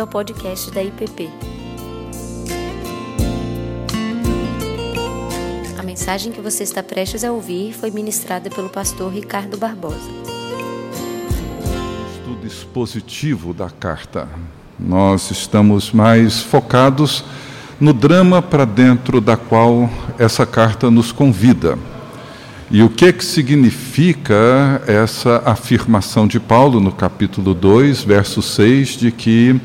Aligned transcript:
bem-vindo 0.00 0.02
ao 0.02 0.06
podcast 0.06 0.70
da 0.70 0.82
IPP. 0.82 1.28
A 5.78 5.82
mensagem 5.82 6.32
que 6.32 6.40
você 6.40 6.62
está 6.62 6.82
prestes 6.82 7.22
a 7.24 7.32
ouvir 7.32 7.74
foi 7.74 7.90
ministrada 7.90 8.48
pelo 8.48 8.68
pastor 8.68 9.12
Ricardo 9.12 9.58
Barbosa. 9.58 9.98
Estudo 12.14 12.46
expositivo 12.46 13.52
da 13.52 13.68
carta. 13.68 14.28
Nós 14.78 15.30
estamos 15.30 15.92
mais 15.92 16.40
focados 16.40 17.24
no 17.78 17.92
drama 17.92 18.40
para 18.40 18.64
dentro 18.64 19.20
da 19.20 19.36
qual 19.36 19.90
essa 20.18 20.46
carta 20.46 20.90
nos 20.90 21.12
convida. 21.12 21.78
E 22.72 22.84
o 22.84 22.88
que, 22.88 23.12
que 23.12 23.24
significa 23.24 24.80
essa 24.86 25.42
afirmação 25.44 26.28
de 26.28 26.38
Paulo 26.38 26.78
no 26.78 26.92
capítulo 26.92 27.52
2, 27.52 28.04
verso 28.04 28.40
6, 28.40 28.90
de 28.90 29.10
que 29.10 29.60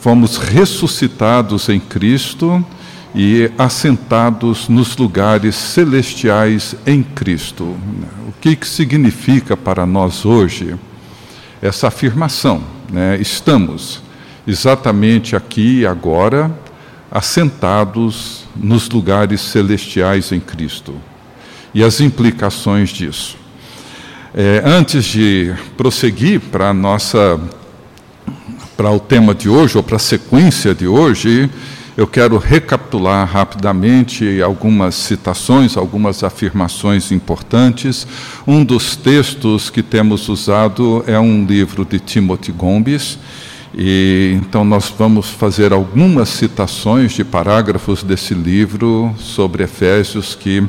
fomos 0.00 0.38
ressuscitados 0.38 1.68
em 1.68 1.78
Cristo 1.78 2.64
e 3.14 3.50
assentados 3.58 4.68
nos 4.68 4.96
lugares 4.96 5.54
celestiais 5.54 6.74
em 6.86 7.02
Cristo? 7.02 7.64
O 8.26 8.32
que, 8.40 8.56
que 8.56 8.66
significa 8.66 9.56
para 9.56 9.84
nós 9.84 10.24
hoje 10.24 10.74
essa 11.60 11.88
afirmação? 11.88 12.62
Né? 12.90 13.18
Estamos 13.20 14.02
exatamente 14.46 15.36
aqui 15.36 15.80
e 15.80 15.86
agora 15.86 16.50
assentados 17.10 18.44
nos 18.56 18.88
lugares 18.88 19.42
celestiais 19.42 20.32
em 20.32 20.40
Cristo 20.40 20.94
e 21.74 21.84
as 21.84 22.00
implicações 22.00 22.88
disso. 22.88 23.36
É, 24.32 24.62
antes 24.64 25.04
de 25.04 25.52
prosseguir 25.76 26.40
para 26.40 26.72
nossa 26.72 27.38
para 28.80 28.90
o 28.90 28.98
tema 28.98 29.34
de 29.34 29.46
hoje 29.46 29.76
ou 29.76 29.82
para 29.82 29.96
a 29.96 29.98
sequência 29.98 30.74
de 30.74 30.86
hoje, 30.86 31.50
eu 31.98 32.06
quero 32.06 32.38
recapitular 32.38 33.28
rapidamente 33.30 34.40
algumas 34.40 34.94
citações, 34.94 35.76
algumas 35.76 36.24
afirmações 36.24 37.12
importantes. 37.12 38.06
Um 38.46 38.64
dos 38.64 38.96
textos 38.96 39.68
que 39.68 39.82
temos 39.82 40.30
usado 40.30 41.04
é 41.06 41.20
um 41.20 41.44
livro 41.44 41.84
de 41.84 42.00
Timothy 42.00 42.52
Gombis. 42.52 43.18
E 43.76 44.38
então 44.40 44.64
nós 44.64 44.90
vamos 44.98 45.28
fazer 45.28 45.74
algumas 45.74 46.30
citações 46.30 47.12
de 47.12 47.22
parágrafos 47.22 48.02
desse 48.02 48.32
livro 48.32 49.14
sobre 49.18 49.62
Efésios 49.62 50.34
que 50.34 50.66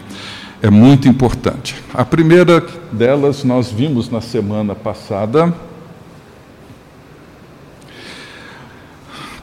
é 0.62 0.70
muito 0.70 1.08
importante. 1.08 1.78
A 1.94 2.04
primeira 2.04 2.62
delas 2.92 3.46
nós 3.46 3.72
vimos 3.72 4.10
na 4.10 4.20
semana 4.20 4.76
passada. 4.76 5.71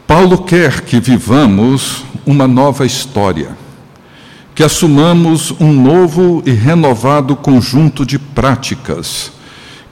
Paulo 0.09 0.39
quer 0.39 0.81
que 0.81 0.99
vivamos 0.99 2.03
uma 2.25 2.49
nova 2.49 2.87
história, 2.87 3.51
que 4.55 4.65
assumamos 4.65 5.51
um 5.61 5.71
novo 5.71 6.43
e 6.47 6.51
renovado 6.51 7.37
conjunto 7.37 8.07
de 8.07 8.19
práticas, 8.19 9.31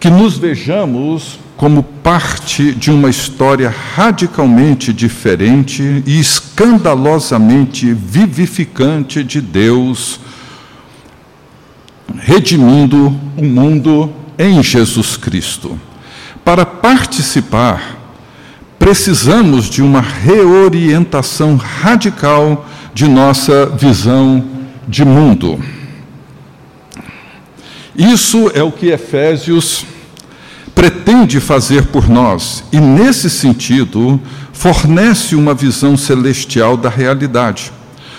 que 0.00 0.08
nos 0.08 0.38
vejamos 0.38 1.38
como 1.54 1.82
parte 1.82 2.72
de 2.72 2.90
uma 2.90 3.10
história 3.10 3.68
radicalmente 3.94 4.90
diferente 4.90 6.02
e 6.06 6.18
escandalosamente 6.18 7.92
vivificante 7.92 9.22
de 9.22 9.42
Deus 9.42 10.18
redimindo 12.20 13.14
o 13.36 13.44
mundo 13.44 14.10
em 14.38 14.62
Jesus 14.62 15.18
Cristo. 15.18 15.78
Para 16.42 16.64
participar, 16.64 17.95
precisamos 18.86 19.68
de 19.68 19.82
uma 19.82 20.00
reorientação 20.00 21.56
radical 21.56 22.68
de 22.94 23.08
nossa 23.08 23.66
visão 23.66 24.44
de 24.86 25.04
mundo. 25.04 25.60
Isso 27.96 28.48
é 28.54 28.62
o 28.62 28.70
que 28.70 28.86
Efésios 28.86 29.84
pretende 30.72 31.40
fazer 31.40 31.86
por 31.86 32.08
nós 32.08 32.62
e, 32.70 32.78
nesse 32.78 33.28
sentido, 33.28 34.20
fornece 34.52 35.34
uma 35.34 35.52
visão 35.52 35.96
celestial 35.96 36.76
da 36.76 36.88
realidade 36.88 37.72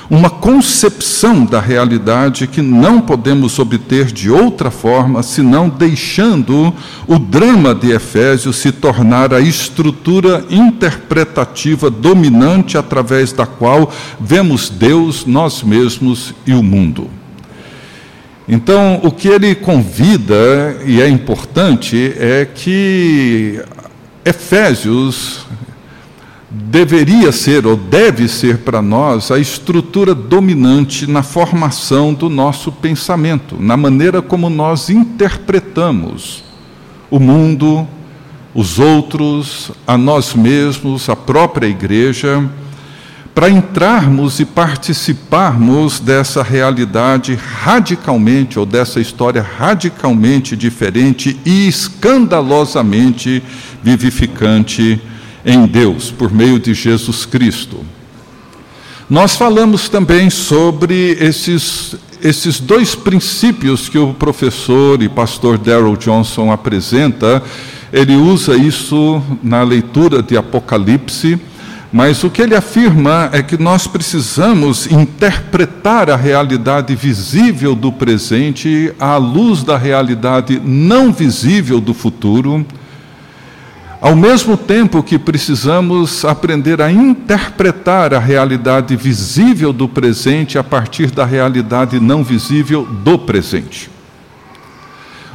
uma 0.09 0.29
concepção 0.29 1.43
da 1.43 1.59
realidade 1.59 2.47
que 2.47 2.61
não 2.61 3.01
podemos 3.01 3.59
obter 3.59 4.05
de 4.05 4.29
outra 4.29 4.71
forma 4.71 5.21
senão 5.21 5.67
deixando 5.67 6.73
o 7.05 7.19
drama 7.19 7.75
de 7.75 7.91
Efésios 7.91 8.55
se 8.57 8.71
tornar 8.71 9.33
a 9.33 9.41
estrutura 9.41 10.45
interpretativa 10.49 11.89
dominante 11.89 12.77
através 12.77 13.33
da 13.33 13.45
qual 13.45 13.91
vemos 14.19 14.69
Deus, 14.69 15.25
nós 15.25 15.61
mesmos 15.61 16.33
e 16.45 16.53
o 16.53 16.63
mundo. 16.63 17.09
Então, 18.47 19.01
o 19.03 19.11
que 19.11 19.27
ele 19.27 19.53
convida, 19.55 20.77
e 20.85 21.01
é 21.01 21.09
importante, 21.09 22.13
é 22.17 22.45
que 22.45 23.61
Efésios 24.23 25.45
deveria 26.49 27.31
ser 27.31 27.65
ou 27.67 27.75
deve 27.75 28.27
ser 28.27 28.59
para 28.59 28.81
nós 28.81 29.31
a 29.31 29.39
estrutura 29.39 30.15
dominante 30.15 31.05
na 31.05 31.21
formação 31.21 32.13
do 32.13 32.29
nosso 32.29 32.71
pensamento, 32.71 33.57
na 33.59 33.75
maneira 33.75 34.21
como 34.21 34.49
nós 34.49 34.89
interpretamos 34.89 36.43
o 37.11 37.19
mundo, 37.19 37.87
os 38.53 38.79
outros, 38.79 39.71
a 39.85 39.97
nós 39.97 40.33
mesmos, 40.33 41.09
a 41.09 41.15
própria 41.15 41.67
igreja, 41.67 42.49
para 43.35 43.49
entrarmos 43.49 44.39
e 44.39 44.45
participarmos 44.45 45.99
dessa 45.99 46.41
realidade 46.41 47.35
radicalmente, 47.35 48.57
ou 48.57 48.65
dessa 48.65 48.99
história 48.99 49.43
radicalmente 49.43 50.55
diferente 50.55 51.39
e 51.45 51.67
escandalosamente 51.67 53.43
vivificante 53.83 54.99
em 55.47 55.65
Deus, 55.65 56.11
por 56.11 56.29
meio 56.29 56.59
de 56.59 56.73
Jesus 56.73 57.25
Cristo. 57.25 57.77
Nós 59.09 59.37
falamos 59.37 59.87
também 59.87 60.29
sobre 60.29 61.11
esses, 61.21 61.95
esses 62.21 62.59
dois 62.59 62.93
princípios 62.93 63.87
que 63.87 63.97
o 63.97 64.13
professor 64.13 65.01
e 65.01 65.07
pastor 65.07 65.57
Darrell 65.57 65.95
Johnson 65.95 66.51
apresenta. 66.51 67.41
Ele 67.93 68.17
usa 68.17 68.57
isso 68.57 69.23
na 69.41 69.63
leitura 69.63 70.21
de 70.21 70.35
Apocalipse, 70.35 71.39
mas 71.93 72.21
o 72.25 72.29
que 72.29 72.41
ele 72.41 72.53
afirma 72.53 73.29
é 73.31 73.41
que 73.41 73.57
nós 73.57 73.87
precisamos 73.87 74.91
interpretar 74.91 76.09
a 76.09 76.17
realidade 76.17 76.93
visível 76.93 77.73
do 77.73 77.93
presente 77.93 78.91
à 78.99 79.15
luz 79.15 79.63
da 79.63 79.77
realidade 79.77 80.61
não 80.61 81.13
visível 81.13 81.79
do 81.79 81.93
futuro 81.93 82.65
ao 83.99 84.15
mesmo 84.15 84.55
tempo 84.55 85.01
que 85.01 85.17
precisamos 85.17 86.23
aprender 86.23 86.81
a 86.81 86.91
interpretar 86.91 88.13
a 88.13 88.19
realidade 88.19 88.95
visível 88.95 89.73
do 89.73 89.87
presente 89.87 90.57
a 90.57 90.63
partir 90.63 91.09
da 91.09 91.25
realidade 91.25 91.99
não 91.99 92.23
visível 92.23 92.85
do 92.85 93.17
presente. 93.17 93.89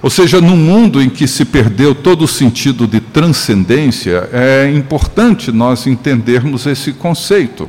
Ou 0.00 0.10
seja, 0.10 0.40
num 0.40 0.56
mundo 0.56 1.00
em 1.00 1.08
que 1.08 1.28
se 1.28 1.44
perdeu 1.44 1.94
todo 1.94 2.24
o 2.24 2.28
sentido 2.28 2.88
de 2.88 3.00
transcendência, 3.00 4.28
é 4.32 4.72
importante 4.74 5.52
nós 5.52 5.86
entendermos 5.86 6.66
esse 6.66 6.92
conceito. 6.92 7.68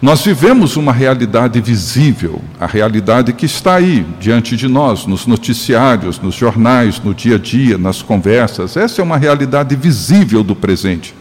Nós 0.00 0.22
vivemos 0.22 0.76
uma 0.76 0.92
realidade 0.92 1.58
visível, 1.60 2.42
a 2.60 2.66
realidade 2.66 3.32
que 3.32 3.46
está 3.46 3.76
aí 3.76 4.06
diante 4.20 4.54
de 4.54 4.68
nós, 4.68 5.06
nos 5.06 5.26
noticiários, 5.26 6.20
nos 6.20 6.34
jornais, 6.34 7.00
no 7.02 7.14
dia 7.14 7.36
a 7.36 7.38
dia, 7.38 7.78
nas 7.78 8.02
conversas. 8.02 8.76
Essa 8.76 9.00
é 9.00 9.04
uma 9.04 9.16
realidade 9.16 9.74
visível 9.74 10.42
do 10.44 10.54
presente. 10.54 11.14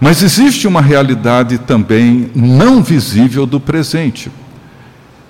Mas 0.00 0.22
existe 0.22 0.68
uma 0.68 0.80
realidade 0.80 1.58
também 1.58 2.30
não 2.34 2.80
visível 2.80 3.44
do 3.44 3.58
presente. 3.58 4.30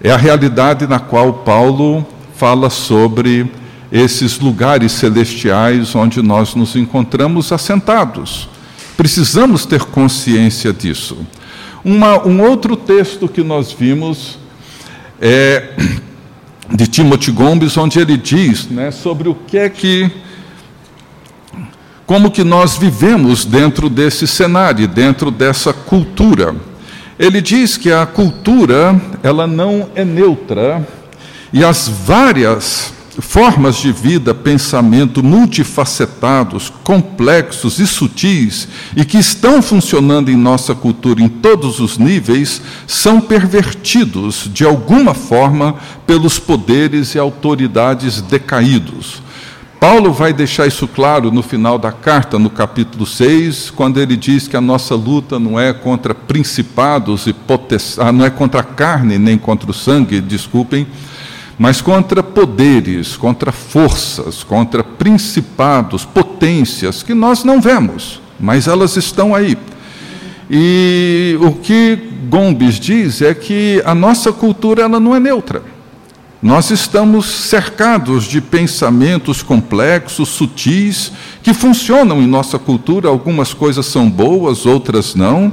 É 0.03 0.11
a 0.11 0.17
realidade 0.17 0.87
na 0.87 0.99
qual 0.99 1.33
Paulo 1.33 2.07
fala 2.37 2.69
sobre 2.69 3.51
esses 3.91 4.39
lugares 4.39 4.93
celestiais 4.93 5.95
onde 5.95 6.21
nós 6.21 6.55
nos 6.55 6.77
encontramos 6.77 7.53
assentados. 7.53 8.49
Precisamos 8.97 9.65
ter 9.65 9.85
consciência 9.85 10.73
disso. 10.73 11.17
Uma, 11.89 12.27
um 12.27 12.43
outro 12.43 12.77
texto 12.77 13.29
que 13.29 13.45
nós 13.45 13.71
vimos 13.71 14.41
é 15.21 15.71
de 16.75 16.89
Timothy 16.89 17.31
Gomes, 17.31 17.77
onde 17.77 18.01
ele 18.01 18.17
diz 18.17 18.67
né, 18.69 18.91
sobre 18.91 19.29
o 19.29 19.37
que 19.37 19.57
é 19.57 19.69
que. 19.69 20.11
como 22.05 22.29
que 22.33 22.43
nós 22.43 22.77
vivemos 22.77 23.45
dentro 23.45 23.89
desse 23.89 24.27
cenário, 24.27 24.89
dentro 24.89 25.31
dessa 25.31 25.73
cultura. 25.73 26.57
Ele 27.17 27.41
diz 27.41 27.77
que 27.77 27.93
a 27.93 28.05
cultura 28.05 29.01
ela 29.23 29.47
não 29.47 29.89
é 29.95 30.05
neutra 30.05 30.85
e 31.53 31.65
as 31.65 31.87
várias 31.87 32.93
formas 33.19 33.77
de 33.77 33.93
vida, 33.93 34.35
pensamento 34.35 35.23
multifacetados, 35.23 36.73
complexos 36.85 37.79
e 37.79 37.87
sutis 37.87 38.69
e 38.95 39.05
que 39.05 39.19
estão 39.19 39.63
funcionando 39.63 40.31
em 40.31 40.37
nossa 40.37 40.75
cultura 40.75 41.23
em 41.23 41.29
todos 41.29 41.81
os 41.81 41.99
níveis, 41.99 42.61
são 42.87 43.21
pervertidos 43.21 44.51
de 44.53 44.65
alguma 44.65 45.15
forma 45.15 45.77
pelos 46.07 46.39
poderes 46.39 47.15
e 47.15 47.19
autoridades 47.19 48.21
decaídos. 48.21 49.23
Paulo 49.79 50.11
vai 50.11 50.33
deixar 50.33 50.67
isso 50.67 50.89
claro 50.89 51.31
no 51.31 51.43
final 51.43 51.79
da 51.79 51.93
carta, 51.93 52.39
no 52.39 52.49
capítulo 52.49 53.07
6, 53.07 53.71
quando 53.71 54.01
ele 54.01 54.17
diz 54.17 54.49
que 54.49 54.57
a 54.57 54.61
nossa 54.61 54.95
luta 54.95 55.39
não 55.39 55.61
é 55.61 55.73
contra 55.73 56.15
principados 56.15 57.27
e 57.27 57.33
potestades, 57.33 57.99
ah, 57.99 58.11
não 58.11 58.25
é 58.25 58.31
contra 58.31 58.61
a 58.61 58.65
carne 58.65 59.19
nem 59.19 59.37
contra 59.37 59.71
o 59.71 59.75
sangue, 59.75 60.21
desculpem, 60.21 60.87
mas 61.59 61.81
contra 61.81 62.23
poderes, 62.23 63.17
contra 63.17 63.51
forças, 63.51 64.45
contra 64.45 64.85
principados, 64.85 66.05
potências 66.05 67.03
que 67.03 67.15
nós 67.15 67.45
não 67.45 67.61
vemos, 67.61 68.21
mas 68.39 68.69
elas 68.69 68.97
estão 68.97 69.35
aí. 69.35 69.57
E 70.51 71.37
o 71.41 71.53
que 71.53 71.99
Gomes 72.29 72.79
diz 72.79 73.23
é 73.23 73.35
que 73.35 73.83
a 73.85 73.95
nossa 73.95 74.33
cultura 74.33 74.83
ela 74.83 75.01
não 75.01 75.15
é 75.15 75.21
neutra. 75.21 75.63
Nós 76.43 76.71
estamos 76.71 77.27
cercados 77.27 78.25
de 78.25 78.41
pensamentos 78.41 79.43
complexos, 79.43 80.29
sutis, 80.29 81.11
que 81.43 81.55
funcionam 81.55 82.21
em 82.21 82.27
nossa 82.27 82.59
cultura, 82.59 83.09
algumas 83.09 83.55
coisas 83.55 83.87
são 83.87 84.09
boas, 84.09 84.67
outras 84.67 85.15
não 85.15 85.53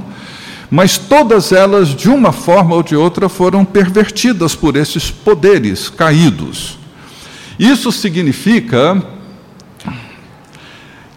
mas 0.74 0.98
todas 0.98 1.52
elas, 1.52 1.90
de 1.90 2.08
uma 2.08 2.32
forma 2.32 2.74
ou 2.74 2.82
de 2.82 2.96
outra, 2.96 3.28
foram 3.28 3.64
pervertidas 3.64 4.56
por 4.56 4.74
esses 4.74 5.08
poderes 5.08 5.88
caídos. 5.88 6.76
Isso 7.56 7.92
significa 7.92 9.00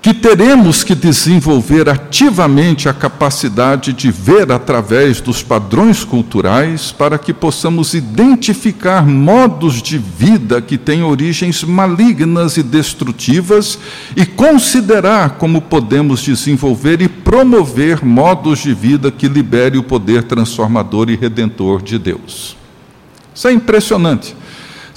que 0.07 0.13
teremos 0.13 0.85
que 0.85 0.95
desenvolver 0.95 1.89
ativamente 1.89 2.87
a 2.87 2.93
capacidade 2.93 3.91
de 3.91 4.09
ver 4.09 4.49
através 4.53 5.19
dos 5.19 5.43
padrões 5.43 6.05
culturais 6.05 6.93
para 6.93 7.17
que 7.17 7.33
possamos 7.33 7.93
identificar 7.93 9.05
modos 9.05 9.81
de 9.81 9.97
vida 9.97 10.61
que 10.61 10.77
têm 10.77 11.03
origens 11.03 11.61
malignas 11.61 12.55
e 12.55 12.63
destrutivas 12.63 13.77
e 14.15 14.25
considerar 14.25 15.31
como 15.31 15.61
podemos 15.61 16.21
desenvolver 16.21 17.01
e 17.01 17.09
promover 17.09 18.01
modos 18.01 18.59
de 18.59 18.73
vida 18.73 19.11
que 19.11 19.27
libere 19.27 19.77
o 19.77 19.83
poder 19.83 20.23
transformador 20.23 21.09
e 21.09 21.17
redentor 21.17 21.81
de 21.81 21.99
Deus. 21.99 22.55
Isso 23.35 23.49
é 23.49 23.51
impressionante. 23.51 24.33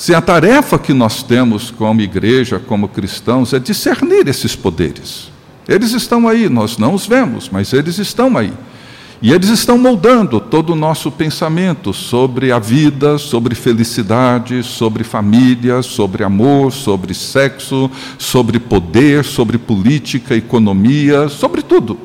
Se 0.01 0.15
a 0.15 0.21
tarefa 0.23 0.79
que 0.79 0.95
nós 0.95 1.23
temos 1.23 1.71
como 1.71 2.01
igreja, 2.01 2.59
como 2.59 2.89
cristãos, 2.89 3.53
é 3.53 3.59
discernir 3.59 4.27
esses 4.29 4.57
poderes. 4.57 5.31
Eles 5.69 5.93
estão 5.93 6.27
aí, 6.27 6.49
nós 6.49 6.79
não 6.79 6.95
os 6.95 7.07
vemos, 7.07 7.51
mas 7.51 7.75
eles 7.75 7.99
estão 7.99 8.35
aí. 8.39 8.51
E 9.21 9.31
eles 9.31 9.51
estão 9.51 9.77
moldando 9.77 10.41
todo 10.41 10.71
o 10.73 10.75
nosso 10.75 11.11
pensamento 11.11 11.93
sobre 11.93 12.51
a 12.51 12.59
vida, 12.59 13.19
sobre 13.19 13.55
felicidade, 13.55 14.63
sobre 14.63 15.05
família, 15.05 15.83
sobre 15.83 16.25
amor, 16.25 16.73
sobre 16.73 17.13
sexo, 17.13 17.91
sobre 18.17 18.59
poder, 18.59 19.23
sobre 19.23 19.59
política, 19.59 20.35
economia, 20.35 21.29
sobre 21.29 21.61
tudo. 21.61 21.99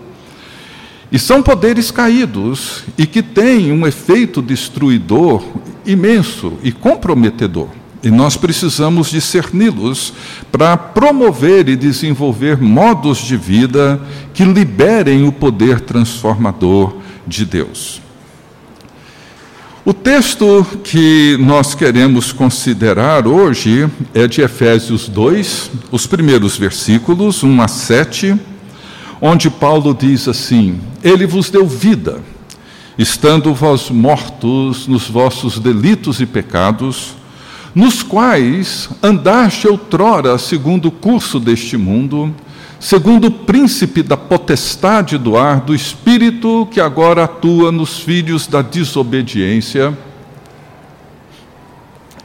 E 1.09 1.17
são 1.17 1.41
poderes 1.41 1.91
caídos 1.91 2.83
e 2.97 3.07
que 3.07 3.23
têm 3.23 3.71
um 3.71 3.87
efeito 3.87 4.41
destruidor 4.41 5.41
imenso 5.85 6.55
e 6.61 6.73
comprometedor. 6.73 7.69
E 8.05 8.11
nós 8.11 8.37
precisamos 8.37 9.09
discerni-los 9.09 10.13
para 10.51 10.77
promover 10.77 11.67
e 11.67 11.75
desenvolver 11.75 12.61
modos 12.61 13.17
de 13.17 13.35
vida 13.35 13.99
que 14.31 14.45
liberem 14.45 15.27
o 15.27 15.31
poder 15.31 15.79
transformador 15.79 16.97
de 17.25 17.43
Deus. 17.43 17.99
O 19.83 19.91
texto 19.91 20.63
que 20.83 21.35
nós 21.39 21.73
queremos 21.73 22.31
considerar 22.31 23.27
hoje 23.27 23.89
é 24.13 24.27
de 24.27 24.41
Efésios 24.41 25.09
2, 25.09 25.71
os 25.91 26.05
primeiros 26.05 26.55
versículos, 26.57 27.41
1 27.41 27.59
a 27.59 27.67
7, 27.67 28.35
onde 29.19 29.49
Paulo 29.49 29.97
diz 29.99 30.27
assim: 30.27 30.79
Ele 31.03 31.25
vos 31.25 31.49
deu 31.49 31.65
vida, 31.65 32.19
estando 32.99 33.51
vós 33.51 33.89
mortos 33.89 34.87
nos 34.87 35.07
vossos 35.07 35.57
delitos 35.57 36.19
e 36.19 36.27
pecados, 36.27 37.15
nos 37.75 38.01
quais 38.01 38.89
andaste 39.03 39.67
outrora 39.67 40.37
segundo 40.37 40.87
o 40.87 40.91
curso 40.91 41.41
deste 41.41 41.75
mundo, 41.75 42.33
segundo 42.79 43.27
o 43.27 43.31
príncipe 43.31 44.01
da 44.01 44.15
potestade 44.15 45.17
do 45.17 45.35
ar, 45.35 45.59
do 45.59 45.75
espírito 45.75 46.65
que 46.71 46.79
agora 46.79 47.25
atua 47.25 47.73
nos 47.73 47.99
filhos 47.99 48.47
da 48.47 48.61
desobediência, 48.61 49.95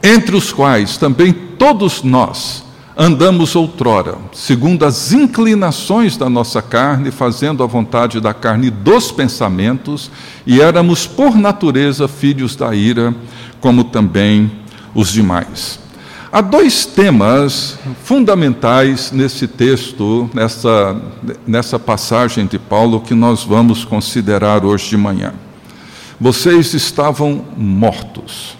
entre 0.01 0.37
os 0.37 0.53
quais 0.53 0.95
também 0.95 1.33
todos 1.33 2.01
nós 2.01 2.63
andamos 2.97 3.55
outrora, 3.55 4.17
segundo 4.31 4.85
as 4.85 5.11
inclinações 5.11 6.15
da 6.15 6.29
nossa 6.29 6.61
carne, 6.61 7.11
fazendo 7.11 7.61
a 7.63 7.65
vontade 7.65 8.21
da 8.21 8.33
carne 8.33 8.69
dos 8.69 9.11
pensamentos, 9.11 10.11
e 10.45 10.61
éramos 10.61 11.07
por 11.07 11.35
natureza 11.35 12.07
filhos 12.07 12.55
da 12.55 12.73
ira, 12.73 13.13
como 13.59 13.83
também 13.83 14.60
os 14.93 15.11
demais. 15.11 15.79
Há 16.31 16.39
dois 16.39 16.85
temas 16.85 17.77
fundamentais 18.03 19.11
nesse 19.11 19.47
texto, 19.47 20.29
nessa, 20.33 20.95
nessa 21.45 21.77
passagem 21.77 22.45
de 22.45 22.57
Paulo, 22.57 23.01
que 23.01 23.13
nós 23.13 23.43
vamos 23.43 23.83
considerar 23.83 24.63
hoje 24.63 24.89
de 24.91 24.97
manhã. 24.97 25.33
Vocês 26.19 26.73
estavam 26.73 27.43
mortos, 27.57 28.55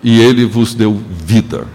e 0.00 0.20
ele 0.20 0.44
vos 0.44 0.74
deu 0.74 1.00
vida. 1.10 1.66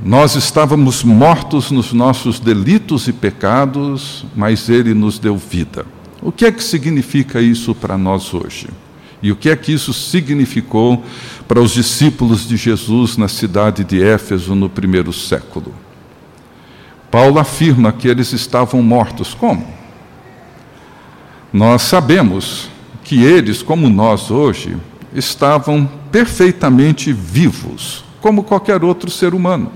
Nós 0.00 0.36
estávamos 0.36 1.02
mortos 1.02 1.72
nos 1.72 1.92
nossos 1.92 2.38
delitos 2.38 3.08
e 3.08 3.12
pecados, 3.12 4.24
mas 4.36 4.68
ele 4.68 4.94
nos 4.94 5.18
deu 5.18 5.36
vida. 5.36 5.84
O 6.22 6.30
que 6.30 6.44
é 6.44 6.52
que 6.52 6.62
significa 6.62 7.40
isso 7.40 7.74
para 7.74 7.98
nós 7.98 8.32
hoje? 8.32 8.68
E 9.22 9.32
o 9.32 9.36
que 9.36 9.48
é 9.48 9.56
que 9.56 9.72
isso 9.72 9.92
significou 9.92 11.02
para 11.48 11.60
os 11.60 11.72
discípulos 11.72 12.46
de 12.46 12.56
Jesus 12.56 13.16
na 13.16 13.28
cidade 13.28 13.82
de 13.82 14.02
Éfeso 14.02 14.54
no 14.54 14.68
primeiro 14.68 15.12
século? 15.12 15.74
Paulo 17.10 17.38
afirma 17.38 17.92
que 17.92 18.08
eles 18.08 18.32
estavam 18.32 18.82
mortos. 18.82 19.32
Como? 19.32 19.66
Nós 21.52 21.82
sabemos 21.82 22.68
que 23.04 23.22
eles, 23.24 23.62
como 23.62 23.88
nós 23.88 24.30
hoje, 24.30 24.76
estavam 25.14 25.88
perfeitamente 26.12 27.12
vivos, 27.12 28.04
como 28.20 28.42
qualquer 28.42 28.84
outro 28.84 29.10
ser 29.10 29.32
humano. 29.32 29.72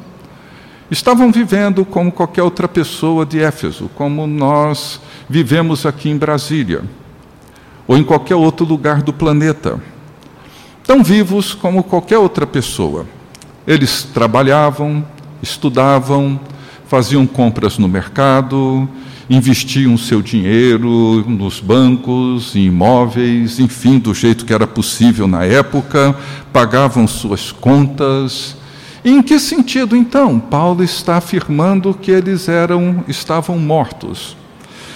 Estavam 0.91 1.31
vivendo 1.31 1.85
como 1.85 2.13
qualquer 2.13 2.43
outra 2.43 2.69
pessoa 2.69 3.25
de 3.25 3.41
Éfeso, 3.41 3.89
como 3.95 4.27
nós 4.27 5.01
vivemos 5.29 5.87
aqui 5.87 6.11
em 6.11 6.19
Brasília 6.19 6.83
ou 7.91 7.99
em 7.99 8.05
qualquer 8.05 8.37
outro 8.37 8.65
lugar 8.65 9.03
do 9.03 9.13
planeta. 9.13 9.83
Tão 10.87 11.03
vivos 11.03 11.55
como 11.55 11.83
qualquer 11.83 12.19
outra 12.19 12.47
pessoa. 12.47 13.05
Eles 13.67 14.05
trabalhavam, 14.05 15.05
estudavam, 15.43 16.39
faziam 16.87 17.27
compras 17.27 17.79
no 17.79 17.89
mercado, 17.89 18.89
investiam 19.29 19.99
seu 19.99 20.23
dinheiro 20.23 21.25
nos 21.27 21.59
bancos, 21.59 22.55
em 22.55 22.67
imóveis, 22.67 23.59
enfim, 23.59 23.99
do 23.99 24.15
jeito 24.15 24.45
que 24.45 24.55
era 24.55 24.69
possível 24.69 25.27
na 25.27 25.45
época, 25.45 26.15
pagavam 26.53 27.09
suas 27.09 27.51
contas. 27.51 28.57
Em 29.05 29.21
que 29.21 29.37
sentido 29.41 29.97
então 29.97 30.39
Paulo 30.39 30.85
está 30.85 31.17
afirmando 31.17 31.93
que 31.93 32.13
eles 32.13 32.49
eram 32.49 33.05
estavam 33.09 33.59
mortos? 33.59 34.37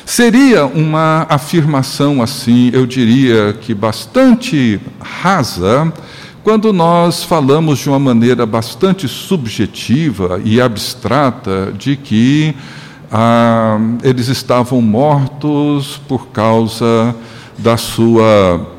Seria 0.06 0.66
uma 0.66 1.26
afirmação 1.30 2.22
assim, 2.22 2.70
eu 2.74 2.86
diria 2.86 3.54
que 3.54 3.72
bastante 3.74 4.78
rasa, 5.00 5.90
quando 6.42 6.74
nós 6.74 7.24
falamos 7.24 7.78
de 7.78 7.88
uma 7.88 7.98
maneira 7.98 8.44
bastante 8.44 9.08
subjetiva 9.08 10.42
e 10.44 10.60
abstrata 10.60 11.72
de 11.76 11.96
que 11.96 12.54
ah, 13.10 13.78
eles 14.02 14.28
estavam 14.28 14.82
mortos 14.82 15.98
por 16.06 16.28
causa 16.28 17.16
da 17.56 17.78
sua 17.78 18.74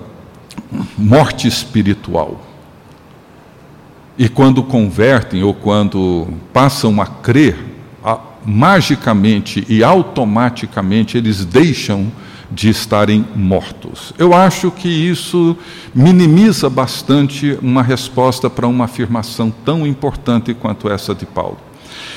morte 0.96 1.48
espiritual. 1.48 2.39
E 4.15 4.29
quando 4.29 4.62
convertem 4.62 5.41
ou 5.44 5.55
quando 5.55 6.27
passam 6.53 7.01
a 7.01 7.08
crer, 7.08 7.75
magicamente 8.46 9.66
e 9.68 9.84
automaticamente 9.84 11.18
eles 11.18 11.44
deixam 11.44 12.12
de 12.52 12.70
estarem 12.70 13.25
mortos. 13.36 14.14
Eu 14.18 14.34
acho 14.34 14.70
que 14.72 14.88
isso 14.88 15.58
minimiza 15.94 16.70
bastante 16.70 17.58
uma 17.62 17.82
resposta 17.82 18.50
para 18.50 18.68
uma 18.68 18.86
afirmação 18.86 19.54
tão 19.64 19.86
importante 19.86 20.54
quanto 20.54 20.90
essa 20.90 21.14
de 21.14 21.25
Paulo. 21.25 21.58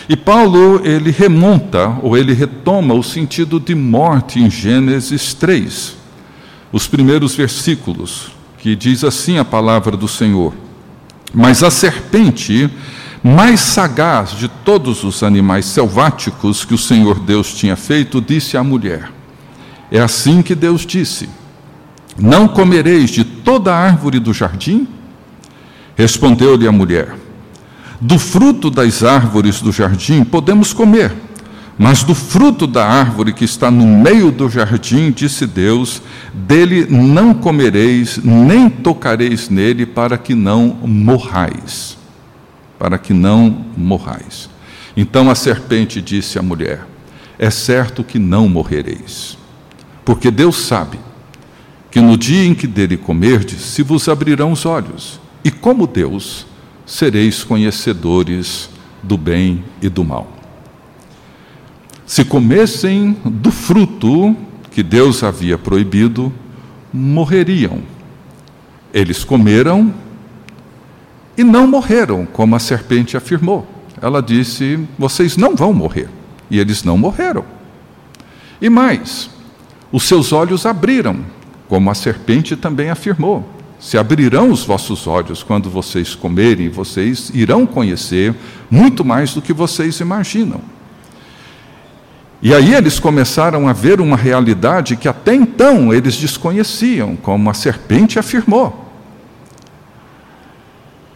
E 0.08 0.16
Paulo, 0.16 0.80
ele 0.84 1.10
remonta, 1.10 1.98
ou 2.02 2.16
ele 2.16 2.32
retoma 2.32 2.94
o 2.94 3.02
sentido 3.02 3.60
de 3.60 3.74
morte 3.74 4.40
em 4.40 4.50
Gênesis 4.50 5.34
3, 5.34 5.96
os 6.72 6.86
primeiros 6.86 7.34
versículos, 7.34 8.30
que 8.58 8.74
diz 8.74 9.04
assim 9.04 9.38
a 9.38 9.44
palavra 9.44 9.96
do 9.96 10.08
Senhor: 10.08 10.54
Mas 11.32 11.62
a 11.62 11.70
serpente, 11.70 12.70
mais 13.22 13.60
sagaz 13.60 14.30
de 14.30 14.48
todos 14.48 15.04
os 15.04 15.22
animais 15.22 15.66
selváticos 15.66 16.64
que 16.64 16.74
o 16.74 16.78
Senhor 16.78 17.18
Deus 17.18 17.52
tinha 17.54 17.76
feito, 17.76 18.20
disse 18.20 18.56
à 18.56 18.62
mulher: 18.62 19.10
É 19.90 20.00
assim 20.00 20.42
que 20.42 20.54
Deus 20.54 20.86
disse: 20.86 21.28
Não 22.18 22.48
comereis 22.48 23.10
de 23.10 23.24
toda 23.24 23.74
árvore 23.74 24.18
do 24.18 24.32
jardim? 24.32 24.86
Respondeu-lhe 25.96 26.66
a 26.66 26.72
mulher: 26.72 27.16
do 28.00 28.18
fruto 28.18 28.70
das 28.70 29.02
árvores 29.02 29.60
do 29.60 29.72
jardim 29.72 30.22
podemos 30.22 30.72
comer, 30.72 31.12
mas 31.76 32.04
do 32.04 32.14
fruto 32.14 32.64
da 32.64 32.86
árvore 32.86 33.32
que 33.32 33.44
está 33.44 33.70
no 33.70 33.84
meio 33.84 34.30
do 34.30 34.48
jardim, 34.48 35.10
disse 35.10 35.46
Deus, 35.46 36.00
dele 36.32 36.86
não 36.88 37.34
comereis, 37.34 38.20
nem 38.22 38.70
tocareis 38.70 39.48
nele, 39.48 39.84
para 39.84 40.16
que 40.16 40.34
não 40.34 40.78
morrais. 40.82 41.97
Para 42.78 42.98
que 42.98 43.12
não 43.12 43.64
morrais. 43.76 44.48
Então 44.96 45.30
a 45.30 45.34
serpente 45.34 46.00
disse 46.00 46.38
à 46.38 46.42
mulher: 46.42 46.86
É 47.38 47.50
certo 47.50 48.04
que 48.04 48.18
não 48.18 48.48
morrereis, 48.48 49.36
porque 50.04 50.30
Deus 50.30 50.56
sabe 50.56 50.98
que 51.90 52.00
no 52.00 52.16
dia 52.16 52.44
em 52.44 52.54
que 52.54 52.66
dele 52.66 52.96
comerdes, 52.96 53.60
se 53.60 53.82
vos 53.82 54.08
abrirão 54.08 54.52
os 54.52 54.66
olhos, 54.66 55.20
e 55.44 55.50
como 55.50 55.86
Deus, 55.86 56.46
sereis 56.84 57.44
conhecedores 57.44 58.70
do 59.02 59.16
bem 59.16 59.64
e 59.80 59.88
do 59.88 60.04
mal. 60.04 60.30
Se 62.04 62.24
comessem 62.24 63.16
do 63.24 63.50
fruto 63.50 64.34
que 64.70 64.82
Deus 64.82 65.22
havia 65.22 65.58
proibido, 65.58 66.32
morreriam. 66.92 67.80
Eles 68.92 69.24
comeram 69.24 69.92
e 71.38 71.44
não 71.44 71.66
morreram, 71.66 72.26
como 72.26 72.54
a 72.54 72.58
serpente 72.58 73.16
afirmou. 73.16 73.66
Ela 74.02 74.20
disse: 74.20 74.78
Vocês 74.98 75.36
não 75.36 75.56
vão 75.56 75.72
morrer. 75.72 76.10
E 76.50 76.58
eles 76.58 76.82
não 76.82 76.98
morreram. 76.98 77.44
E 78.60 78.68
mais, 78.68 79.30
os 79.90 80.02
seus 80.02 80.32
olhos 80.32 80.66
abriram, 80.66 81.20
como 81.68 81.90
a 81.90 81.94
serpente 81.94 82.56
também 82.56 82.90
afirmou 82.90 83.58
se 83.78 83.96
abrirão 83.96 84.50
os 84.50 84.64
vossos 84.64 85.06
olhos 85.06 85.42
quando 85.42 85.70
vocês 85.70 86.14
comerem, 86.14 86.68
vocês 86.68 87.30
irão 87.32 87.64
conhecer 87.64 88.34
muito 88.70 89.04
mais 89.04 89.32
do 89.32 89.40
que 89.40 89.52
vocês 89.52 90.00
imaginam. 90.00 90.60
E 92.42 92.54
aí 92.54 92.74
eles 92.74 92.98
começaram 92.98 93.68
a 93.68 93.72
ver 93.72 94.00
uma 94.00 94.16
realidade 94.16 94.96
que 94.96 95.08
até 95.08 95.34
então 95.34 95.92
eles 95.92 96.16
desconheciam, 96.16 97.16
como 97.16 97.50
a 97.50 97.54
serpente 97.54 98.18
afirmou. 98.18 98.87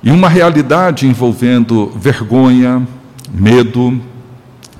E 0.02 0.10
uma 0.10 0.28
realidade 0.28 1.06
envolvendo 1.06 1.92
vergonha, 1.96 2.86
medo, 3.32 4.00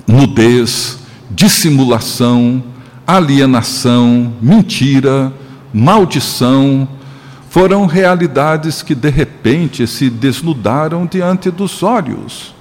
nudez, 0.05 0.99
dissimulação, 1.31 2.63
alienação, 3.07 4.33
mentira, 4.41 5.31
maldição, 5.73 6.87
foram 7.49 7.85
realidades 7.85 8.81
que 8.81 8.95
de 8.95 9.09
repente 9.09 9.85
se 9.87 10.09
desnudaram 10.09 11.05
diante 11.05 11.51
dos 11.51 11.83
olhos 11.83 12.53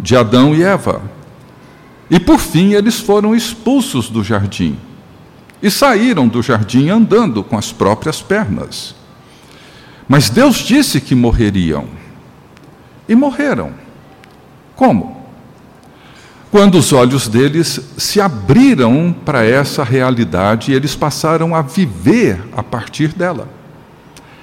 de 0.00 0.16
Adão 0.16 0.54
e 0.54 0.62
Eva. 0.62 1.02
E 2.10 2.18
por 2.18 2.38
fim 2.38 2.72
eles 2.72 2.98
foram 2.98 3.36
expulsos 3.36 4.08
do 4.08 4.24
jardim 4.24 4.76
e 5.62 5.70
saíram 5.70 6.26
do 6.26 6.42
jardim 6.42 6.88
andando 6.88 7.44
com 7.44 7.56
as 7.56 7.70
próprias 7.70 8.20
pernas. 8.22 8.94
Mas 10.10 10.28
Deus 10.28 10.56
disse 10.56 11.00
que 11.00 11.14
morreriam 11.14 11.86
e 13.08 13.14
morreram. 13.14 13.72
Como? 14.76 15.20
quando 16.50 16.78
os 16.78 16.92
olhos 16.92 17.28
deles 17.28 17.80
se 17.96 18.20
abriram 18.20 19.14
para 19.24 19.44
essa 19.44 19.84
realidade 19.84 20.72
e 20.72 20.74
eles 20.74 20.96
passaram 20.96 21.54
a 21.54 21.62
viver 21.62 22.42
a 22.56 22.62
partir 22.62 23.08
dela. 23.08 23.48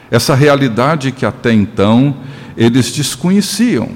Essa 0.09 0.33
realidade 0.33 1.11
que 1.11 1.25
até 1.25 1.51
então 1.51 2.15
eles 2.55 2.93
desconheciam. 2.93 3.89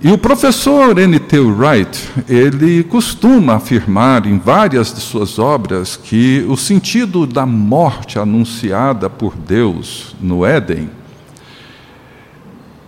E 0.00 0.12
o 0.12 0.16
professor 0.16 0.96
N.T. 0.96 1.40
Wright, 1.40 2.08
ele 2.28 2.84
costuma 2.84 3.54
afirmar 3.54 4.26
em 4.26 4.38
várias 4.38 4.94
de 4.94 5.00
suas 5.00 5.40
obras 5.40 5.96
que 5.96 6.46
o 6.48 6.56
sentido 6.56 7.26
da 7.26 7.44
morte 7.44 8.16
anunciada 8.16 9.10
por 9.10 9.34
Deus 9.34 10.14
no 10.20 10.46
Éden 10.46 10.88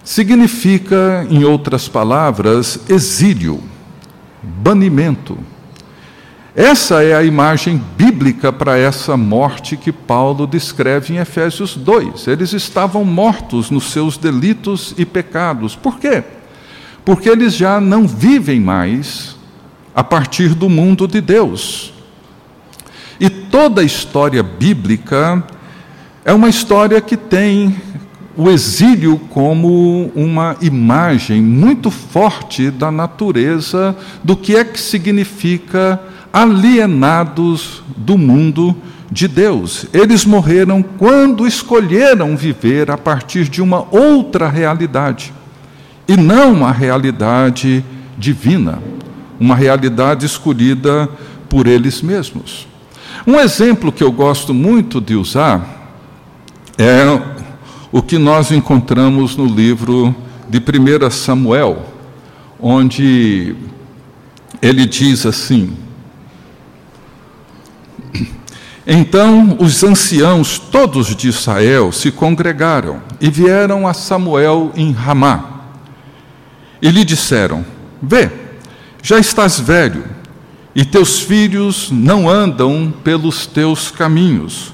significa, 0.04 1.26
em 1.28 1.42
outras 1.42 1.88
palavras, 1.88 2.78
exílio, 2.88 3.60
banimento. 4.40 5.36
Essa 6.54 7.02
é 7.02 7.16
a 7.16 7.24
imagem 7.24 7.82
bíblica 7.96 8.52
para 8.52 8.78
essa 8.78 9.16
morte 9.16 9.76
que 9.76 9.90
Paulo 9.90 10.46
descreve 10.46 11.14
em 11.14 11.16
Efésios 11.16 11.76
2. 11.76 12.28
Eles 12.28 12.52
estavam 12.52 13.04
mortos 13.04 13.68
nos 13.68 13.90
seus 13.90 14.16
delitos 14.16 14.94
e 14.96 15.04
pecados. 15.04 15.74
Por 15.74 15.98
quê? 15.98 16.22
Porque 17.04 17.28
eles 17.28 17.54
já 17.54 17.80
não 17.80 18.06
vivem 18.06 18.60
mais 18.60 19.36
a 19.94 20.04
partir 20.04 20.54
do 20.54 20.68
mundo 20.68 21.06
de 21.06 21.20
Deus. 21.20 21.92
E 23.18 23.28
toda 23.28 23.80
a 23.80 23.84
história 23.84 24.42
bíblica 24.42 25.42
é 26.24 26.32
uma 26.32 26.48
história 26.48 27.00
que 27.00 27.16
tem 27.16 27.76
o 28.36 28.48
exílio 28.48 29.18
como 29.28 30.10
uma 30.14 30.56
imagem 30.62 31.42
muito 31.42 31.90
forte 31.90 32.70
da 32.70 32.90
natureza 32.90 33.96
do 34.24 34.36
que 34.36 34.56
é 34.56 34.64
que 34.64 34.80
significa 34.80 36.00
alienados 36.32 37.82
do 37.96 38.16
mundo 38.16 38.74
de 39.10 39.26
Deus. 39.26 39.86
Eles 39.92 40.24
morreram 40.24 40.82
quando 40.82 41.46
escolheram 41.46 42.36
viver 42.36 42.90
a 42.90 42.96
partir 42.96 43.48
de 43.48 43.60
uma 43.60 43.86
outra 43.90 44.48
realidade, 44.48 45.32
e 46.10 46.16
não 46.16 46.66
a 46.66 46.72
realidade 46.72 47.84
divina, 48.18 48.82
uma 49.38 49.54
realidade 49.54 50.26
escolhida 50.26 51.08
por 51.48 51.68
eles 51.68 52.02
mesmos. 52.02 52.66
Um 53.24 53.36
exemplo 53.36 53.92
que 53.92 54.02
eu 54.02 54.10
gosto 54.10 54.52
muito 54.52 55.00
de 55.00 55.14
usar 55.14 55.94
é 56.76 57.04
o 57.92 58.02
que 58.02 58.18
nós 58.18 58.50
encontramos 58.50 59.36
no 59.36 59.46
livro 59.46 60.12
de 60.48 60.58
1 60.58 61.10
Samuel, 61.12 61.86
onde 62.58 63.54
ele 64.60 64.86
diz 64.86 65.24
assim: 65.24 65.76
Então 68.84 69.56
os 69.60 69.84
anciãos 69.84 70.58
todos 70.58 71.14
de 71.14 71.28
Israel 71.28 71.92
se 71.92 72.10
congregaram 72.10 73.00
e 73.20 73.30
vieram 73.30 73.86
a 73.86 73.94
Samuel 73.94 74.72
em 74.74 74.90
Ramá. 74.90 75.59
E 76.80 76.90
lhe 76.90 77.04
disseram: 77.04 77.64
Vê, 78.02 78.30
já 79.02 79.18
estás 79.18 79.58
velho, 79.58 80.04
e 80.74 80.84
teus 80.84 81.20
filhos 81.20 81.90
não 81.90 82.28
andam 82.28 82.92
pelos 83.02 83.46
teus 83.46 83.90
caminhos. 83.90 84.72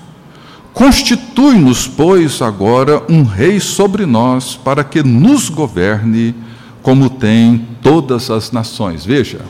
Constitui-nos, 0.73 1.89
pois, 1.89 2.43
agora 2.43 3.03
um 3.09 3.23
rei 3.23 3.59
sobre 3.59 4.05
nós, 4.05 4.57
para 4.57 4.85
que 4.85 5.03
nos 5.03 5.49
governe 5.49 6.35
como 6.83 7.09
tem 7.09 7.67
todas 7.81 8.31
as 8.31 8.53
nações. 8.53 9.05
Veja, 9.05 9.41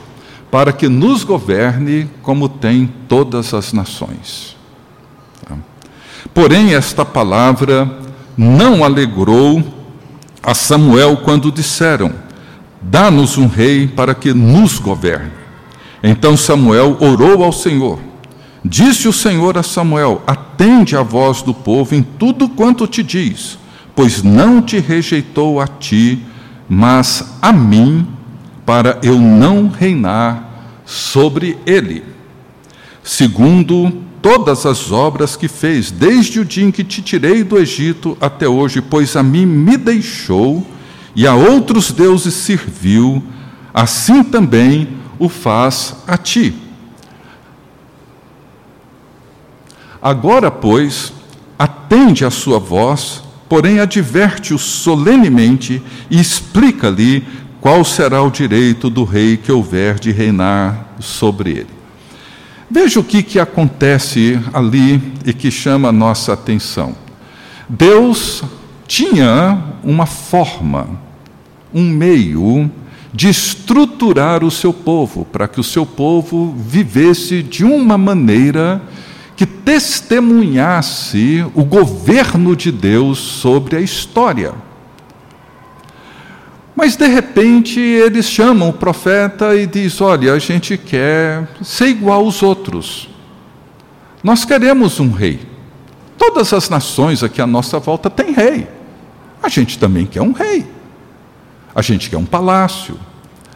para 0.51 0.73
que 0.73 0.89
nos 0.89 1.25
governe 1.25 2.09
como 2.23 2.49
tem 2.49 2.91
todas 3.09 3.53
as 3.53 3.73
nações. 3.73 4.57
Tá? 5.45 5.57
Porém, 6.33 6.75
esta 6.75 7.05
palavra 7.05 7.91
não 8.37 8.85
alegrou 8.85 9.63
a 10.43 10.55
Samuel 10.55 11.19
quando 11.19 11.51
disseram: 11.51 12.13
Dá-nos 12.89 13.37
um 13.39 13.47
rei 13.47 13.87
para 13.87 14.15
que 14.15 14.33
nos 14.33 14.79
governe. 14.79 15.33
Então 16.03 16.37
Samuel 16.37 16.97
orou 17.01 17.43
ao 17.43 17.53
Senhor 17.53 17.99
Disse 18.69 19.07
o 19.07 19.13
Senhor 19.13 19.57
a 19.57 19.63
Samuel: 19.63 20.23
Atende 20.27 20.97
a 20.97 21.03
voz 21.03 21.41
do 21.41 21.55
povo 21.55 21.95
em 21.95 22.03
tudo 22.03 22.49
quanto 22.49 22.85
te 22.89 23.01
diz, 23.01 23.57
pois 23.95 24.25
não 24.25 24.61
te 24.61 24.81
rejeitou 24.81 25.61
a 25.61 25.69
ti, 25.69 26.25
mas 26.69 27.37
a 27.41 27.53
mim, 27.53 28.05
para 28.65 28.99
eu 29.05 29.21
não 29.21 29.69
reinar 29.69 30.81
sobre 30.85 31.57
ele. 31.65 32.03
segundo 33.05 34.03
todas 34.21 34.67
as 34.67 34.91
obras 34.91 35.37
que 35.37 35.47
fez, 35.47 35.93
desde 35.93 36.41
o 36.41 36.45
dia 36.45 36.65
em 36.65 36.73
que 36.73 36.83
te 36.83 37.01
tirei 37.01 37.45
do 37.45 37.57
Egito 37.57 38.19
até 38.21 38.49
hoje, 38.49 38.81
pois 38.81 39.15
a 39.15 39.23
mim 39.23 39.47
me 39.47 39.77
deixou 39.77 40.67
e 41.17 41.27
a 41.27 41.35
outros 41.35 41.91
deuses 41.91 42.35
serviu, 42.35 43.25
assim 43.73 44.23
também 44.23 44.99
o 45.19 45.31
faz 45.31 45.97
a 46.07 46.19
ti. 46.19 46.55
Agora, 50.01 50.51
pois, 50.51 51.15
atende 51.59 52.25
à 52.25 52.31
sua 52.31 52.59
voz, 52.59 53.25
porém 53.49 53.81
adverte-o 53.81 54.59
solenemente 54.59 55.83
e 56.11 56.21
explica-lhe 56.21 57.25
qual 57.63 57.83
será 57.83 58.23
o 58.23 58.31
direito 58.31 58.91
do 58.91 59.03
rei 59.03 59.39
que 59.39 59.51
houver 59.51 59.99
de 59.99 60.13
reinar 60.13 60.87
sobre 61.01 61.51
ele. 61.51 61.77
Veja 62.71 63.01
o 63.01 63.05
que, 63.05 63.23
que 63.23 63.39
acontece 63.39 64.39
ali 64.53 65.01
e 65.25 65.33
que 65.33 65.51
chama 65.51 65.89
a 65.89 65.93
nossa 65.93 66.35
atenção. 66.35 66.95
Deus 67.69 68.45
tinha 68.87 69.63
uma 69.83 70.07
forma, 70.07 71.06
um 71.77 71.83
meio 71.83 72.71
de 73.13 73.29
estruturar 73.29 74.43
o 74.43 74.51
seu 74.51 74.73
povo, 74.73 75.27
para 75.27 75.47
que 75.47 75.61
o 75.61 75.65
seu 75.65 75.85
povo 75.85 76.55
vivesse 76.57 77.43
de 77.43 77.65
uma 77.65 77.99
maneira 77.99 78.81
que 79.37 79.45
testemunhasse 79.45 81.45
o 81.55 81.63
governo 81.63 82.57
de 82.57 82.73
Deus 82.73 83.19
sobre 83.19 83.77
a 83.77 83.81
história. 83.81 84.55
Mas 86.75 86.97
de 86.97 87.07
repente 87.07 87.79
eles 87.79 88.25
chamam 88.25 88.71
o 88.71 88.73
profeta 88.73 89.55
e 89.55 89.67
diz: 89.67 90.01
"Olha, 90.01 90.33
a 90.33 90.39
gente 90.39 90.79
quer 90.79 91.47
ser 91.63 91.89
igual 91.89 92.25
aos 92.25 92.43
outros. 92.43 93.11
Nós 94.25 94.47
queremos 94.47 94.99
um 94.99 95.11
rei. 95.11 95.41
Todas 96.17 96.55
as 96.55 96.71
nações 96.71 97.23
aqui 97.23 97.43
à 97.43 97.47
nossa 97.47 97.79
volta 97.79 98.09
têm 98.09 98.33
rei. 98.33 98.67
A 99.43 99.51
gente 99.51 99.79
também 99.79 100.07
quer 100.07 100.23
um 100.23 100.33
rei. 100.33 100.76
A 101.77 101.83
gente 101.83 102.09
quer 102.09 102.17
um 102.17 102.25
palácio. 102.25 102.99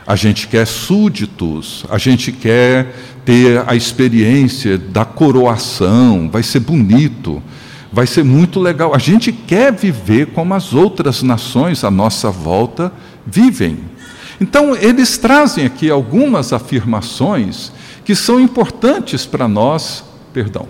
A 0.06 0.16
gente 0.16 0.48
quer 0.48 0.66
súditos, 0.66 1.84
a 1.88 1.96
gente 1.96 2.32
quer 2.32 2.94
ter 3.24 3.62
a 3.66 3.76
experiência 3.76 4.76
da 4.76 5.04
coroação, 5.04 6.28
vai 6.28 6.42
ser 6.42 6.58
bonito, 6.58 7.40
vai 7.92 8.06
ser 8.08 8.24
muito 8.24 8.58
legal. 8.58 8.92
A 8.92 8.98
gente 8.98 9.30
quer 9.30 9.72
viver 9.72 10.26
como 10.28 10.52
as 10.52 10.72
outras 10.72 11.22
nações 11.22 11.84
à 11.84 11.90
nossa 11.90 12.28
volta 12.30 12.92
vivem. 13.24 13.78
Então, 14.40 14.74
eles 14.74 15.16
trazem 15.16 15.64
aqui 15.64 15.88
algumas 15.88 16.52
afirmações 16.52 17.70
que 18.04 18.16
são 18.16 18.40
importantes 18.40 19.24
para 19.24 19.46
nós, 19.46 20.02
perdão, 20.32 20.66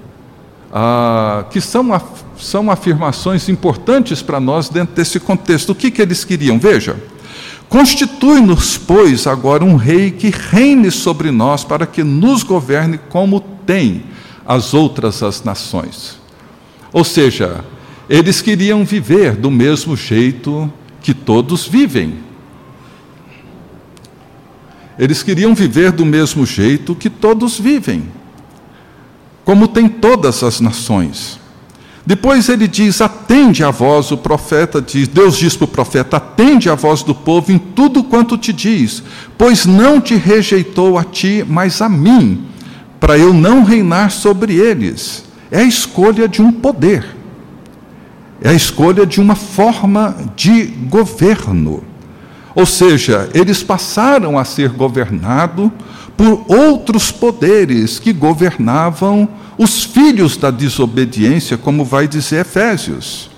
ah, 0.71 1.47
que 1.51 1.61
são, 1.61 1.95
af 1.95 2.05
são 2.37 2.71
afirmações 2.71 3.49
importantes 3.49 4.21
para 4.21 4.39
nós 4.39 4.69
dentro 4.69 4.95
desse 4.95 5.19
contexto. 5.19 5.71
O 5.71 5.75
que, 5.75 5.91
que 5.91 6.03
eles 6.03 6.25
queriam? 6.25 6.59
Veja, 6.59 6.97
constitui-nos, 7.71 8.77
pois, 8.77 9.27
agora 9.27 9.65
um 9.65 9.77
rei 9.77 10.11
que 10.11 10.29
reine 10.29 10.91
sobre 10.91 11.31
nós 11.31 11.65
para 11.65 11.87
que 11.87 12.05
nos 12.05 12.43
governe 12.43 12.99
como 13.09 13.41
tem 13.41 14.03
as 14.45 14.75
outras 14.75 15.23
as 15.23 15.43
nações. 15.43 16.19
Ou 16.93 17.05
seja, 17.05 17.65
eles 18.09 18.43
queriam 18.43 18.85
viver 18.85 19.37
do 19.37 19.51
mesmo 19.51 19.97
jeito 19.97 20.71
que 21.01 21.15
todos 21.15 21.67
vivem. 21.67 22.19
Eles 24.99 25.23
queriam 25.23 25.55
viver 25.55 25.93
do 25.93 26.05
mesmo 26.05 26.45
jeito 26.45 26.95
que 26.95 27.09
todos 27.09 27.59
vivem, 27.59 28.03
como 29.47 29.67
tem 29.67 29.89
todas 29.89 30.43
as 30.43 30.61
nações. 30.61 31.40
Depois 32.05 32.49
ele 32.49 32.67
diz: 32.67 33.01
atende 33.01 33.63
a 33.63 33.71
voz, 33.71 34.11
o 34.11 34.17
profeta 34.17 34.81
diz, 34.81 35.07
Deus 35.07 35.37
diz 35.37 35.57
para 35.57 35.65
o 35.65 35.69
profeta: 35.69 36.17
atende 36.17 36.71
a 36.71 36.75
voz 36.75 37.03
do 37.03 37.15
povo 37.15 37.53
em 37.53 37.59
tudo 37.59 38.03
quanto 38.03 38.39
te 38.39 38.53
diz, 38.53 39.03
pois 39.37 39.67
não 39.67 40.01
te 40.01 40.15
rejeitou 40.15 40.99
a 40.99 41.05
ti, 41.05 41.45
mas 41.47 41.83
a 41.83 41.89
mim, 41.89 42.47
para 42.99 43.19
eu 43.19 43.33
não 43.33 43.65
reinar 43.65 44.11
sobre 44.11 44.55
eles. 44.55 45.25
É 45.51 45.61
a 45.61 45.65
escolha 45.65 46.29
de 46.29 46.41
um 46.41 46.53
poder, 46.53 47.05
é 48.41 48.51
a 48.51 48.55
escolha 48.55 49.05
de 49.05 49.21
uma 49.21 49.35
forma 49.35 50.17
de 50.37 50.65
governo. 50.65 51.85
Ou 52.55 52.67
seja, 52.67 53.29
eles 53.33 53.63
passaram 53.63 54.39
a 54.39 54.45
ser 54.45 54.71
governados 54.71 55.71
por 56.17 56.45
outros 56.49 57.11
poderes 57.11 57.99
que 57.99 58.13
governavam 58.13 59.29
os 59.63 59.85
filhos 59.85 60.37
da 60.37 60.51
desobediência, 60.51 61.59
como 61.59 61.85
vai 61.85 62.09
dizer 62.09 62.41
Efésios. 62.41 63.31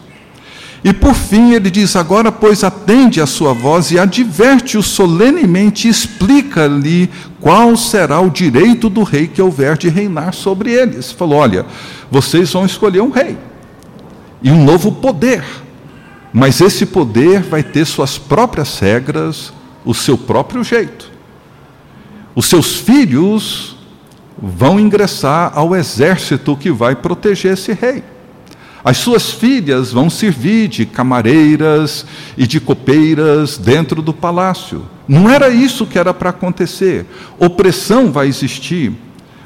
E 0.85 0.92
por 0.92 1.14
fim 1.14 1.52
ele 1.52 1.70
diz: 1.70 1.96
Agora, 1.96 2.30
pois, 2.30 2.62
atende 2.62 3.20
a 3.20 3.26
sua 3.26 3.52
voz 3.52 3.90
e 3.90 3.98
adverte-o 3.98 4.82
solenemente, 4.82 5.88
explica-lhe 5.88 7.11
qual 7.40 7.76
será 7.76 8.20
o 8.20 8.30
direito 8.30 8.88
do 8.88 9.02
rei 9.02 9.26
que 9.26 9.40
houver 9.40 9.76
de 9.76 9.88
reinar 9.88 10.35
sobre 10.35 10.72
eles. 10.72 11.11
Falou: 11.11 11.38
Olha, 11.38 11.66
vocês 12.11 12.52
vão 12.52 12.66
escolher 12.66 13.00
um 13.00 13.11
rei 13.11 13.37
e 14.42 14.50
um 14.50 14.64
novo 14.64 14.92
poder 14.92 15.44
mas 16.32 16.61
esse 16.61 16.87
poder 16.87 17.42
vai 17.42 17.62
ter 17.62 17.85
suas 17.85 18.16
próprias 18.16 18.78
regras, 18.78 19.52
o 19.85 19.92
seu 19.92 20.16
próprio 20.16 20.64
jeito. 20.64 21.11
Os 22.35 22.46
seus 22.46 22.76
filhos 22.76 23.71
vão 24.42 24.81
ingressar 24.81 25.52
ao 25.55 25.76
exército 25.76 26.57
que 26.57 26.72
vai 26.72 26.96
proteger 26.96 27.52
esse 27.52 27.72
rei. 27.72 28.02
As 28.85 28.96
suas 28.96 29.31
filhas 29.31 29.92
vão 29.92 30.11
servir 30.11 30.66
de 30.66 30.85
camareiras 30.85 32.05
e 32.37 32.48
de 32.48 32.59
copeiras 32.59 33.57
dentro 33.57 34.02
do 34.02 34.12
palácio. 34.12 34.85
Não 35.07 35.31
era 35.31 35.50
isso 35.50 35.87
que 35.87 35.96
era 35.96 36.12
para 36.12 36.31
acontecer. 36.31 37.07
Opressão 37.38 38.11
vai 38.11 38.26
existir. 38.26 38.92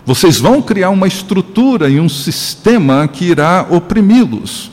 Vocês 0.07 0.39
vão 0.39 0.63
criar 0.63 0.89
uma 0.89 1.07
estrutura 1.07 1.91
e 1.91 2.01
um 2.01 2.09
sistema 2.09 3.07
que 3.07 3.27
irá 3.27 3.67
oprimi-los. 3.69 4.71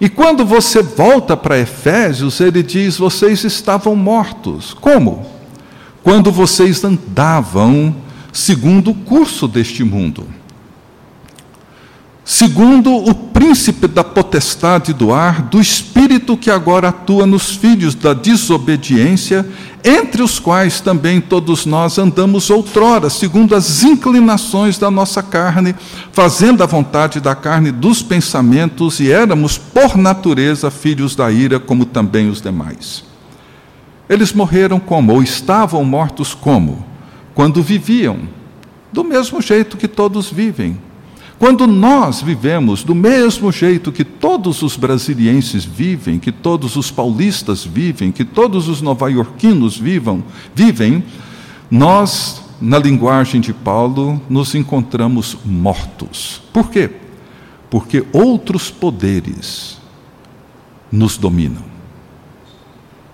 E 0.00 0.08
quando 0.08 0.44
você 0.44 0.82
volta 0.82 1.36
para 1.36 1.58
Efésios, 1.58 2.40
ele 2.40 2.64
diz: 2.64 2.98
vocês 2.98 3.44
estavam 3.44 3.94
mortos. 3.94 4.74
Como? 4.74 5.24
Quando 6.02 6.32
vocês 6.32 6.82
andavam 6.82 7.94
segundo 8.36 8.90
o 8.90 8.94
curso 8.94 9.48
deste 9.48 9.82
mundo. 9.82 10.26
Segundo 12.22 12.94
o 12.94 13.14
príncipe 13.14 13.86
da 13.86 14.04
potestade 14.04 14.92
do 14.92 15.14
ar, 15.14 15.42
do 15.42 15.58
espírito 15.60 16.36
que 16.36 16.50
agora 16.50 16.88
atua 16.88 17.24
nos 17.24 17.52
filhos 17.52 17.94
da 17.94 18.12
desobediência, 18.12 19.46
entre 19.82 20.22
os 20.22 20.38
quais 20.38 20.80
também 20.80 21.20
todos 21.20 21.64
nós 21.64 21.98
andamos 21.98 22.50
outrora, 22.50 23.08
segundo 23.08 23.54
as 23.54 23.82
inclinações 23.84 24.76
da 24.76 24.90
nossa 24.90 25.22
carne, 25.22 25.74
fazendo 26.12 26.62
a 26.62 26.66
vontade 26.66 27.20
da 27.20 27.34
carne 27.34 27.70
dos 27.70 28.02
pensamentos, 28.02 29.00
e 29.00 29.10
éramos, 29.10 29.56
por 29.56 29.96
natureza, 29.96 30.70
filhos 30.70 31.16
da 31.16 31.30
ira, 31.30 31.58
como 31.58 31.86
também 31.86 32.28
os 32.28 32.42
demais. 32.42 33.02
Eles 34.10 34.32
morreram 34.32 34.78
como? 34.78 35.12
Ou 35.14 35.22
estavam 35.22 35.82
mortos 35.84 36.34
como? 36.34 36.95
Quando 37.36 37.62
viviam, 37.62 38.20
do 38.90 39.04
mesmo 39.04 39.42
jeito 39.42 39.76
que 39.76 39.86
todos 39.86 40.30
vivem, 40.30 40.78
quando 41.38 41.66
nós 41.66 42.22
vivemos 42.22 42.82
do 42.82 42.94
mesmo 42.94 43.52
jeito 43.52 43.92
que 43.92 44.04
todos 44.04 44.62
os 44.62 44.74
brasilienses 44.74 45.62
vivem, 45.62 46.18
que 46.18 46.32
todos 46.32 46.76
os 46.76 46.90
paulistas 46.90 47.62
vivem, 47.62 48.10
que 48.10 48.24
todos 48.24 48.68
os 48.68 48.80
nova-iorquinos 48.80 49.76
vivam, 49.76 50.24
vivem, 50.54 51.04
nós, 51.70 52.40
na 52.58 52.78
linguagem 52.78 53.38
de 53.38 53.52
Paulo, 53.52 54.18
nos 54.30 54.54
encontramos 54.54 55.36
mortos. 55.44 56.40
Por 56.54 56.70
quê? 56.70 56.90
Porque 57.68 58.02
outros 58.14 58.70
poderes 58.70 59.76
nos 60.90 61.18
dominam. 61.18 61.64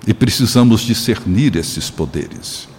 E 0.06 0.14
precisamos 0.14 0.82
discernir 0.82 1.56
esses 1.56 1.90
poderes. 1.90 2.70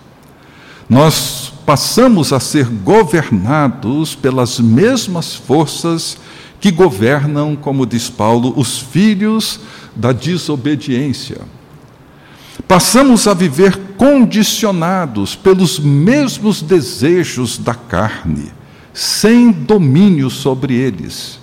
Nós 0.89 1.54
passamos 1.65 2.34
a 2.34 2.39
ser 2.39 2.67
governados 2.67 4.15
pelas 4.15 4.60
mesmas 4.60 5.34
forças 5.34 6.17
que 6.60 6.72
governam, 6.72 7.56
como 7.56 7.86
diz 7.86 8.10
Paulo, 8.10 8.54
os 8.56 8.80
filhos 8.80 9.60
da 9.96 10.12
desobediência. 10.12 11.41
Passamos 12.67 13.28
a 13.28 13.34
viver 13.34 13.78
condicionados 13.98 15.36
pelos 15.36 15.80
mesmos 15.80 16.62
desejos 16.62 17.58
da 17.58 17.74
carne, 17.74 18.52
sem 18.93 19.52
domínio 19.52 20.30
sobre 20.30 20.76
eles. 20.76 21.39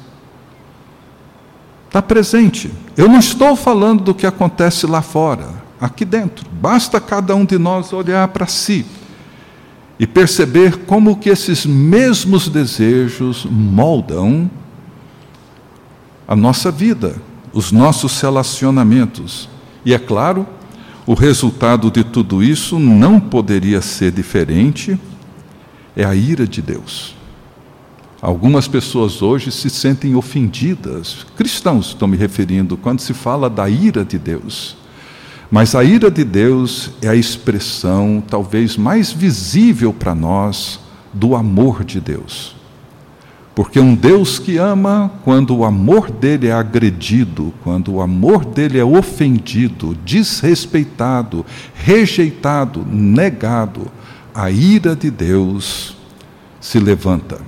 Está 1.87 2.01
presente. 2.01 2.71
Eu 2.97 3.09
não 3.09 3.19
estou 3.19 3.57
falando 3.57 4.05
do 4.05 4.15
que 4.15 4.27
acontece 4.27 4.87
lá 4.87 5.03
fora, 5.03 5.51
aqui 5.81 6.05
dentro. 6.05 6.47
Basta 6.51 7.01
cada 7.01 7.35
um 7.35 7.45
de 7.45 7.59
nós 7.59 7.93
olhar 7.93 8.29
para 8.29 8.47
si 8.47 8.87
e 10.01 10.07
perceber 10.07 10.79
como 10.87 11.19
que 11.19 11.29
esses 11.29 11.67
mesmos 11.67 12.49
desejos 12.49 13.45
moldam 13.45 14.51
a 16.27 16.35
nossa 16.35 16.71
vida, 16.71 17.17
os 17.53 17.71
nossos 17.71 18.19
relacionamentos. 18.19 19.47
E 19.85 19.93
é 19.93 19.99
claro, 19.99 20.47
o 21.07 21.13
resultado 21.13 21.91
de 21.91 22.03
tudo 22.03 22.43
isso 22.43 22.79
não 22.79 23.21
poderia 23.21 23.83
ser 23.83 24.11
diferente, 24.11 24.99
é 25.95 26.03
a 26.03 26.15
ira 26.15 26.47
de 26.47 26.63
Deus. 26.63 27.15
Algumas 28.23 28.67
pessoas 28.67 29.21
hoje 29.21 29.53
se 29.53 29.69
sentem 29.69 30.15
ofendidas, 30.15 31.27
cristãos 31.37 31.89
estou 31.89 32.09
me 32.09 32.17
referindo, 32.17 32.75
quando 32.75 33.01
se 33.01 33.13
fala 33.13 33.51
da 33.51 33.69
ira 33.69 34.03
de 34.03 34.19
Deus. 34.19 34.80
Mas 35.51 35.75
a 35.75 35.83
ira 35.83 36.11
de 36.11 36.23
Deus 36.23 36.93
é 37.03 37.09
a 37.09 37.15
expressão 37.15 38.23
talvez 38.25 38.77
mais 38.77 39.11
visível 39.11 39.93
para 39.93 40.15
nós 40.15 40.79
do 41.13 41.35
amor 41.35 41.83
de 41.83 42.01
Deus. 42.01 42.55
Porque 43.53 43.81
um 43.81 43.97
Deus 43.97 44.39
que 44.39 44.59
ama, 44.59 45.11
quando 45.25 45.57
o 45.57 45.65
amor 45.65 46.09
dele 46.09 46.47
é 46.47 46.53
agredido, 46.53 47.53
quando 47.65 47.93
o 47.95 48.01
amor 48.01 48.45
dele 48.45 48.79
é 48.79 48.85
ofendido, 48.85 49.99
desrespeitado, 50.05 51.45
rejeitado, 51.75 52.87
negado, 52.87 53.91
a 54.33 54.51
ira 54.53 54.95
de 54.95 55.11
Deus 55.11 55.97
se 56.61 56.79
levanta 56.79 57.41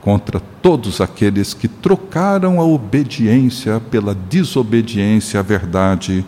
contra 0.00 0.40
todos 0.62 1.00
aqueles 1.00 1.52
que 1.52 1.66
trocaram 1.66 2.60
a 2.60 2.64
obediência 2.64 3.80
pela 3.90 4.14
desobediência 4.14 5.40
à 5.40 5.42
verdade 5.42 6.24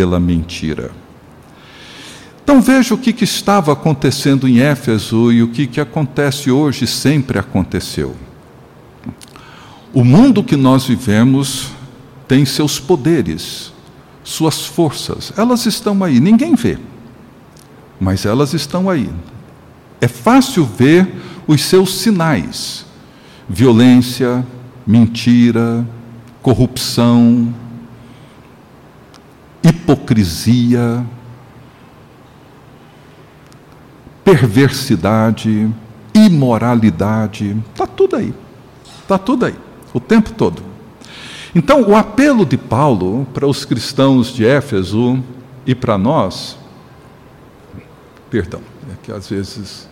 pela 0.00 0.18
mentira. 0.18 0.92
Então 2.42 2.58
veja 2.62 2.94
o 2.94 2.96
que, 2.96 3.12
que 3.12 3.24
estava 3.24 3.74
acontecendo 3.74 4.48
em 4.48 4.58
Éfeso 4.58 5.30
e 5.30 5.42
o 5.42 5.48
que, 5.48 5.66
que 5.66 5.78
acontece 5.78 6.50
hoje 6.50 6.86
sempre 6.86 7.38
aconteceu. 7.38 8.16
O 9.92 10.02
mundo 10.02 10.42
que 10.42 10.56
nós 10.56 10.86
vivemos 10.86 11.72
tem 12.26 12.46
seus 12.46 12.80
poderes, 12.80 13.74
suas 14.24 14.64
forças, 14.64 15.34
elas 15.36 15.66
estão 15.66 16.02
aí, 16.02 16.18
ninguém 16.18 16.54
vê, 16.54 16.78
mas 18.00 18.24
elas 18.24 18.54
estão 18.54 18.88
aí. 18.88 19.10
É 20.00 20.08
fácil 20.08 20.64
ver 20.64 21.14
os 21.46 21.62
seus 21.62 21.94
sinais: 21.96 22.86
violência, 23.46 24.46
mentira, 24.86 25.86
corrupção, 26.40 27.54
hipocrisia, 29.62 31.04
perversidade, 34.24 35.70
imoralidade, 36.14 37.56
está 37.70 37.86
tudo 37.86 38.16
aí, 38.16 38.34
está 39.02 39.18
tudo 39.18 39.46
aí, 39.46 39.54
o 39.92 40.00
tempo 40.00 40.32
todo. 40.32 40.62
Então, 41.54 41.82
o 41.82 41.96
apelo 41.96 42.46
de 42.46 42.56
Paulo 42.56 43.26
para 43.34 43.46
os 43.46 43.64
cristãos 43.64 44.32
de 44.32 44.46
Éfeso 44.46 45.22
e 45.66 45.74
para 45.74 45.98
nós, 45.98 46.56
perdão, 48.30 48.60
é 48.90 48.94
que 49.02 49.10
às 49.10 49.28
vezes. 49.28 49.88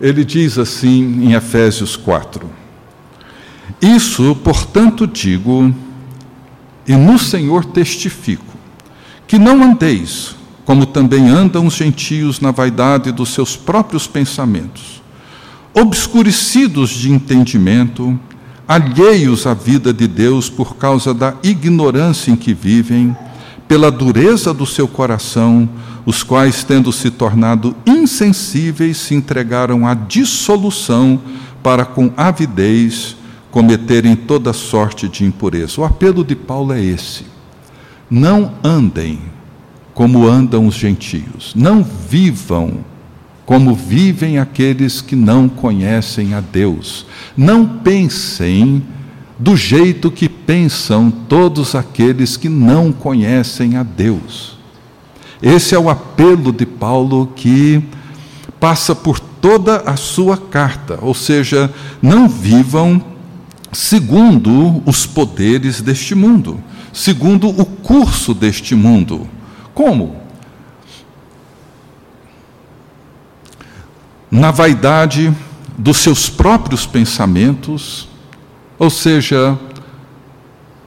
Ele 0.00 0.24
diz 0.24 0.58
assim 0.58 1.24
em 1.24 1.32
Efésios 1.32 1.96
4: 1.96 2.48
Isso, 3.80 4.36
portanto, 4.44 5.06
digo 5.06 5.74
e 6.88 6.96
no 6.96 7.18
Senhor 7.18 7.64
testifico, 7.64 8.56
que 9.26 9.38
não 9.38 9.62
andeis 9.62 10.38
como 10.68 10.84
também 10.84 11.30
andam 11.30 11.66
os 11.66 11.76
gentios 11.76 12.40
na 12.40 12.50
vaidade 12.50 13.10
dos 13.10 13.30
seus 13.30 13.56
próprios 13.56 14.06
pensamentos, 14.06 15.00
obscurecidos 15.72 16.90
de 16.90 17.10
entendimento, 17.10 18.20
alheios 18.68 19.46
à 19.46 19.54
vida 19.54 19.94
de 19.94 20.06
Deus 20.06 20.50
por 20.50 20.76
causa 20.76 21.14
da 21.14 21.34
ignorância 21.42 22.30
em 22.30 22.36
que 22.36 22.52
vivem, 22.52 23.16
pela 23.66 23.90
dureza 23.90 24.52
do 24.52 24.66
seu 24.66 24.86
coração, 24.86 25.66
os 26.04 26.22
quais, 26.22 26.62
tendo 26.64 26.92
se 26.92 27.10
tornado 27.10 27.74
insensíveis, 27.86 28.98
se 28.98 29.14
entregaram 29.14 29.86
à 29.86 29.94
dissolução 29.94 31.18
para 31.62 31.86
com 31.86 32.12
avidez 32.14 33.16
cometerem 33.50 34.14
toda 34.14 34.52
sorte 34.52 35.08
de 35.08 35.24
impureza. 35.24 35.80
O 35.80 35.84
apelo 35.84 36.24
de 36.24 36.36
Paulo 36.36 36.72
é 36.72 36.82
esse: 36.82 37.24
não 38.10 38.52
andem 38.62 39.20
como 39.94 40.26
andam 40.26 40.66
os 40.66 40.74
gentios, 40.74 41.52
não 41.56 41.82
vivam 41.82 42.84
como 43.44 43.74
vivem 43.74 44.38
aqueles 44.38 45.00
que 45.00 45.16
não 45.16 45.48
conhecem 45.48 46.34
a 46.34 46.40
Deus, 46.40 47.06
não 47.34 47.66
pensem 47.66 48.82
do 49.38 49.56
jeito 49.56 50.10
que 50.10 50.28
pensam 50.28 51.10
todos 51.10 51.74
aqueles 51.74 52.36
que 52.36 52.48
não 52.48 52.92
conhecem 52.92 53.76
a 53.76 53.82
Deus. 53.82 54.58
Esse 55.40 55.74
é 55.74 55.78
o 55.78 55.88
apelo 55.88 56.52
de 56.52 56.66
Paulo 56.66 57.32
que 57.34 57.82
passa 58.60 58.94
por 58.94 59.18
toda 59.18 59.78
a 59.78 59.96
sua 59.96 60.36
carta, 60.36 60.98
ou 61.00 61.14
seja, 61.14 61.72
não 62.02 62.28
vivam 62.28 63.02
segundo 63.72 64.82
os 64.86 65.06
poderes 65.06 65.80
deste 65.80 66.14
mundo, 66.14 66.62
segundo 66.92 67.48
o 67.48 67.64
curso 67.64 68.34
deste 68.34 68.74
mundo. 68.74 69.28
Como? 69.74 70.16
Na 74.30 74.50
vaidade 74.50 75.34
dos 75.76 75.98
seus 75.98 76.28
próprios 76.28 76.84
pensamentos, 76.84 78.08
ou 78.78 78.90
seja, 78.90 79.58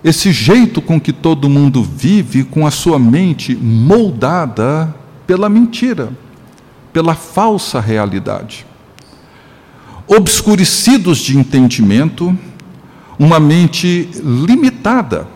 esse 0.04 0.32
jeito 0.32 0.82
com 0.82 1.00
que 1.00 1.14
todo 1.14 1.50
mundo 1.50 1.84
vive, 1.84 2.44
com 2.44 2.66
a 2.66 2.72
sua 2.72 2.98
mente 2.98 3.56
moldada 3.56 4.94
pela 5.28 5.48
mentira, 5.48 6.12
pela 6.92 7.16
falsa 7.16 7.80
realidade. 7.80 8.66
Obscurecidos 10.08 11.20
de 11.20 11.38
entendimento, 11.38 12.38
uma 13.22 13.40
mente 13.40 14.10
limitada 14.24 15.28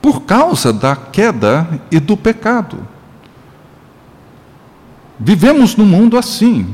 por 0.00 0.20
causa 0.20 0.72
da 0.72 0.94
queda 0.94 1.68
e 1.90 1.98
do 1.98 2.16
pecado. 2.16 2.86
Vivemos 5.18 5.74
num 5.74 5.86
mundo 5.86 6.16
assim. 6.16 6.68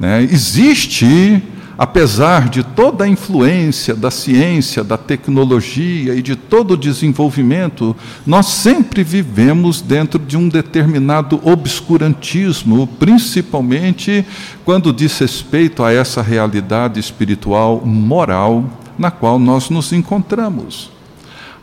Né? 0.00 0.24
Existe, 0.24 1.40
apesar 1.78 2.48
de 2.48 2.64
toda 2.64 3.04
a 3.04 3.08
influência 3.08 3.94
da 3.94 4.10
ciência, 4.10 4.82
da 4.82 4.98
tecnologia 4.98 6.16
e 6.16 6.20
de 6.22 6.34
todo 6.34 6.72
o 6.72 6.76
desenvolvimento, 6.76 7.94
nós 8.26 8.46
sempre 8.46 9.04
vivemos 9.04 9.80
dentro 9.80 10.18
de 10.18 10.36
um 10.36 10.48
determinado 10.48 11.40
obscurantismo, 11.44 12.88
principalmente 12.98 14.26
quando 14.64 14.92
diz 14.92 15.16
respeito 15.16 15.84
a 15.84 15.92
essa 15.92 16.20
realidade 16.22 16.98
espiritual, 16.98 17.80
moral 17.86 18.80
na 18.98 19.10
qual 19.10 19.38
nós 19.38 19.70
nos 19.70 19.92
encontramos. 19.92 20.90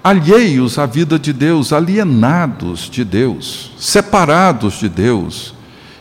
Alheios 0.04 0.80
à 0.80 0.86
vida 0.86 1.20
de 1.20 1.32
Deus, 1.32 1.72
alienados 1.72 2.90
de 2.90 3.04
Deus, 3.04 3.72
separados 3.78 4.80
de 4.80 4.90
Deus, 4.90 5.54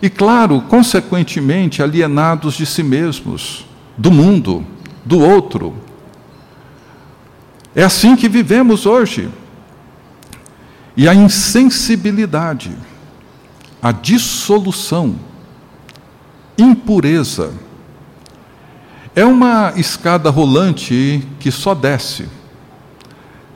e, 0.02 0.08
claro, 0.08 0.62
consequentemente, 0.62 1.82
alienados 1.82 2.54
de 2.54 2.64
si 2.64 2.82
mesmos, 2.82 3.66
do 3.98 4.10
mundo, 4.10 4.64
do 5.04 5.18
outro. 5.18 5.74
É 7.74 7.82
assim 7.82 8.16
que 8.16 8.28
vivemos 8.28 8.86
hoje. 8.86 9.28
E 10.96 11.06
a 11.06 11.14
insensibilidade, 11.14 12.72
a 13.82 13.92
dissolução, 13.92 15.14
impureza, 16.58 17.52
é 19.14 19.24
uma 19.24 19.72
escada 19.76 20.30
rolante 20.30 21.26
que 21.38 21.50
só 21.50 21.74
desce. 21.74 22.28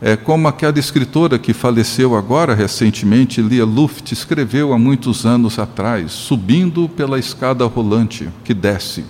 É 0.03 0.17
como 0.17 0.49
aquela 0.49 0.79
escritora 0.79 1.39
que 1.39 1.55
faleceu 1.55 2.15
agora 2.17 2.55
recentemente, 2.55 3.41
Lia 3.41 3.65
Luft, 3.65 4.13
escreveu 4.13 4.73
há 4.73 4.79
muitos 4.79 5.25
anos 5.25 5.59
atrás, 5.59 6.13
subindo 6.13 6.89
pela 6.89 7.19
escada 7.19 7.65
rolante 7.65 8.29
que 8.45 8.53
desce. 8.53 9.05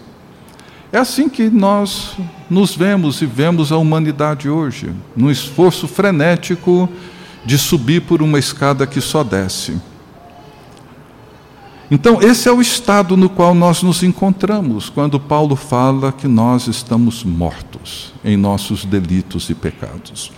É 0.93 0.99
assim 0.99 1.29
que 1.29 1.51
nós 1.51 2.17
nos 2.49 2.77
vemos 2.77 3.21
e 3.21 3.27
vemos 3.27 3.73
a 3.73 3.77
humanidade 3.77 4.49
hoje, 4.49 4.93
num 5.17 5.31
esforço 5.31 5.89
frenético 5.89 6.89
de 7.45 7.59
subir 7.59 8.03
por 8.03 8.23
uma 8.23 8.39
escada 8.39 8.87
que 8.87 9.01
só 9.01 9.25
desce. 9.25 9.75
Então, 11.91 12.21
esse 12.23 12.49
é 12.49 12.53
o 12.53 12.61
estado 12.61 13.17
no 13.17 13.29
qual 13.29 13.55
nós 13.55 13.83
nos 13.83 14.03
encontramos 14.03 14.89
quando 14.89 15.21
Paulo 15.21 15.55
fala 15.55 16.13
que 16.13 16.27
nós 16.27 16.67
estamos 16.67 17.23
mortos 17.23 18.13
em 18.25 18.37
nossos 18.37 18.85
delitos 18.85 19.51
e 19.51 19.55
pecados. 19.55 20.33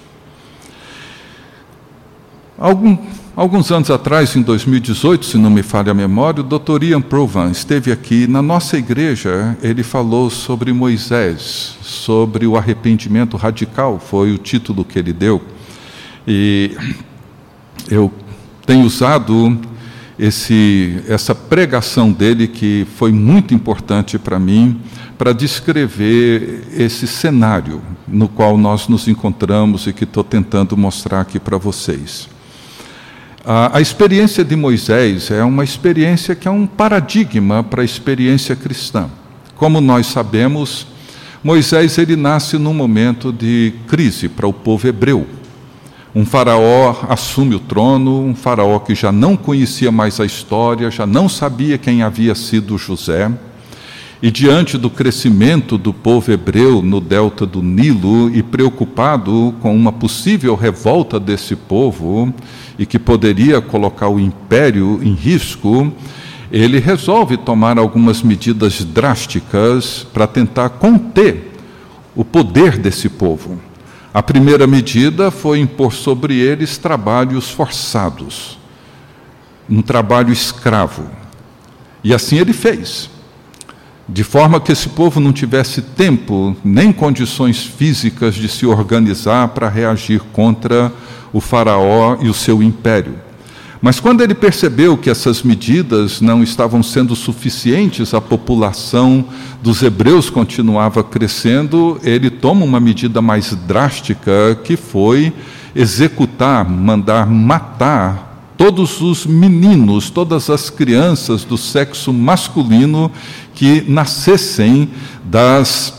Algum, 2.59 2.99
Alguns 3.37 3.71
anos 3.71 3.91
atrás, 3.91 4.35
em 4.35 4.41
2018, 4.41 5.27
se 5.27 5.37
não 5.37 5.51
me 5.51 5.63
falha 5.63 5.91
a 5.91 5.95
memória, 5.95 6.41
o 6.41 6.43
Dr. 6.43 6.85
Ian 6.85 7.03
Provan 7.03 7.51
esteve 7.51 7.93
aqui 7.93 8.27
na 8.27 8.41
nossa 8.41 8.79
igreja. 8.79 9.55
Ele 9.63 9.83
falou 9.83 10.31
sobre 10.31 10.73
Moisés, 10.73 11.77
sobre 11.83 12.47
o 12.47 12.57
arrependimento 12.57 13.37
radical, 13.37 14.01
foi 14.01 14.33
o 14.33 14.39
título 14.39 14.87
que 14.87 14.99
ele 14.99 15.13
deu. 15.13 15.43
E 16.27 16.75
eu 17.91 18.11
tenho 18.65 18.87
usado 18.87 19.61
esse, 20.19 21.03
essa 21.09 21.35
pregação 21.35 22.11
dele, 22.11 22.49
que 22.49 22.87
foi 22.97 23.13
muito 23.13 23.53
importante 23.55 24.19
para 24.19 24.39
mim, 24.39 24.81
para 25.19 25.33
descrever 25.33 26.65
esse 26.77 27.07
cenário 27.07 27.83
no 28.07 28.29
qual 28.29 28.57
nós 28.57 28.89
nos 28.89 29.09
encontramos 29.09 29.87
e 29.87 29.93
que 29.93 30.05
estou 30.05 30.25
tentando 30.25 30.77
mostrar 30.77 31.21
aqui 31.21 31.39
para 31.39 31.59
vocês. 31.59 32.29
A, 33.45 33.79
a 33.79 33.81
experiência 33.81 34.45
de 34.45 34.57
Moisés 34.57 35.31
é 35.31 35.45
uma 35.45 35.65
experiência 35.65 36.35
que 36.35 36.49
é 36.49 36.51
um 36.51 36.67
paradigma 36.67 37.63
para 37.63 37.83
a 37.83 37.85
experiência 37.85 38.57
cristã. 38.57 39.09
Como 39.55 39.81
nós 39.81 40.07
sabemos, 40.07 40.87
Moisés 41.43 41.97
ele 41.99 42.17
nasce 42.17 42.59
num 42.59 42.75
momento 42.75 43.33
de 43.33 43.73
crise 43.87 44.29
para 44.29 44.47
o 44.47 44.53
povo 44.53 44.89
hebreu. 44.89 45.27
Um 46.17 46.25
faraó 46.25 46.97
assume 47.11 47.57
o 47.57 47.61
trono, 47.61 48.25
um 48.25 48.35
faraó 48.35 48.79
que 48.79 48.95
já 48.95 49.13
não 49.13 49.37
conhecia 49.37 49.93
mais 49.93 50.19
a 50.19 50.25
história, 50.25 50.91
já 50.91 51.05
não 51.05 51.29
sabia 51.29 51.77
quem 51.77 52.03
havia 52.03 52.35
sido 52.35 52.79
José. 52.79 53.31
E 54.23 54.31
diante 54.31 54.79
do 54.79 54.89
crescimento 54.89 55.77
do 55.77 55.93
povo 55.93 56.33
hebreu 56.33 56.81
no 56.81 57.03
delta 57.03 57.45
do 57.45 57.63
Nilo 57.63 58.35
e 58.35 58.43
preocupado 58.43 59.55
com 59.61 59.77
uma 59.77 59.93
possível 59.93 60.55
revolta 60.55 61.21
desse 61.21 61.55
povo 61.55 62.33
e 62.79 62.87
que 62.87 62.99
poderia 62.99 63.61
colocar 63.61 64.09
o 64.09 64.19
império 64.19 64.99
em 65.03 65.13
risco, 65.13 65.93
ele 66.51 66.79
resolve 66.79 67.37
tomar 67.37 67.77
algumas 67.77 68.23
medidas 68.23 68.83
drásticas 68.83 70.07
para 70.15 70.27
tentar 70.27 70.71
conter 70.71 71.53
o 72.15 72.25
poder 72.25 72.79
desse 72.79 73.11
povo. 73.11 73.61
A 74.17 74.23
primeira 74.23 74.67
medida 74.67 75.31
foi 75.31 75.59
impor 75.59 75.93
sobre 75.93 76.39
eles 76.39 76.79
trabalhos 76.79 77.51
forçados, 77.51 78.59
um 79.69 79.83
trabalho 79.83 80.33
escravo. 80.33 81.11
E 82.03 82.15
assim 82.15 82.39
ele 82.39 82.55
fez 82.55 83.11
de 84.09 84.25
forma 84.25 84.59
que 84.59 84.73
esse 84.73 84.89
povo 84.89 85.21
não 85.21 85.35
tivesse 85.35 85.83
tempo 85.83 86.57
nem 86.65 86.95
condições 86.95 87.63
físicas 87.63 88.35
de 88.35 88.49
se 88.49 88.65
organizar 88.65 89.49
para 89.49 89.69
reagir 89.69 90.21
contra 90.33 90.91
o 91.31 91.39
Faraó 91.39 92.17
e 92.23 92.31
o 92.31 92.33
seu 92.33 92.63
império. 92.63 93.26
Mas 93.87 94.01
quando 94.01 94.21
ele 94.21 94.35
percebeu 94.35 94.99
que 94.99 95.09
essas 95.09 95.45
medidas 95.45 96.21
não 96.21 96.43
estavam 96.43 96.83
sendo 96.83 97.15
suficientes, 97.15 98.15
a 98.15 98.21
população 98.21 99.25
dos 99.63 99.81
hebreus 99.81 100.29
continuava 100.29 101.05
crescendo, 101.05 101.97
ele 102.03 102.29
toma 102.29 102.65
uma 102.65 102.81
medida 102.81 103.23
mais 103.23 103.55
drástica, 103.55 104.59
que 104.65 104.77
foi 104.77 105.33
executar, 105.73 106.69
mandar 106.69 107.29
matar 107.29 108.53
todos 108.57 109.01
os 109.01 109.25
meninos, 109.25 110.11
todas 110.11 110.51
as 110.51 110.69
crianças 110.69 111.45
do 111.45 111.57
sexo 111.57 112.13
masculino 112.13 113.09
que 113.55 113.85
nascessem 113.87 114.91
das, 115.23 115.95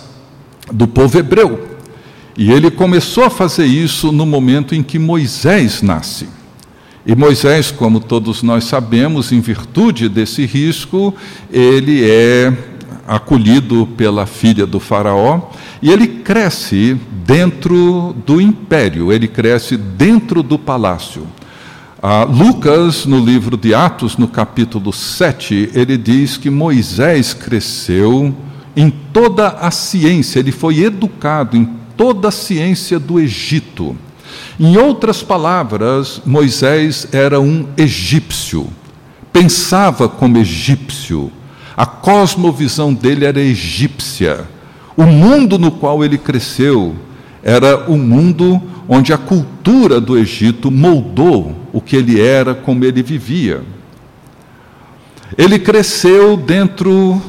do 0.70 0.90
povo 0.90 1.18
hebreu. 1.18 1.66
E 2.38 2.52
ele 2.52 2.70
começou 2.70 3.24
a 3.24 3.30
fazer 3.30 3.66
isso 3.66 4.12
no 4.12 4.26
momento 4.26 4.76
em 4.76 4.84
que 4.84 5.00
Moisés 5.00 5.82
nasce. 5.82 6.28
E 7.08 7.16
Moisés, 7.16 7.72
como 7.72 8.02
todos 8.02 8.44
nós 8.44 8.66
sabemos, 8.66 9.32
em 9.32 9.40
virtude 9.40 10.10
desse 10.10 10.46
risco, 10.46 11.16
ele 11.50 12.04
é 12.04 12.52
acolhido 13.08 13.88
pela 13.96 14.26
filha 14.26 14.66
do 14.66 14.78
Faraó 14.78 15.50
e 15.82 15.90
ele 15.90 16.06
cresce 16.06 16.98
dentro 17.26 18.14
do 18.26 18.42
império, 18.42 19.14
ele 19.14 19.26
cresce 19.26 19.78
dentro 19.78 20.44
do 20.44 20.60
palácio. 20.60 21.26
Lucas, 22.30 23.06
no 23.06 23.24
livro 23.24 23.56
de 23.56 23.74
Atos, 23.74 24.18
no 24.18 24.28
capítulo 24.28 24.92
7, 24.92 25.70
ele 25.74 25.98
diz 25.98 26.36
que 26.36 26.50
Moisés 26.50 27.34
cresceu 27.34 28.36
em 28.76 28.90
toda 28.90 29.48
a 29.48 29.72
ciência, 29.72 30.40
ele 30.40 30.52
foi 30.52 30.84
educado 30.84 31.56
em 31.56 31.70
toda 31.96 32.28
a 32.28 32.32
ciência 32.32 33.00
do 33.00 33.18
Egito. 33.18 33.96
Em 34.60 34.78
outras 34.78 35.22
palavras, 35.22 36.22
Moisés 36.26 37.08
era 37.12 37.40
um 37.40 37.68
egípcio, 37.78 38.68
pensava 39.32 40.10
como 40.10 40.38
egípcio, 40.38 41.32
a 41.76 41.86
cosmovisão 41.86 42.94
dele 42.94 43.26
era 43.26 43.40
egípcia. 43.40 44.46
O 44.96 45.04
mundo 45.04 45.60
no 45.60 45.70
qual 45.70 46.04
ele 46.04 46.18
cresceu 46.18 46.96
era 47.44 47.90
o 47.90 47.96
mundo 47.96 48.60
onde 48.90 49.14
a 49.14 49.18
cultura 49.18 50.02
do 50.02 50.18
Egito 50.18 50.72
moldou 50.72 51.56
o 51.72 51.80
que 51.80 51.96
ele 51.96 52.20
era, 52.20 52.56
como 52.56 52.84
ele 52.84 53.04
vivia. 53.04 53.62
Ele 55.38 55.60
cresceu 55.60 56.38
dentro 56.38 57.22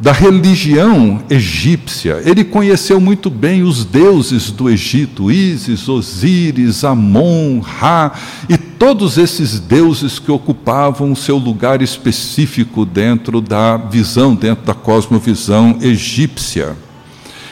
da 0.00 0.12
religião 0.12 1.22
egípcia. 1.28 2.22
Ele 2.24 2.42
conheceu 2.42 2.98
muito 2.98 3.28
bem 3.28 3.62
os 3.62 3.84
deuses 3.84 4.50
do 4.50 4.70
Egito, 4.70 5.30
Ísis, 5.30 5.88
Osíris, 5.88 6.84
Amon, 6.84 7.60
Ra, 7.60 8.12
e 8.48 8.56
todos 8.56 9.18
esses 9.18 9.60
deuses 9.60 10.18
que 10.18 10.32
ocupavam 10.32 11.12
o 11.12 11.16
seu 11.16 11.36
lugar 11.36 11.82
específico 11.82 12.86
dentro 12.86 13.42
da 13.42 13.76
visão, 13.76 14.34
dentro 14.34 14.64
da 14.64 14.72
cosmovisão 14.72 15.76
egípcia. 15.82 16.74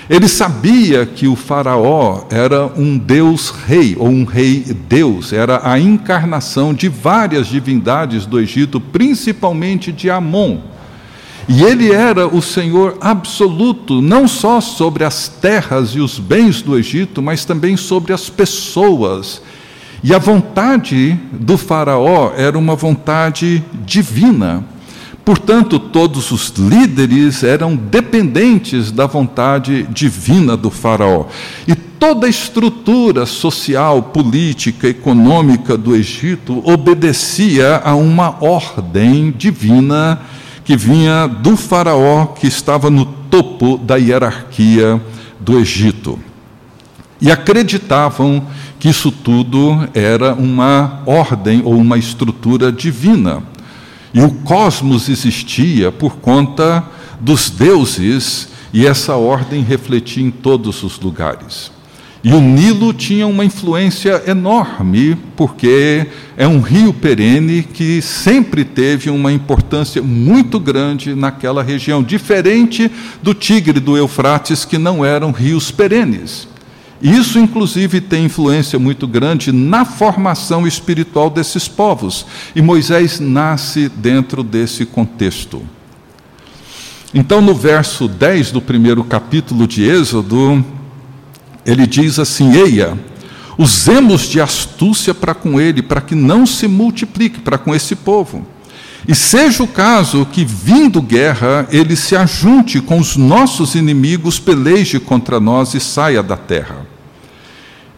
Ele 0.09 0.27
sabia 0.27 1.05
que 1.05 1.29
o 1.29 1.37
Faraó 1.37 2.23
era 2.31 2.65
um 2.75 2.97
Deus-rei, 2.97 3.95
ou 3.99 4.09
um 4.09 4.25
rei-deus, 4.25 5.35
era 5.35 5.61
a 5.71 5.79
encarnação 5.79 6.73
de 6.73 6.89
várias 6.89 7.47
divindades 7.47 8.25
do 8.25 8.41
Egito, 8.41 8.81
principalmente 8.81 9.93
de 9.93 10.09
Amon. 10.09 10.61
E 11.49 11.63
ele 11.63 11.91
era 11.91 12.29
o 12.29 12.43
Senhor 12.43 12.99
absoluto, 13.01 14.03
não 14.03 14.29
só 14.29 14.61
sobre 14.61 15.03
as 15.03 15.29
terras 15.29 15.93
e 15.93 16.01
os 16.01 16.19
bens 16.19 16.61
do 16.61 16.79
Egito, 16.79 17.23
mas 17.23 17.47
também 17.47 17.75
sobre 17.75 18.13
as 18.13 18.29
pessoas. 18.29 19.41
E 20.05 20.15
a 20.15 20.19
vontade 20.19 21.19
do 21.33 21.57
Faraó 21.57 22.33
era 22.37 22.59
uma 22.59 22.77
vontade 22.77 23.65
divina. 23.87 24.63
Portanto, 25.25 25.79
todos 25.79 26.31
os 26.31 26.51
líderes 26.51 27.43
eram 27.43 27.75
dependentes 27.75 28.91
da 28.93 29.07
vontade 29.07 29.85
divina 29.85 30.55
do 30.55 30.71
Faraó. 30.71 31.27
E 31.67 31.75
toda 31.75 32.27
a 32.27 32.31
estrutura 32.31 33.25
social, 33.25 34.03
política, 34.03 34.87
econômica 34.87 35.79
do 35.79 35.97
Egito 35.97 36.63
obedecia 36.71 37.81
a 37.83 37.95
uma 37.95 38.37
ordem 38.43 39.31
divina 39.31 40.21
que 40.69 40.77
vinha 40.77 41.27
do 41.27 41.57
Faraó, 41.57 42.27
que 42.27 42.47
estava 42.47 42.91
no 42.91 43.07
topo 43.07 43.79
da 43.79 43.97
hierarquia 43.97 45.01
do 45.41 45.59
Egito. 45.59 46.19
E 47.19 47.31
acreditavam 47.31 48.47
que 48.79 48.91
isso 48.91 49.11
tudo 49.11 49.89
era 49.95 50.35
uma 50.35 51.01
ordem 51.07 51.63
ou 51.65 51.75
uma 51.75 51.97
estrutura 51.97 52.71
divina. 52.71 53.43
E 54.13 54.21
o 54.21 54.31
cosmos 54.31 55.09
existia 55.09 55.91
por 55.91 56.17
conta 56.17 56.85
dos 57.19 57.49
deuses, 57.49 58.51
e 58.71 58.87
essa 58.87 59.17
ordem 59.17 59.63
refletia 59.63 60.23
em 60.23 60.31
todos 60.31 60.83
os 60.83 61.01
lugares. 61.01 61.73
E 62.29 62.33
o 62.35 62.43
Nilo 62.43 62.93
tinha 62.93 63.27
uma 63.27 63.43
influência 63.43 64.23
enorme, 64.27 65.17
porque 65.35 66.07
é 66.37 66.47
um 66.47 66.61
rio 66.61 66.93
perene 66.93 67.63
que 67.63 68.03
sempre 68.03 68.67
teve 68.67 69.09
uma 69.09 69.33
importância 69.33 70.03
muito 70.03 70.61
grande 70.61 71.15
naquela 71.15 71.63
região, 71.63 72.03
diferente 72.03 72.93
do 73.23 73.33
Tigre 73.33 73.79
e 73.79 73.81
do 73.81 73.97
Eufrates, 73.97 74.67
que 74.67 74.77
não 74.77 75.03
eram 75.03 75.33
rios 75.33 75.71
perenes. 75.71 76.47
Isso, 77.01 77.39
inclusive, 77.39 77.99
tem 77.99 78.27
influência 78.27 78.79
muito 78.79 79.07
grande 79.09 79.51
na 79.51 79.87
formação 79.87 80.67
espiritual 80.67 81.31
desses 81.31 81.67
povos. 81.67 82.27
E 82.55 82.61
Moisés 82.61 83.19
nasce 83.19 83.89
dentro 83.89 84.43
desse 84.43 84.85
contexto. 84.85 85.63
Então, 87.15 87.41
no 87.41 87.55
verso 87.55 88.07
10 88.07 88.51
do 88.51 88.61
primeiro 88.61 89.03
capítulo 89.03 89.67
de 89.67 89.83
Êxodo, 89.83 90.63
ele 91.69 91.87
diz 91.87 92.19
assim: 92.19 92.57
Eia, 92.57 92.99
usemos 93.59 94.23
de 94.23 94.41
astúcia 94.41 95.13
para 95.13 95.35
com 95.35 95.61
ele, 95.61 95.83
para 95.83 96.01
que 96.01 96.15
não 96.15 96.47
se 96.47 96.67
multiplique 96.67 97.41
para 97.41 97.59
com 97.59 97.75
esse 97.75 97.95
povo. 97.95 98.47
E 99.07 99.15
seja 99.15 99.63
o 99.63 99.69
caso 99.69 100.27
que, 100.33 100.47
vindo 100.47 101.03
guerra, 101.03 101.69
ele 101.71 101.95
se 101.95 102.17
ajunte 102.17 102.81
com 102.81 102.99
os 102.99 103.19
nossos 103.19 103.75
inimigos, 103.75 104.39
peleje 104.39 104.99
contra 104.99 105.39
nós 105.39 105.75
e 105.75 105.81
saia 105.81 106.23
da 106.23 106.39
terra. 106.39 106.87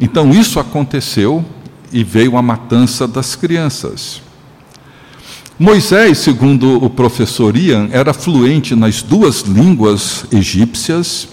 Então 0.00 0.30
isso 0.32 0.58
aconteceu 0.58 1.44
e 1.92 2.02
veio 2.02 2.36
a 2.36 2.42
matança 2.42 3.06
das 3.06 3.36
crianças. 3.36 4.20
Moisés, 5.56 6.18
segundo 6.18 6.82
o 6.82 6.90
professor 6.90 7.56
Ian, 7.56 7.88
era 7.92 8.12
fluente 8.12 8.74
nas 8.74 9.00
duas 9.00 9.42
línguas 9.42 10.24
egípcias, 10.32 11.28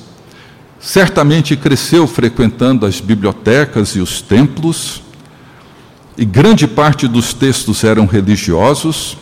certamente 0.80 1.56
cresceu 1.56 2.08
frequentando 2.08 2.86
as 2.86 3.00
bibliotecas 3.02 3.90
e 3.90 4.00
os 4.00 4.22
templos, 4.22 5.02
e 6.18 6.26
grande 6.26 6.68
parte 6.68 7.08
dos 7.08 7.34
textos 7.34 7.84
eram 7.84 8.06
religiosos. 8.06 9.18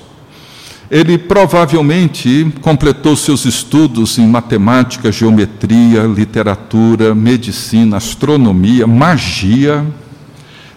Ele 0.89 1.17
provavelmente 1.17 2.53
completou 2.61 3.15
seus 3.15 3.43
estudos 3.45 4.17
em 4.17 4.27
matemática, 4.27 5.11
geometria, 5.11 6.03
literatura, 6.03 7.13
medicina, 7.15 7.97
astronomia, 7.97 8.85
magia. 8.85 9.85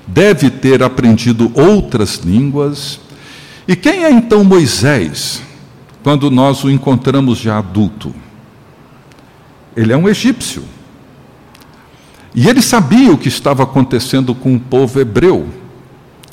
Deve 0.06 0.50
ter 0.50 0.82
aprendido 0.82 1.52
outras 1.54 2.16
línguas 2.24 2.98
e 3.68 3.76
quem 3.76 4.02
é 4.02 4.10
então 4.10 4.42
Moisés, 4.42 5.42
quando 6.02 6.30
nós 6.30 6.64
o 6.64 6.70
encontramos 6.70 7.36
já 7.36 7.58
adulto? 7.58 8.14
Ele 9.78 9.92
é 9.92 9.96
um 9.96 10.08
egípcio. 10.08 10.64
E 12.34 12.48
ele 12.48 12.60
sabia 12.60 13.12
o 13.12 13.16
que 13.16 13.28
estava 13.28 13.62
acontecendo 13.62 14.34
com 14.34 14.56
o 14.56 14.58
povo 14.58 14.98
hebreu, 14.98 15.46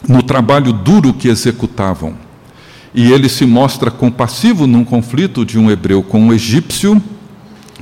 no 0.08 0.24
trabalho 0.24 0.74
duro 0.74 1.14
que 1.14 1.28
executavam. 1.28 2.16
E 2.92 3.12
ele 3.12 3.30
se 3.30 3.46
mostra 3.46 3.92
compassivo 3.92 4.66
num 4.66 4.84
conflito 4.84 5.46
de 5.46 5.60
um 5.60 5.70
hebreu 5.70 6.02
com 6.02 6.20
um 6.20 6.34
egípcio, 6.34 7.00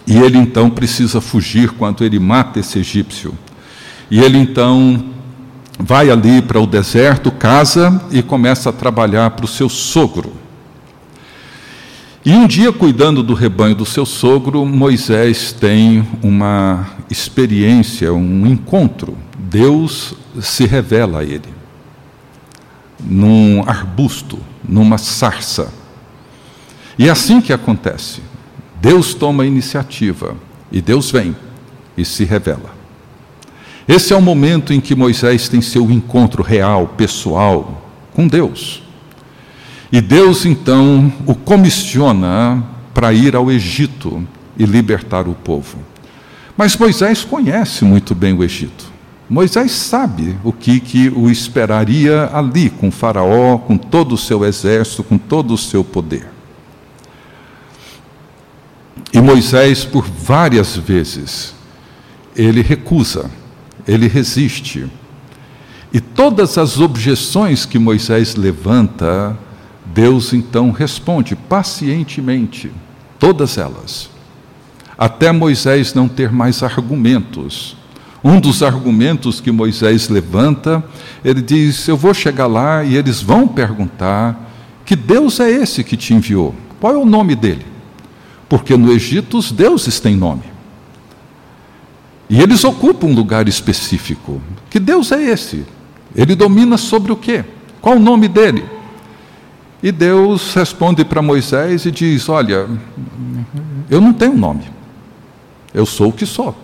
e 0.06 0.17
ele 0.17 0.38
então 0.38 0.69
precisa 0.69 1.21
fugir 1.21 1.71
quando 1.71 2.04
ele 2.04 2.19
mata 2.19 2.60
esse 2.60 2.80
egípcio. 2.80 3.34
E 4.12 4.19
ele 4.19 4.38
então 4.38 5.02
vai 5.80 6.10
ali 6.10 6.41
para 6.41 6.60
o 6.60 6.67
deserto, 6.67 7.32
casa 7.32 8.04
e 8.12 8.21
começa 8.21 8.69
a 8.69 8.73
trabalhar 8.73 9.30
para 9.32 9.45
o 9.45 9.47
seu 9.47 9.69
sogro. 9.69 10.42
E 12.25 12.31
um 12.31 12.47
dia, 12.47 12.71
cuidando 12.71 13.21
do 13.21 13.33
rebanho 13.33 13.75
do 13.75 13.86
seu 13.86 14.05
sogro, 14.05 14.65
Moisés 14.65 15.51
tem 15.51 16.07
uma 16.21 16.88
experiência, 17.09 18.13
um 18.13 18.47
encontro. 18.47 19.17
Deus 19.38 20.13
se 20.41 20.65
revela 20.65 21.19
a 21.19 21.23
ele, 21.23 21.53
num 22.97 23.62
arbusto, 23.67 24.39
numa 24.63 24.97
sarça. 24.97 25.73
E 26.97 27.09
é 27.09 27.12
assim 27.12 27.41
que 27.41 27.51
acontece. 27.51 28.21
Deus 28.79 29.13
toma 29.13 29.43
a 29.43 29.45
iniciativa 29.47 30.36
e 30.71 30.81
Deus 30.81 31.12
vem 31.12 31.36
e 31.97 32.05
se 32.05 32.23
revela. 32.23 32.73
Esse 33.86 34.13
é 34.13 34.15
o 34.15 34.21
momento 34.21 34.71
em 34.71 34.79
que 34.79 34.95
Moisés 34.95 35.49
tem 35.49 35.62
seu 35.62 35.91
encontro 35.91 36.41
real, 36.41 36.88
pessoal, 36.88 37.91
com 38.13 38.29
Deus. 38.29 38.83
E 39.93 40.01
Deus 40.01 40.43
então 40.43 41.13
o 41.25 41.36
comissiona 41.36 42.62
para 42.93 43.13
ir 43.13 43.36
ao 43.36 43.49
Egito 43.51 44.27
e 44.58 44.65
libertar 44.65 45.27
o 45.27 45.36
povo. 45.36 45.77
Mas 46.58 46.75
Moisés 46.75 47.23
conhece 47.23 47.86
muito 47.86 48.13
bem 48.13 48.34
o 48.34 48.43
Egito. 48.43 48.91
Moisés 49.29 49.71
sabe 49.71 50.36
o 50.43 50.51
que, 50.51 50.82
que 50.82 51.10
o 51.10 51.29
esperaria 51.29 52.29
ali, 52.34 52.69
com 52.69 52.91
Faraó, 52.91 53.58
com 53.58 53.77
todo 53.77 54.15
o 54.15 54.17
seu 54.17 54.43
exército, 54.43 55.03
com 55.03 55.17
todo 55.17 55.53
o 55.53 55.58
seu 55.58 55.84
poder. 55.84 56.27
E 59.13 59.21
Moisés, 59.21 59.86
por 59.86 60.03
várias 60.03 60.75
vezes, 60.75 61.56
ele 62.36 62.62
recusa 62.62 63.29
ele 63.88 64.08
resiste. 64.08 64.86
E 65.91 65.99
todas 65.99 66.58
as 66.58 66.79
objeções 66.79 67.65
que 67.65 67.77
Moisés 67.77 68.36
levanta, 68.36 69.38
Deus 69.93 70.34
então 70.34 70.71
responde 70.71 71.36
pacientemente, 71.36 72.71
todas 73.19 73.58
elas. 73.58 74.10
Até 74.97 75.32
Moisés 75.32 75.93
não 75.93 76.08
ter 76.08 76.32
mais 76.32 76.63
argumentos. 76.63 77.77
Um 78.23 78.39
dos 78.39 78.63
argumentos 78.63 79.39
que 79.39 79.51
Moisés 79.51 80.10
levanta, 80.10 80.84
ele 81.23 81.41
diz: 81.41 81.88
Eu 81.88 81.97
vou 81.97 82.13
chegar 82.13 82.47
lá 82.47 82.84
e 82.84 82.95
eles 82.95 83.21
vão 83.21 83.47
perguntar: 83.47 84.49
Que 84.86 84.95
Deus 84.95 85.39
é 85.39 85.51
esse 85.51 85.84
que 85.84 85.97
te 85.97 86.13
enviou? 86.13 86.56
Qual 86.79 86.93
é 86.93 86.97
o 86.97 87.06
nome 87.06 87.36
dele? 87.36 87.65
Porque 88.49 88.75
no 88.75 88.91
Egito 88.91 89.38
os 89.38 89.51
deuses 89.51 89.99
têm 89.99 90.15
nome. 90.15 90.43
E 92.29 92.41
eles 92.41 92.63
ocupam 92.63 93.08
um 93.08 93.13
lugar 93.13 93.47
específico. 93.47 94.41
Que 94.69 94.79
Deus 94.79 95.12
é 95.12 95.21
esse? 95.21 95.65
Ele 96.15 96.36
domina 96.36 96.77
sobre 96.77 97.12
o 97.12 97.15
quê? 97.15 97.43
Qual 97.82 97.97
o 97.97 97.99
nome 97.99 98.27
dele? 98.27 98.63
E 99.84 99.91
Deus 99.91 100.54
responde 100.54 101.04
para 101.04 101.22
Moisés 101.22 101.86
e 101.86 101.91
diz: 101.91 102.30
Olha, 102.30 102.69
eu 103.89 104.00
não 104.00 104.13
tenho 104.13 104.38
nome. 104.38 104.63
Eu 105.74 105.86
sou 105.86 106.08
o 106.08 106.13
que 106.13 106.26
sou. 106.26 106.56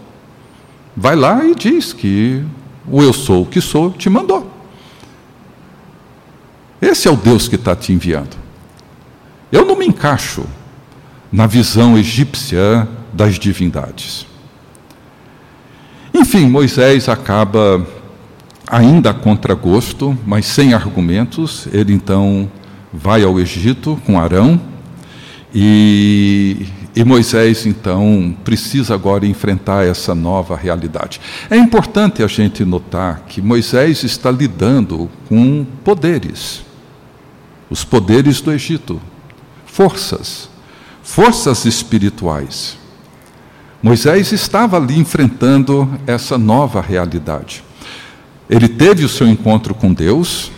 Vai 0.95 1.17
lá 1.17 1.43
e 1.43 1.53
diz 1.53 1.91
que 1.91 2.41
o 2.87 3.03
eu 3.03 3.11
sou 3.11 3.43
o 3.43 3.45
que 3.45 3.59
sou 3.59 3.91
te 3.91 4.09
mandou. 4.09 4.49
Esse 6.81 7.09
é 7.09 7.11
o 7.11 7.17
Deus 7.17 7.49
que 7.49 7.55
está 7.55 7.75
te 7.75 7.91
enviando. 7.91 8.37
Eu 9.51 9.65
não 9.65 9.75
me 9.75 9.85
encaixo 9.85 10.45
na 11.29 11.45
visão 11.45 11.97
egípcia 11.97 12.87
das 13.11 13.37
divindades. 13.37 14.25
Enfim, 16.13 16.47
Moisés 16.47 17.09
acaba 17.09 17.85
ainda 18.65 19.09
a 19.09 19.13
contragosto, 19.13 20.17
mas 20.25 20.45
sem 20.45 20.73
argumentos. 20.73 21.67
Ele 21.73 21.93
então 21.93 22.49
vai 22.91 23.23
ao 23.23 23.39
Egito 23.39 24.01
com 24.05 24.19
Arão 24.19 24.59
e, 25.53 26.67
e, 26.95 27.03
Moisés 27.03 27.65
então 27.65 28.35
precisa 28.43 28.93
agora 28.93 29.25
enfrentar 29.25 29.85
essa 29.85 30.13
nova 30.13 30.55
realidade. 30.55 31.19
É 31.49 31.57
importante 31.57 32.21
a 32.21 32.27
gente 32.27 32.63
notar 32.63 33.23
que 33.27 33.41
Moisés 33.41 34.03
está 34.03 34.29
lidando 34.29 35.09
com 35.27 35.65
poderes, 35.83 36.61
os 37.69 37.83
poderes 37.83 38.41
do 38.41 38.51
Egito, 38.51 39.01
forças, 39.65 40.49
forças 41.01 41.65
espirituais. 41.65 42.77
Moisés 43.81 44.31
estava 44.31 44.77
ali 44.77 44.99
enfrentando 44.99 45.89
essa 46.05 46.37
nova 46.37 46.81
realidade. 46.81 47.63
Ele 48.49 48.67
teve 48.67 49.05
o 49.05 49.09
seu 49.09 49.27
encontro 49.27 49.73
com 49.73 49.93
Deus, 49.93 50.51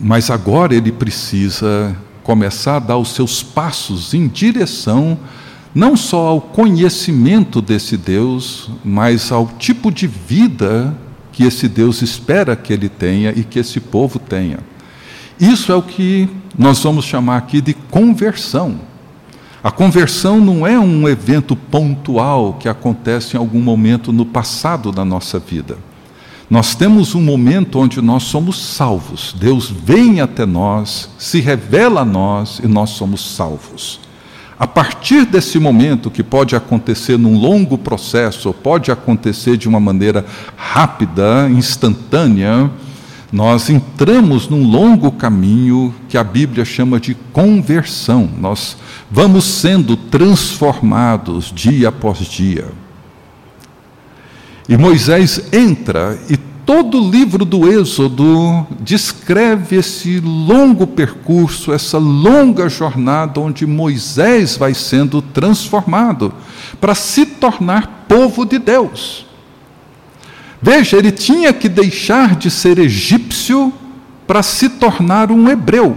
mas 0.00 0.30
agora 0.30 0.74
ele 0.74 0.92
precisa 0.92 1.96
começar 2.22 2.76
a 2.76 2.80
dar 2.80 2.96
os 2.96 3.10
seus 3.14 3.42
passos 3.42 4.14
em 4.14 4.26
direção 4.26 5.18
não 5.74 5.96
só 5.96 6.28
ao 6.28 6.40
conhecimento 6.40 7.60
desse 7.60 7.96
Deus, 7.96 8.70
mas 8.84 9.32
ao 9.32 9.46
tipo 9.58 9.90
de 9.90 10.06
vida 10.06 10.96
que 11.32 11.42
esse 11.42 11.66
Deus 11.68 12.00
espera 12.00 12.54
que 12.54 12.72
ele 12.72 12.88
tenha 12.88 13.32
e 13.34 13.42
que 13.42 13.58
esse 13.58 13.80
povo 13.80 14.20
tenha. 14.20 14.60
Isso 15.38 15.72
é 15.72 15.74
o 15.74 15.82
que 15.82 16.28
nós 16.56 16.78
vamos 16.80 17.04
chamar 17.04 17.38
aqui 17.38 17.60
de 17.60 17.74
conversão. 17.74 18.78
A 19.64 19.70
conversão 19.70 20.40
não 20.40 20.64
é 20.64 20.78
um 20.78 21.08
evento 21.08 21.56
pontual 21.56 22.54
que 22.54 22.68
acontece 22.68 23.34
em 23.34 23.40
algum 23.40 23.60
momento 23.60 24.12
no 24.12 24.24
passado 24.24 24.92
da 24.92 25.04
nossa 25.04 25.40
vida. 25.40 25.76
Nós 26.48 26.74
temos 26.74 27.14
um 27.14 27.22
momento 27.22 27.78
onde 27.78 28.02
nós 28.02 28.24
somos 28.24 28.60
salvos. 28.60 29.34
Deus 29.38 29.70
vem 29.70 30.20
até 30.20 30.44
nós, 30.44 31.08
se 31.18 31.40
revela 31.40 32.02
a 32.02 32.04
nós 32.04 32.60
e 32.62 32.66
nós 32.66 32.90
somos 32.90 33.34
salvos. 33.34 34.00
A 34.58 34.66
partir 34.66 35.24
desse 35.24 35.58
momento, 35.58 36.10
que 36.10 36.22
pode 36.22 36.54
acontecer 36.54 37.18
num 37.18 37.36
longo 37.36 37.76
processo, 37.76 38.48
ou 38.48 38.54
pode 38.54 38.92
acontecer 38.92 39.56
de 39.56 39.68
uma 39.68 39.80
maneira 39.80 40.24
rápida, 40.56 41.48
instantânea, 41.50 42.70
nós 43.32 43.68
entramos 43.68 44.48
num 44.48 44.64
longo 44.64 45.10
caminho 45.10 45.92
que 46.08 46.16
a 46.16 46.22
Bíblia 46.22 46.64
chama 46.64 47.00
de 47.00 47.14
conversão. 47.32 48.30
Nós 48.38 48.76
vamos 49.10 49.44
sendo 49.44 49.96
transformados 49.96 51.50
dia 51.52 51.88
após 51.88 52.18
dia. 52.18 52.83
E 54.68 54.76
Moisés 54.76 55.52
entra 55.52 56.18
e 56.28 56.36
todo 56.36 56.98
o 56.98 57.10
livro 57.10 57.44
do 57.44 57.70
Êxodo 57.70 58.66
descreve 58.80 59.76
esse 59.76 60.20
longo 60.20 60.86
percurso, 60.86 61.72
essa 61.72 61.98
longa 61.98 62.68
jornada 62.68 63.40
onde 63.40 63.66
Moisés 63.66 64.56
vai 64.56 64.72
sendo 64.72 65.20
transformado 65.20 66.32
para 66.80 66.94
se 66.94 67.26
tornar 67.26 68.06
povo 68.08 68.46
de 68.46 68.58
Deus. 68.58 69.26
Veja, 70.62 70.96
ele 70.96 71.12
tinha 71.12 71.52
que 71.52 71.68
deixar 71.68 72.34
de 72.34 72.50
ser 72.50 72.78
egípcio 72.78 73.70
para 74.26 74.42
se 74.42 74.70
tornar 74.70 75.30
um 75.30 75.50
hebreu. 75.50 75.94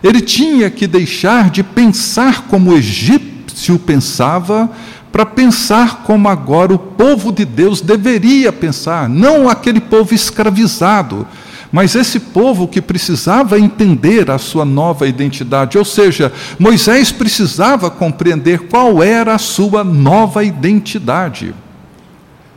Ele 0.00 0.20
tinha 0.20 0.70
que 0.70 0.86
deixar 0.86 1.50
de 1.50 1.64
pensar 1.64 2.42
como 2.42 2.70
o 2.70 2.76
egípcio 2.76 3.80
pensava 3.80 4.70
para 5.12 5.26
pensar 5.26 6.04
como 6.04 6.26
agora 6.26 6.72
o 6.72 6.78
povo 6.78 7.30
de 7.30 7.44
Deus 7.44 7.82
deveria 7.82 8.50
pensar, 8.50 9.10
não 9.10 9.46
aquele 9.46 9.78
povo 9.78 10.14
escravizado, 10.14 11.26
mas 11.70 11.94
esse 11.94 12.18
povo 12.18 12.66
que 12.66 12.80
precisava 12.80 13.58
entender 13.58 14.30
a 14.30 14.38
sua 14.38 14.64
nova 14.64 15.06
identidade, 15.06 15.76
ou 15.76 15.84
seja, 15.84 16.32
Moisés 16.58 17.12
precisava 17.12 17.90
compreender 17.90 18.60
qual 18.68 19.02
era 19.02 19.34
a 19.34 19.38
sua 19.38 19.84
nova 19.84 20.42
identidade. 20.42 21.54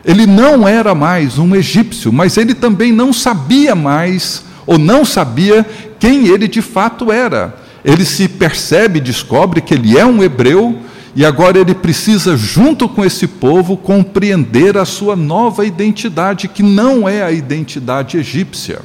Ele 0.04 0.26
não 0.26 0.68
era 0.68 0.94
mais 0.94 1.38
um 1.38 1.56
egípcio, 1.56 2.12
mas 2.14 2.38
ele 2.38 2.54
também 2.54 2.92
não 2.92 3.12
sabia 3.12 3.74
mais, 3.74 4.44
ou 4.66 4.78
não 4.78 5.04
sabia 5.04 5.66
quem 6.00 6.28
ele 6.28 6.48
de 6.48 6.62
fato 6.62 7.12
era. 7.12 7.56
Ele 7.84 8.06
se 8.06 8.28
percebe, 8.28 9.00
descobre 9.00 9.62
que 9.62 9.74
ele 9.74 9.98
é 9.98 10.06
um 10.06 10.24
hebreu, 10.24 10.80
e 11.16 11.26
agora 11.26 11.58
ele 11.58 11.74
precisa, 11.74 12.36
junto 12.36 12.90
com 12.90 13.06
esse 13.06 13.26
povo, 13.26 13.78
compreender 13.78 14.78
a 14.78 14.84
sua 14.84 15.16
nova 15.16 15.66
identidade, 15.66 16.50
que 16.50 16.62
não 16.62 17.08
é 17.08 17.24
a 17.24 17.32
identidade 17.32 18.18
egípcia. 18.18 18.82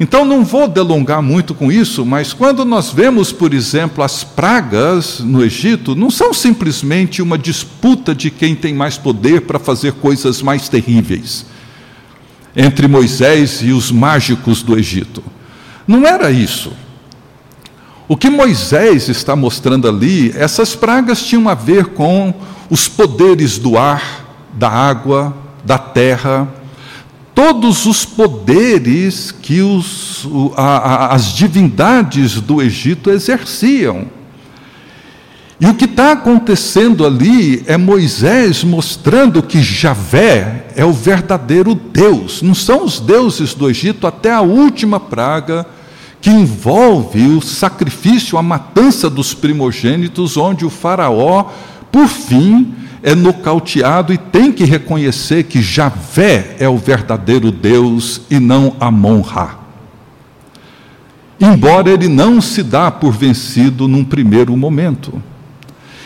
Então, 0.00 0.24
não 0.24 0.44
vou 0.44 0.66
delongar 0.66 1.22
muito 1.22 1.54
com 1.54 1.70
isso, 1.70 2.04
mas 2.06 2.32
quando 2.32 2.64
nós 2.64 2.90
vemos, 2.90 3.32
por 3.32 3.52
exemplo, 3.52 4.02
as 4.02 4.24
pragas 4.24 5.20
no 5.20 5.44
Egito, 5.44 5.94
não 5.94 6.10
são 6.10 6.32
simplesmente 6.32 7.22
uma 7.22 7.38
disputa 7.38 8.14
de 8.14 8.30
quem 8.30 8.56
tem 8.56 8.74
mais 8.74 8.96
poder 8.96 9.42
para 9.42 9.58
fazer 9.58 9.92
coisas 9.92 10.42
mais 10.42 10.68
terríveis 10.68 11.46
entre 12.56 12.86
Moisés 12.86 13.60
e 13.62 13.72
os 13.72 13.90
mágicos 13.90 14.62
do 14.62 14.78
Egito. 14.78 15.22
Não 15.86 16.06
era 16.06 16.30
isso. 16.30 16.72
O 18.06 18.16
que 18.16 18.28
Moisés 18.28 19.08
está 19.08 19.34
mostrando 19.34 19.88
ali, 19.88 20.30
essas 20.36 20.76
pragas 20.76 21.22
tinham 21.22 21.48
a 21.48 21.54
ver 21.54 21.86
com 21.86 22.34
os 22.68 22.86
poderes 22.86 23.56
do 23.56 23.78
ar, 23.78 24.46
da 24.52 24.68
água, 24.68 25.34
da 25.64 25.78
terra, 25.78 26.46
todos 27.34 27.86
os 27.86 28.04
poderes 28.04 29.32
que 29.32 29.62
os, 29.62 30.28
a, 30.54 30.62
a, 30.62 31.14
as 31.14 31.32
divindades 31.32 32.40
do 32.40 32.60
Egito 32.60 33.10
exerciam. 33.10 34.06
E 35.58 35.66
o 35.66 35.74
que 35.74 35.86
está 35.86 36.12
acontecendo 36.12 37.06
ali 37.06 37.64
é 37.66 37.78
Moisés 37.78 38.62
mostrando 38.62 39.42
que 39.42 39.62
Javé 39.62 40.66
é 40.76 40.84
o 40.84 40.92
verdadeiro 40.92 41.74
Deus, 41.74 42.42
não 42.42 42.54
são 42.54 42.84
os 42.84 43.00
deuses 43.00 43.54
do 43.54 43.70
Egito 43.70 44.06
até 44.06 44.30
a 44.30 44.42
última 44.42 45.00
praga 45.00 45.66
que 46.24 46.30
envolve 46.30 47.20
o 47.36 47.42
sacrifício, 47.42 48.38
a 48.38 48.42
matança 48.42 49.10
dos 49.10 49.34
primogênitos, 49.34 50.38
onde 50.38 50.64
o 50.64 50.70
Faraó, 50.70 51.50
por 51.92 52.08
fim, 52.08 52.74
é 53.02 53.14
nocauteado 53.14 54.10
e 54.10 54.16
tem 54.16 54.50
que 54.50 54.64
reconhecer 54.64 55.44
que 55.44 55.60
Javé 55.60 56.56
é 56.58 56.66
o 56.66 56.78
verdadeiro 56.78 57.52
Deus 57.52 58.22
e 58.30 58.40
não 58.40 58.74
Amon-Ra. 58.80 59.58
Embora 61.38 61.90
ele 61.90 62.08
não 62.08 62.40
se 62.40 62.62
dá 62.62 62.90
por 62.90 63.12
vencido 63.12 63.86
num 63.86 64.02
primeiro 64.02 64.56
momento. 64.56 65.22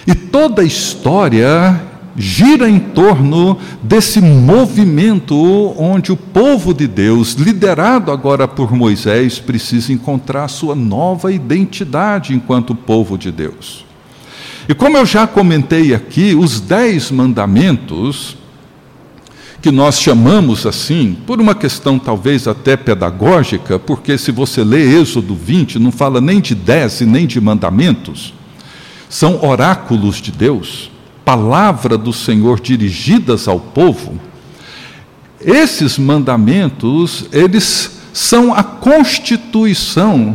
E 0.04 0.16
toda 0.16 0.62
a 0.62 0.64
história 0.64 1.80
gira 2.18 2.68
em 2.68 2.80
torno 2.80 3.56
desse 3.80 4.20
movimento 4.20 5.36
onde 5.78 6.10
o 6.10 6.16
povo 6.16 6.74
de 6.74 6.88
Deus, 6.88 7.34
liderado 7.34 8.10
agora 8.10 8.48
por 8.48 8.72
Moisés, 8.72 9.38
precisa 9.38 9.92
encontrar 9.92 10.48
sua 10.48 10.74
nova 10.74 11.32
identidade 11.32 12.34
enquanto 12.34 12.74
povo 12.74 13.16
de 13.16 13.30
Deus. 13.30 13.86
E 14.68 14.74
como 14.74 14.96
eu 14.96 15.06
já 15.06 15.26
comentei 15.26 15.94
aqui, 15.94 16.34
os 16.34 16.60
dez 16.60 17.10
mandamentos, 17.10 18.36
que 19.62 19.70
nós 19.70 20.00
chamamos 20.00 20.66
assim, 20.66 21.16
por 21.26 21.40
uma 21.40 21.54
questão 21.54 21.98
talvez 21.98 22.46
até 22.46 22.76
pedagógica, 22.76 23.78
porque 23.78 24.18
se 24.18 24.32
você 24.32 24.62
lê 24.62 25.00
Êxodo 25.00 25.34
20, 25.34 25.78
não 25.78 25.92
fala 25.92 26.20
nem 26.20 26.40
de 26.40 26.54
dez 26.54 27.00
e 27.00 27.06
nem 27.06 27.26
de 27.26 27.40
mandamentos, 27.40 28.34
são 29.08 29.42
oráculos 29.42 30.20
de 30.20 30.30
Deus 30.30 30.90
palavra 31.28 31.98
do 31.98 32.10
Senhor 32.10 32.58
dirigidas 32.58 33.46
ao 33.46 33.60
povo, 33.60 34.18
esses 35.38 35.98
mandamentos, 35.98 37.26
eles 37.30 38.00
são 38.14 38.54
a 38.54 38.64
constituição 38.64 40.34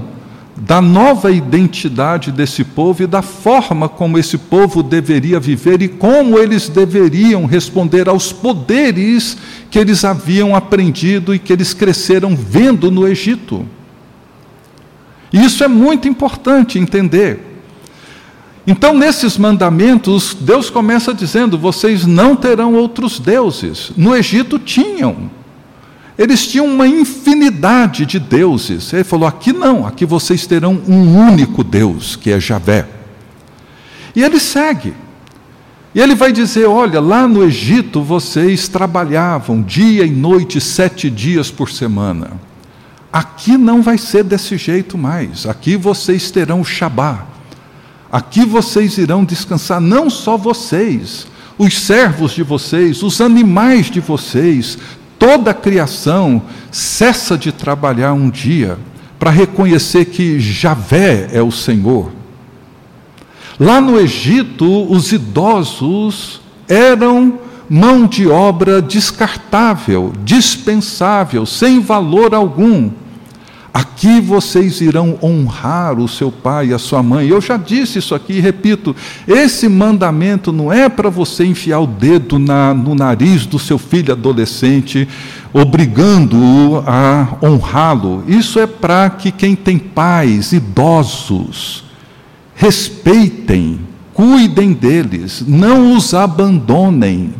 da 0.56 0.80
nova 0.80 1.32
identidade 1.32 2.32
desse 2.32 2.64
povo 2.64 3.02
e 3.02 3.08
da 3.08 3.24
forma 3.24 3.90
como 3.90 4.20
esse 4.20 4.38
povo 4.38 4.84
deveria 4.84 5.40
viver 5.40 5.82
e 5.82 5.88
como 5.88 6.38
eles 6.38 6.70
deveriam 6.70 7.48
responder 7.48 8.08
aos 8.08 8.32
poderes 8.32 9.36
que 9.72 9.80
eles 9.80 10.06
haviam 10.06 10.56
aprendido 10.56 11.34
e 11.34 11.40
que 11.40 11.52
eles 11.52 11.74
cresceram 11.74 12.36
vendo 12.36 12.92
no 12.92 13.08
Egito. 13.08 13.66
Isso 15.34 15.64
é 15.64 15.68
muito 15.68 16.08
importante 16.08 16.78
entender. 16.78 17.53
Então, 18.66 18.98
nesses 18.98 19.38
mandamentos, 19.38 20.36
Deus 20.40 20.70
começa 20.70 21.14
dizendo: 21.14 21.58
vocês 21.58 22.06
não 22.06 22.36
terão 22.36 22.74
outros 22.74 23.20
deuses. 23.20 23.92
No 23.98 24.16
Egito 24.16 24.58
tinham. 24.58 25.30
Eles 26.18 26.48
tinham 26.48 26.68
uma 26.68 26.88
infinidade 26.88 28.06
de 28.06 28.20
deuses. 28.20 28.94
Ele 28.94 29.04
falou: 29.04 29.28
aqui 29.28 29.52
não, 29.52 29.86
aqui 29.86 30.06
vocês 30.06 30.48
terão 30.48 30.82
um 30.88 31.18
único 31.18 31.64
Deus, 31.64 32.16
que 32.16 32.32
é 32.32 32.40
Javé. 32.40 32.88
E 34.16 34.24
ele 34.24 34.40
segue. 34.40 34.94
E 35.94 36.00
ele 36.00 36.16
vai 36.16 36.32
dizer: 36.32 36.66
olha, 36.66 37.02
lá 37.02 37.28
no 37.28 37.44
Egito 37.44 38.02
vocês 38.02 38.70
trabalhavam 38.70 39.62
dia 39.62 40.06
e 40.06 40.12
noite, 40.12 40.62
sete 40.62 41.10
dias 41.10 41.52
por 41.52 41.70
semana. 41.70 42.32
Aqui 43.12 43.58
não 43.58 43.82
vai 43.82 43.98
ser 43.98 44.24
desse 44.24 44.56
jeito 44.58 44.98
mais. 44.98 45.46
Aqui 45.46 45.76
vocês 45.76 46.32
terão 46.32 46.62
o 46.62 46.66
Shabá 46.66 47.33
Aqui 48.14 48.46
vocês 48.46 49.00
irão 49.00 49.26
descansar, 49.26 49.82
não 49.82 50.08
só 50.08 50.38
vocês, 50.38 51.26
os 51.58 51.80
servos 51.80 52.34
de 52.34 52.44
vocês, 52.44 53.02
os 53.02 53.20
animais 53.20 53.90
de 53.90 54.00
vocês, 54.00 54.78
toda 55.18 55.50
a 55.50 55.54
criação 55.56 56.44
cessa 56.72 57.36
de 57.36 57.52
trabalhar 57.52 58.14
um 58.14 58.30
dia 58.30 58.78
para 59.18 59.32
reconhecer 59.32 60.06
que 60.06 60.40
Javé 60.40 61.28
é 61.34 61.42
o 61.42 61.50
Senhor. 61.50 62.12
Lá 63.60 63.82
no 63.82 64.00
Egito, 64.00 64.84
os 64.94 65.12
idosos 65.12 66.40
eram 66.68 67.40
mão 67.68 68.06
de 68.06 68.28
obra 68.28 68.80
descartável, 68.80 70.14
dispensável, 70.24 71.48
sem 71.48 71.80
valor 71.80 72.36
algum. 72.36 72.92
Aqui 73.74 74.22
vocês 74.22 74.82
irão 74.82 75.18
honrar 75.20 75.98
o 75.98 76.08
seu 76.08 76.32
pai 76.32 76.68
e 76.68 76.74
a 76.76 76.78
sua 76.78 77.02
mãe. 77.02 77.28
Eu 77.28 77.42
já 77.42 77.58
disse 77.58 77.98
isso 77.98 78.14
aqui 78.14 78.34
e 78.34 78.40
repito: 78.40 78.96
esse 79.28 79.68
mandamento 79.68 80.52
não 80.52 80.72
é 80.72 80.88
para 80.88 81.10
você 81.10 81.44
enfiar 81.44 81.80
o 81.80 81.88
dedo 81.88 82.38
na, 82.38 82.72
no 82.72 82.94
nariz 82.94 83.48
do 83.48 83.58
seu 83.58 83.80
filho 83.80 84.12
adolescente, 84.12 85.08
obrigando-o 85.52 86.84
a 86.86 87.36
honrá-lo. 87.42 88.24
Isso 88.28 88.60
é 88.60 88.68
para 88.68 89.10
que 89.10 89.32
quem 89.32 89.56
tem 89.56 89.80
pais, 89.80 90.52
idosos, 90.52 91.84
respeitem, 92.54 93.80
cuidem 94.14 94.74
deles, 94.74 95.44
não 95.48 95.96
os 95.96 96.14
abandonem. 96.14 97.34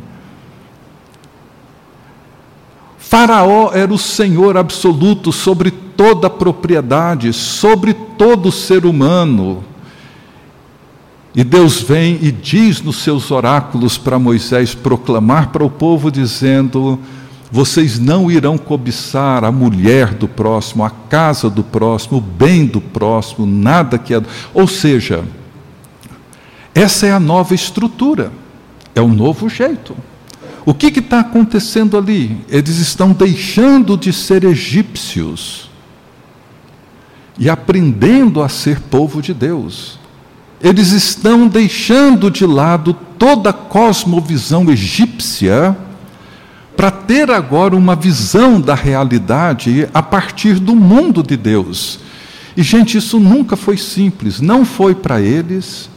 Faraó 2.98 3.70
era 3.72 3.94
o 3.94 3.98
senhor 4.00 4.58
absoluto 4.58 5.32
sobre 5.32 5.83
toda 5.96 6.28
a 6.28 6.30
propriedade, 6.30 7.32
sobre 7.34 7.94
todo 7.94 8.52
ser 8.52 8.86
humano. 8.86 9.64
E 11.36 11.44
Deus 11.44 11.82
vem 11.82 12.20
e 12.22 12.32
diz 12.32 12.82
nos 12.82 12.98
seus 12.98 13.32
oráculos 13.32 13.98
para 13.98 14.20
Moisés 14.20 14.76
proclamar 14.76 15.52
para 15.52 15.64
o 15.64 15.70
povo, 15.70 16.12
dizendo: 16.12 17.00
Vocês 17.52 17.98
não 17.98 18.30
irão 18.30 18.56
cobiçar 18.56 19.44
a 19.44 19.52
mulher 19.52 20.14
do 20.14 20.28
próximo, 20.28 20.86
a 20.86 20.92
casa 20.92 21.50
do 21.50 21.64
próximo, 21.64 22.20
o 22.20 22.22
bem 22.22 22.66
do 22.66 22.80
próximo, 22.80 23.48
nada 23.48 23.98
que 23.98 24.14
é. 24.14 24.22
Ou 24.54 24.68
seja, 24.68 25.24
essa 26.76 27.08
é 27.08 27.12
a 27.12 27.20
nova 27.20 27.56
estrutura, 27.56 28.32
é 28.94 29.02
o 29.02 29.08
novo 29.08 29.50
jeito. 29.50 29.96
O 30.66 30.74
que 30.74 30.88
está 31.00 31.20
acontecendo 31.20 31.98
ali? 31.98 32.38
Eles 32.48 32.78
estão 32.78 33.12
deixando 33.12 33.98
de 33.98 34.14
ser 34.14 34.44
egípcios 34.44 35.73
e 37.38 37.50
aprendendo 37.50 38.42
a 38.42 38.50
ser 38.50 38.80
povo 38.80 39.22
de 39.22 39.34
Deus. 39.34 40.00
Eles 40.62 40.92
estão 40.92 41.48
deixando 41.48 42.32
de 42.32 42.46
lado 42.46 42.96
toda 43.18 43.50
a 43.50 43.54
cosmovisão 43.54 44.70
egípcia 44.70 45.76
para 46.76 46.90
ter 46.90 47.30
agora 47.30 47.76
uma 47.76 47.96
visão 47.96 48.60
da 48.60 48.76
realidade 48.76 49.88
a 49.94 50.02
partir 50.02 50.60
do 50.60 50.76
mundo 50.76 51.22
de 51.22 51.38
Deus. 51.38 52.00
E, 52.56 52.64
gente, 52.64 52.98
isso 52.98 53.20
nunca 53.20 53.56
foi 53.56 53.78
simples, 53.78 54.40
não 54.40 54.64
foi 54.64 54.96
para 54.96 55.22
eles, 55.22 55.90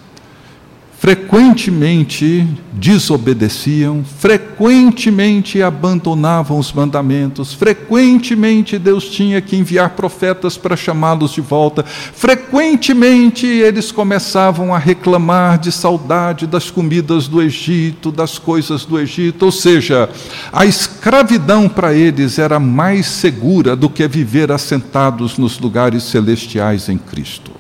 frequentemente 0.99 2.49
desobedeciam, 2.73 4.03
frequentemente 4.19 5.63
abandonavam 5.63 6.59
os 6.59 6.73
mandamentos, 6.73 7.53
frequentemente 7.53 8.79
Deus 8.79 9.05
tinha 9.05 9.41
que 9.41 9.57
enviar 9.57 9.91
profetas 9.91 10.57
para 10.57 10.77
chamá-los 10.77 11.33
de 11.33 11.41
volta, 11.41 11.85
frequentemente 11.85 13.47
eles 13.47 13.93
começavam 13.93 14.75
a 14.75 14.79
reclamar 14.79 15.59
de 15.59 15.71
saudade 15.71 16.47
das 16.47 16.71
comidas 16.71 17.29
do 17.29 17.43
Egito, 17.43 18.11
das 18.11 18.39
coisas 18.39 18.85
do 18.85 18.99
Egito, 18.99 19.45
ou 19.45 19.53
seja, 19.53 20.09
a 20.53 20.65
escravidão 20.65 21.69
para 21.69 21.95
eles 21.95 22.39
era 22.39 22.59
mais 22.59 23.07
segura 23.07 23.77
do 23.77 23.91
que 23.91 24.09
viver 24.09 24.51
assentados 24.51 25.37
nos 25.37 25.59
lugares 25.59 26.05
celestiais 26.05 26.89
em 26.89 26.97
Cristo. 26.97 27.53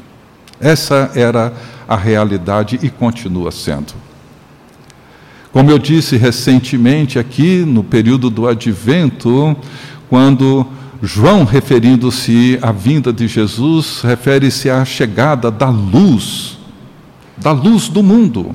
Essa 0.58 1.10
era 1.14 1.48
a 1.48 1.75
realidade 1.94 2.80
e 2.82 2.90
continua 2.90 3.52
sendo. 3.52 3.94
Como 5.52 5.70
eu 5.70 5.78
disse 5.78 6.16
recentemente 6.16 7.18
aqui, 7.18 7.64
no 7.66 7.84
período 7.84 8.28
do 8.28 8.46
advento, 8.46 9.56
quando 10.08 10.66
João, 11.02 11.44
referindo-se 11.44 12.58
à 12.60 12.72
vinda 12.72 13.12
de 13.12 13.28
Jesus, 13.28 14.00
refere-se 14.02 14.68
à 14.68 14.84
chegada 14.84 15.50
da 15.50 15.68
luz, 15.68 16.58
da 17.36 17.52
luz 17.52 17.88
do 17.88 18.02
mundo. 18.02 18.54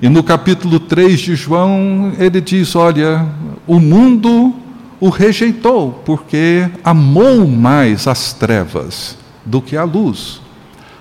E 0.00 0.08
no 0.08 0.22
capítulo 0.22 0.80
3 0.80 1.20
de 1.20 1.36
João, 1.36 2.12
ele 2.18 2.40
diz: 2.40 2.74
Olha, 2.74 3.26
o 3.66 3.78
mundo 3.78 4.54
o 5.00 5.10
rejeitou, 5.10 6.02
porque 6.04 6.68
amou 6.82 7.46
mais 7.46 8.06
as 8.06 8.32
trevas 8.32 9.16
do 9.44 9.60
que 9.60 9.76
a 9.76 9.84
luz 9.84 10.40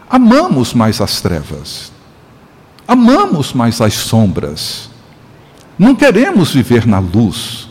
amamos 0.10 0.74
mais 0.74 1.02
as 1.02 1.22
trevas, 1.22 1.92
amamos 2.88 3.54
mais 3.54 3.82
as 3.82 3.94
sombras, 3.94 4.90
não 5.78 5.96
queremos 5.96 6.52
viver 6.52 6.86
na 6.88 7.00
luz. 7.00 7.68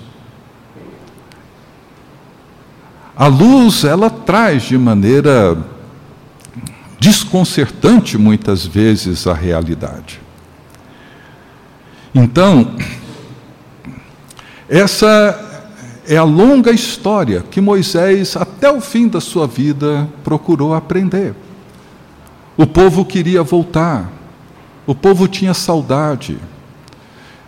A 3.16 3.26
luz, 3.26 3.82
ela 3.82 4.10
traz 4.10 4.64
de 4.64 4.76
maneira 4.76 5.56
desconcertante 7.00 8.18
muitas 8.18 8.66
vezes 8.66 9.26
a 9.26 9.32
realidade. 9.32 10.20
Então, 12.14 12.76
essa 14.68 15.42
é 16.06 16.16
a 16.16 16.24
longa 16.24 16.70
história 16.70 17.42
que 17.50 17.60
Moisés, 17.60 18.36
até 18.36 18.70
o 18.70 18.80
fim 18.80 19.08
da 19.08 19.20
sua 19.20 19.46
vida, 19.46 20.08
procurou 20.22 20.74
aprender. 20.74 21.34
O 22.56 22.66
povo 22.66 23.04
queria 23.04 23.42
voltar, 23.42 24.10
o 24.86 24.94
povo 24.94 25.28
tinha 25.28 25.52
saudade. 25.52 26.38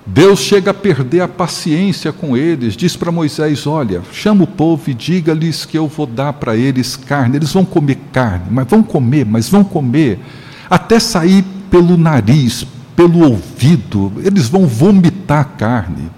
Deus 0.04 0.40
chega 0.40 0.70
a 0.70 0.74
perder 0.74 1.20
a 1.20 1.28
paciência 1.28 2.12
com 2.12 2.36
eles, 2.36 2.76
diz 2.76 2.94
para 2.94 3.10
Moisés: 3.10 3.66
Olha, 3.66 4.02
chama 4.12 4.44
o 4.44 4.46
povo 4.46 4.90
e 4.90 4.94
diga-lhes 4.94 5.64
que 5.64 5.78
eu 5.78 5.86
vou 5.86 6.06
dar 6.06 6.34
para 6.34 6.56
eles 6.56 6.94
carne. 6.94 7.36
Eles 7.36 7.52
vão 7.52 7.64
comer 7.64 7.98
carne, 8.12 8.46
mas 8.50 8.66
vão 8.68 8.82
comer, 8.82 9.24
mas 9.24 9.48
vão 9.48 9.64
comer, 9.64 10.20
até 10.68 11.00
sair 11.00 11.42
pelo 11.70 11.96
nariz, 11.96 12.66
pelo 12.96 13.20
ouvido, 13.20 14.12
eles 14.24 14.48
vão 14.48 14.66
vomitar 14.66 15.56
carne, 15.56 16.10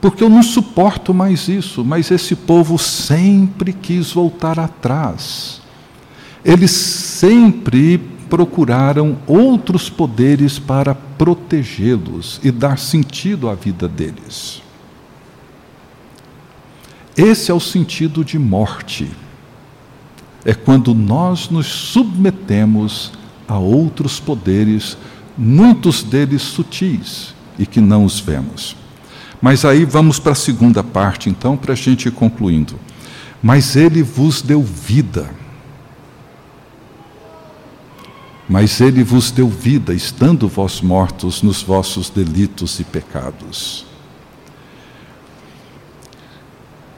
porque 0.00 0.22
eu 0.24 0.28
não 0.28 0.42
suporto 0.42 1.14
mais 1.14 1.48
isso. 1.48 1.84
Mas 1.84 2.10
esse 2.10 2.34
povo 2.34 2.78
sempre 2.78 3.72
quis 3.72 4.12
voltar 4.12 4.58
atrás, 4.58 5.62
eles 6.44 6.70
sempre 6.70 8.13
procuraram 8.34 9.16
outros 9.28 9.88
poderes 9.88 10.58
para 10.58 10.92
protegê-los 10.92 12.40
e 12.42 12.50
dar 12.50 12.80
sentido 12.80 13.48
à 13.48 13.54
vida 13.54 13.86
deles. 13.86 14.60
Esse 17.16 17.52
é 17.52 17.54
o 17.54 17.60
sentido 17.60 18.24
de 18.24 18.36
morte. 18.36 19.08
É 20.44 20.52
quando 20.52 20.92
nós 20.96 21.48
nos 21.48 21.68
submetemos 21.68 23.12
a 23.46 23.56
outros 23.56 24.18
poderes, 24.18 24.98
muitos 25.38 26.02
deles 26.02 26.42
sutis 26.42 27.36
e 27.56 27.64
que 27.64 27.80
não 27.80 28.04
os 28.04 28.18
vemos. 28.18 28.74
Mas 29.40 29.64
aí 29.64 29.84
vamos 29.84 30.18
para 30.18 30.32
a 30.32 30.34
segunda 30.34 30.82
parte, 30.82 31.30
então, 31.30 31.56
para 31.56 31.74
a 31.74 31.76
gente 31.76 32.08
ir 32.08 32.10
concluindo. 32.10 32.80
Mas 33.40 33.76
ele 33.76 34.02
vos 34.02 34.42
deu 34.42 34.60
vida 34.60 35.30
mas 38.48 38.80
ele 38.80 39.02
vos 39.02 39.30
deu 39.30 39.48
vida, 39.48 39.94
estando 39.94 40.46
vós 40.48 40.80
mortos 40.80 41.42
nos 41.42 41.62
vossos 41.62 42.10
delitos 42.10 42.78
e 42.78 42.84
pecados. 42.84 43.86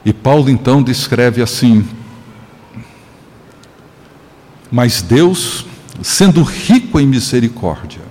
E 0.03 0.11
Paulo 0.11 0.49
então 0.49 0.83
descreve 0.83 1.41
assim: 1.41 1.85
Mas 4.69 5.01
Deus, 5.01 5.65
sendo 6.01 6.43
rico 6.43 6.99
em 6.99 7.07
misericórdia, 7.07 8.01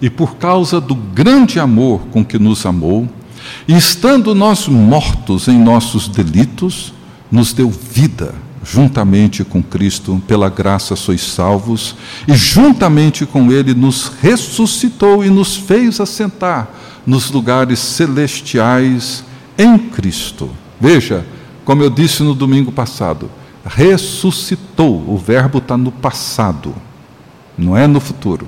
e 0.00 0.10
por 0.10 0.36
causa 0.36 0.80
do 0.80 0.94
grande 0.94 1.58
amor 1.58 2.00
com 2.10 2.24
que 2.24 2.38
nos 2.38 2.66
amou, 2.66 3.08
e 3.66 3.74
estando 3.76 4.34
nós 4.34 4.68
mortos 4.68 5.48
em 5.48 5.58
nossos 5.58 6.06
delitos, 6.06 6.92
nos 7.30 7.52
deu 7.54 7.70
vida 7.70 8.34
juntamente 8.70 9.44
com 9.44 9.62
Cristo, 9.62 10.22
pela 10.26 10.50
graça 10.50 10.94
sois 10.94 11.22
salvos, 11.22 11.96
e 12.26 12.34
juntamente 12.34 13.24
com 13.24 13.50
Ele 13.50 13.72
nos 13.72 14.12
ressuscitou 14.20 15.24
e 15.24 15.30
nos 15.30 15.56
fez 15.56 16.00
assentar 16.00 16.68
nos 17.06 17.30
lugares 17.30 17.78
celestiais 17.78 19.24
em 19.56 19.78
Cristo. 19.78 20.50
Veja, 20.78 21.24
como 21.64 21.82
eu 21.82 21.88
disse 21.88 22.22
no 22.22 22.34
domingo 22.34 22.70
passado, 22.70 23.30
ressuscitou, 23.64 25.02
o 25.08 25.16
verbo 25.16 25.58
está 25.58 25.76
no 25.76 25.90
passado, 25.90 26.74
não 27.56 27.76
é 27.76 27.86
no 27.86 28.00
futuro, 28.00 28.46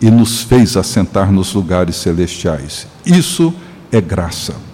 e 0.00 0.10
nos 0.10 0.40
fez 0.42 0.76
assentar 0.76 1.30
nos 1.30 1.52
lugares 1.52 1.96
celestiais. 1.96 2.86
Isso 3.04 3.52
é 3.92 4.00
graça. 4.00 4.69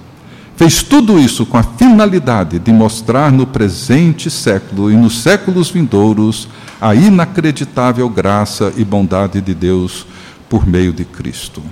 Fez 0.56 0.82
tudo 0.82 1.18
isso 1.18 1.44
com 1.44 1.58
a 1.58 1.62
finalidade 1.62 2.58
de 2.58 2.72
mostrar 2.72 3.30
no 3.30 3.46
presente 3.46 4.30
século 4.30 4.90
e 4.90 4.96
nos 4.96 5.20
séculos 5.20 5.70
vindouros 5.70 6.48
a 6.80 6.94
inacreditável 6.94 8.08
graça 8.08 8.72
e 8.74 8.82
bondade 8.82 9.42
de 9.42 9.54
Deus 9.54 10.06
por 10.48 10.66
meio 10.66 10.94
de 10.94 11.04
Cristo. 11.04 11.62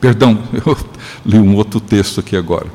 Perdão, 0.00 0.38
eu 0.64 0.76
li 1.26 1.38
um 1.38 1.56
outro 1.56 1.80
texto 1.80 2.20
aqui 2.20 2.36
agora. 2.36 2.66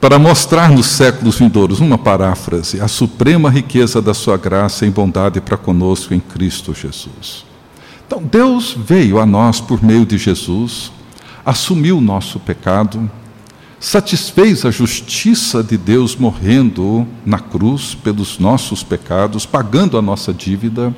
Para 0.00 0.18
mostrar 0.18 0.70
nos 0.70 0.86
séculos 0.86 1.38
vindouros, 1.38 1.78
uma 1.78 1.98
paráfrase, 1.98 2.80
a 2.80 2.88
suprema 2.88 3.50
riqueza 3.50 4.00
da 4.00 4.14
sua 4.14 4.38
graça 4.38 4.86
e 4.86 4.90
bondade 4.90 5.40
para 5.40 5.56
conosco 5.56 6.14
em 6.14 6.20
Cristo 6.20 6.74
Jesus. 6.74 7.44
Então, 8.06 8.22
Deus 8.22 8.76
veio 8.76 9.18
a 9.18 9.26
nós 9.26 9.60
por 9.60 9.82
meio 9.82 10.06
de 10.06 10.16
Jesus, 10.16 10.92
assumiu 11.44 11.98
o 11.98 12.00
nosso 12.00 12.38
pecado, 12.38 13.10
satisfez 13.78 14.64
a 14.64 14.70
justiça 14.70 15.62
de 15.62 15.76
Deus 15.76 16.16
morrendo 16.16 17.06
na 17.24 17.38
cruz 17.38 17.94
pelos 17.94 18.38
nossos 18.38 18.82
pecados, 18.82 19.44
pagando 19.44 19.98
a 19.98 20.02
nossa 20.02 20.32
dívida. 20.32 20.94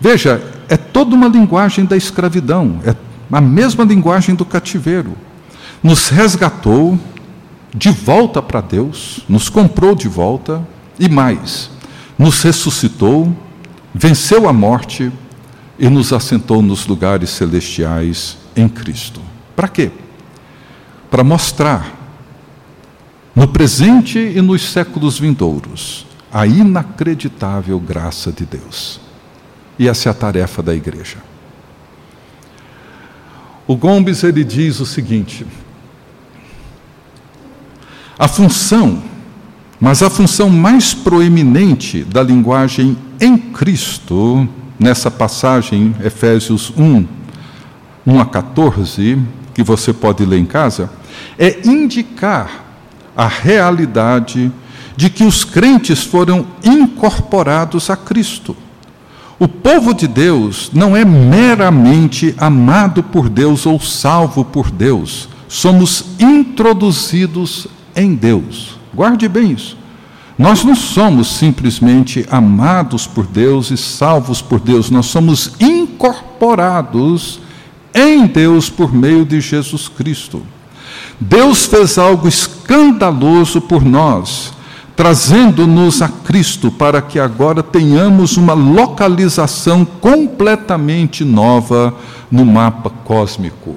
Veja, 0.00 0.42
é 0.68 0.76
toda 0.76 1.14
uma 1.14 1.28
linguagem 1.28 1.84
da 1.84 1.96
escravidão, 1.96 2.80
é 2.84 2.94
a 3.30 3.40
mesma 3.40 3.84
linguagem 3.84 4.34
do 4.34 4.44
cativeiro. 4.44 5.16
Nos 5.82 6.08
resgatou 6.08 6.98
de 7.74 7.90
volta 7.90 8.40
para 8.40 8.60
Deus, 8.60 9.20
nos 9.28 9.48
comprou 9.48 9.94
de 9.94 10.08
volta 10.08 10.66
e 10.98 11.08
mais, 11.08 11.70
nos 12.18 12.42
ressuscitou, 12.42 13.34
venceu 13.94 14.48
a 14.48 14.52
morte 14.52 15.12
e 15.78 15.88
nos 15.88 16.12
assentou 16.12 16.62
nos 16.62 16.86
lugares 16.86 17.30
celestiais 17.30 18.38
em 18.56 18.68
Cristo. 18.68 19.20
Para 19.54 19.68
quê? 19.68 19.90
Para 21.10 21.22
mostrar, 21.24 21.94
no 23.34 23.48
presente 23.48 24.18
e 24.18 24.40
nos 24.40 24.70
séculos 24.70 25.18
vindouros, 25.18 26.06
a 26.32 26.46
inacreditável 26.46 27.78
graça 27.78 28.32
de 28.32 28.44
Deus. 28.44 29.00
E 29.78 29.88
essa 29.88 30.08
é 30.08 30.10
a 30.10 30.14
tarefa 30.14 30.62
da 30.62 30.74
igreja. 30.74 31.18
O 33.66 33.76
Gomes 33.76 34.22
ele 34.22 34.44
diz 34.44 34.80
o 34.80 34.86
seguinte: 34.86 35.46
a 38.18 38.28
função, 38.28 39.02
mas 39.78 40.02
a 40.02 40.08
função 40.08 40.48
mais 40.48 40.94
proeminente 40.94 42.04
da 42.04 42.22
linguagem 42.22 42.96
em 43.20 43.36
Cristo, 43.36 44.48
nessa 44.78 45.10
passagem, 45.10 45.94
Efésios 46.02 46.72
1, 46.76 47.06
1 48.06 48.20
a 48.20 48.26
14, 48.26 49.18
que 49.56 49.62
você 49.62 49.90
pode 49.90 50.22
ler 50.22 50.38
em 50.38 50.44
casa, 50.44 50.90
é 51.38 51.60
indicar 51.64 52.62
a 53.16 53.26
realidade 53.26 54.52
de 54.94 55.08
que 55.08 55.24
os 55.24 55.44
crentes 55.44 56.02
foram 56.02 56.46
incorporados 56.62 57.88
a 57.88 57.96
Cristo. 57.96 58.54
O 59.38 59.48
povo 59.48 59.94
de 59.94 60.06
Deus 60.06 60.70
não 60.74 60.94
é 60.94 61.06
meramente 61.06 62.34
amado 62.36 63.02
por 63.02 63.30
Deus 63.30 63.64
ou 63.64 63.80
salvo 63.80 64.44
por 64.44 64.70
Deus, 64.70 65.26
somos 65.48 66.04
introduzidos 66.20 67.66
em 67.96 68.14
Deus. 68.14 68.78
Guarde 68.94 69.26
bem 69.26 69.52
isso. 69.52 69.78
Nós 70.36 70.64
não 70.64 70.74
somos 70.74 71.28
simplesmente 71.28 72.26
amados 72.30 73.06
por 73.06 73.26
Deus 73.26 73.70
e 73.70 73.78
salvos 73.78 74.42
por 74.42 74.60
Deus, 74.60 74.90
nós 74.90 75.06
somos 75.06 75.52
incorporados 75.58 77.40
em 77.96 78.26
Deus 78.26 78.68
por 78.68 78.94
meio 78.94 79.24
de 79.24 79.40
Jesus 79.40 79.88
Cristo. 79.88 80.42
Deus 81.18 81.64
fez 81.64 81.96
algo 81.96 82.28
escandaloso 82.28 83.60
por 83.60 83.82
nós, 83.82 84.52
trazendo-nos 84.94 86.02
a 86.02 86.08
Cristo 86.08 86.70
para 86.70 87.00
que 87.00 87.18
agora 87.18 87.62
tenhamos 87.62 88.36
uma 88.36 88.52
localização 88.52 89.84
completamente 89.84 91.24
nova 91.24 91.94
no 92.30 92.44
mapa 92.44 92.90
cósmico. 92.90 93.76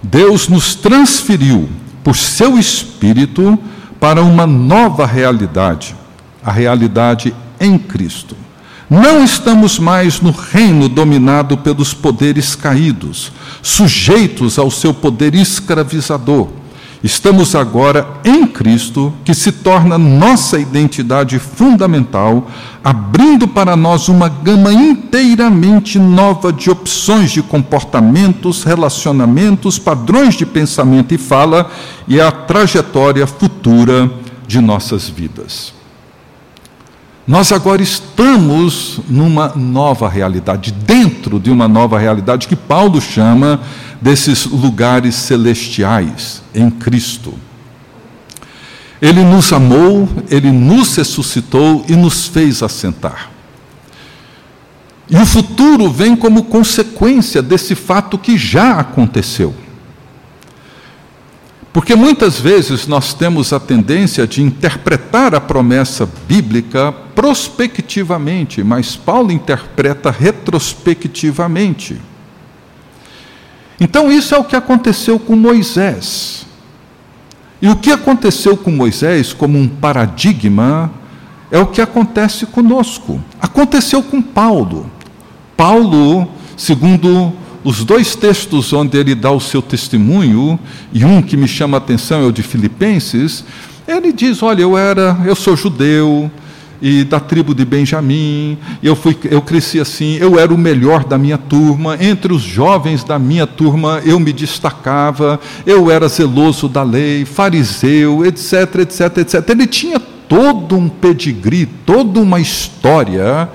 Deus 0.00 0.48
nos 0.48 0.76
transferiu 0.76 1.68
por 2.04 2.16
seu 2.16 2.56
Espírito 2.56 3.58
para 3.98 4.22
uma 4.22 4.46
nova 4.46 5.04
realidade, 5.04 5.96
a 6.44 6.52
realidade 6.52 7.34
em 7.58 7.76
Cristo. 7.76 8.36
Não 8.90 9.22
estamos 9.22 9.78
mais 9.78 10.20
no 10.20 10.30
reino 10.30 10.88
dominado 10.88 11.58
pelos 11.58 11.92
poderes 11.92 12.54
caídos, 12.54 13.30
sujeitos 13.62 14.58
ao 14.58 14.70
seu 14.70 14.94
poder 14.94 15.34
escravizador. 15.34 16.48
Estamos 17.04 17.54
agora 17.54 18.08
em 18.24 18.46
Cristo, 18.46 19.12
que 19.24 19.34
se 19.34 19.52
torna 19.52 19.98
nossa 19.98 20.58
identidade 20.58 21.38
fundamental, 21.38 22.50
abrindo 22.82 23.46
para 23.46 23.76
nós 23.76 24.08
uma 24.08 24.28
gama 24.28 24.72
inteiramente 24.72 25.98
nova 25.98 26.52
de 26.52 26.70
opções 26.70 27.30
de 27.30 27.42
comportamentos, 27.42 28.64
relacionamentos, 28.64 29.78
padrões 29.78 30.34
de 30.34 30.46
pensamento 30.46 31.14
e 31.14 31.18
fala 31.18 31.70
e 32.08 32.20
a 32.20 32.32
trajetória 32.32 33.26
futura 33.26 34.10
de 34.46 34.60
nossas 34.60 35.08
vidas. 35.08 35.77
Nós 37.28 37.52
agora 37.52 37.82
estamos 37.82 39.00
numa 39.06 39.48
nova 39.54 40.08
realidade, 40.08 40.72
dentro 40.72 41.38
de 41.38 41.50
uma 41.50 41.68
nova 41.68 41.98
realidade 41.98 42.48
que 42.48 42.56
Paulo 42.56 43.02
chama 43.02 43.60
desses 44.00 44.46
lugares 44.46 45.14
celestiais 45.14 46.42
em 46.54 46.70
Cristo. 46.70 47.34
Ele 49.00 49.22
nos 49.22 49.52
amou, 49.52 50.08
ele 50.30 50.50
nos 50.50 50.96
ressuscitou 50.96 51.84
e 51.86 51.94
nos 51.94 52.28
fez 52.28 52.62
assentar. 52.62 53.30
E 55.10 55.16
o 55.18 55.26
futuro 55.26 55.90
vem 55.90 56.16
como 56.16 56.44
consequência 56.44 57.42
desse 57.42 57.74
fato 57.74 58.16
que 58.16 58.38
já 58.38 58.80
aconteceu. 58.80 59.54
Porque 61.78 61.94
muitas 61.94 62.40
vezes 62.40 62.88
nós 62.88 63.14
temos 63.14 63.52
a 63.52 63.60
tendência 63.60 64.26
de 64.26 64.42
interpretar 64.42 65.32
a 65.32 65.40
promessa 65.40 66.08
bíblica 66.26 66.90
prospectivamente, 67.14 68.64
mas 68.64 68.96
Paulo 68.96 69.30
interpreta 69.30 70.10
retrospectivamente. 70.10 71.96
Então, 73.78 74.10
isso 74.10 74.34
é 74.34 74.38
o 74.38 74.42
que 74.42 74.56
aconteceu 74.56 75.20
com 75.20 75.36
Moisés. 75.36 76.44
E 77.62 77.68
o 77.68 77.76
que 77.76 77.92
aconteceu 77.92 78.56
com 78.56 78.72
Moisés, 78.72 79.32
como 79.32 79.56
um 79.56 79.68
paradigma, 79.68 80.90
é 81.48 81.60
o 81.60 81.66
que 81.66 81.80
acontece 81.80 82.44
conosco. 82.44 83.22
Aconteceu 83.40 84.02
com 84.02 84.20
Paulo. 84.20 84.90
Paulo, 85.56 86.28
segundo 86.56 87.32
os 87.64 87.84
dois 87.84 88.14
textos 88.14 88.72
onde 88.72 88.96
ele 88.96 89.14
dá 89.14 89.30
o 89.30 89.40
seu 89.40 89.60
testemunho, 89.60 90.58
e 90.92 91.04
um 91.04 91.20
que 91.20 91.36
me 91.36 91.48
chama 91.48 91.76
a 91.76 91.78
atenção 91.78 92.22
é 92.22 92.26
o 92.26 92.32
de 92.32 92.42
Filipenses, 92.42 93.44
ele 93.86 94.12
diz: 94.12 94.42
Olha, 94.42 94.62
eu 94.62 94.76
era, 94.76 95.20
eu 95.24 95.34
sou 95.34 95.56
judeu, 95.56 96.30
e 96.80 97.04
da 97.04 97.18
tribo 97.18 97.54
de 97.54 97.64
Benjamim, 97.64 98.56
eu, 98.82 98.94
fui, 98.94 99.16
eu 99.24 99.42
cresci 99.42 99.80
assim, 99.80 100.16
eu 100.16 100.38
era 100.38 100.52
o 100.52 100.58
melhor 100.58 101.04
da 101.04 101.18
minha 101.18 101.38
turma, 101.38 101.96
entre 102.00 102.32
os 102.32 102.42
jovens 102.42 103.02
da 103.02 103.18
minha 103.18 103.46
turma 103.46 104.00
eu 104.04 104.20
me 104.20 104.32
destacava, 104.32 105.40
eu 105.66 105.90
era 105.90 106.08
zeloso 106.08 106.68
da 106.68 106.82
lei, 106.82 107.24
fariseu, 107.24 108.24
etc, 108.24 108.76
etc, 108.80 109.18
etc. 109.18 109.50
Ele 109.50 109.66
tinha 109.66 109.98
todo 109.98 110.76
um 110.76 110.88
pedigree, 110.88 111.66
toda 111.66 112.20
uma 112.20 112.38
história 112.38 113.48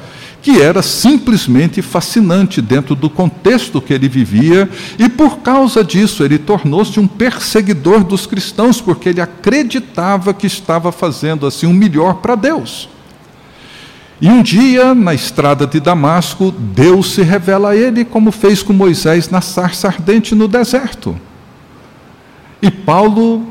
que 0.43 0.61
era 0.61 0.81
simplesmente 0.81 1.81
fascinante 1.81 2.61
dentro 2.61 2.95
do 2.95 3.09
contexto 3.09 3.81
que 3.81 3.93
ele 3.93 4.09
vivia, 4.09 4.69
e 4.99 5.07
por 5.07 5.37
causa 5.37 5.81
disso 5.81 6.21
ele 6.21 6.37
tornou-se 6.37 6.99
um 6.99 7.07
perseguidor 7.07 8.03
dos 8.03 8.27
cristãos, 8.27 8.81
porque 8.81 9.07
ele 9.07 9.21
acreditava 9.21 10.33
que 10.33 10.45
estava 10.45 10.91
fazendo 10.91 11.47
assim 11.47 11.65
o 11.65 11.73
melhor 11.73 12.15
para 12.15 12.35
Deus. 12.35 12.89
E 14.19 14.27
um 14.27 14.43
dia, 14.43 14.93
na 14.93 15.13
estrada 15.13 15.65
de 15.65 15.79
Damasco, 15.79 16.51
Deus 16.51 17.13
se 17.13 17.21
revela 17.21 17.69
a 17.69 17.75
ele, 17.75 18.03
como 18.03 18.29
fez 18.29 18.61
com 18.61 18.73
Moisés 18.73 19.29
na 19.29 19.39
sarça 19.39 19.87
ardente 19.87 20.35
no 20.35 20.49
deserto. 20.49 21.15
E 22.61 22.69
Paulo 22.69 23.47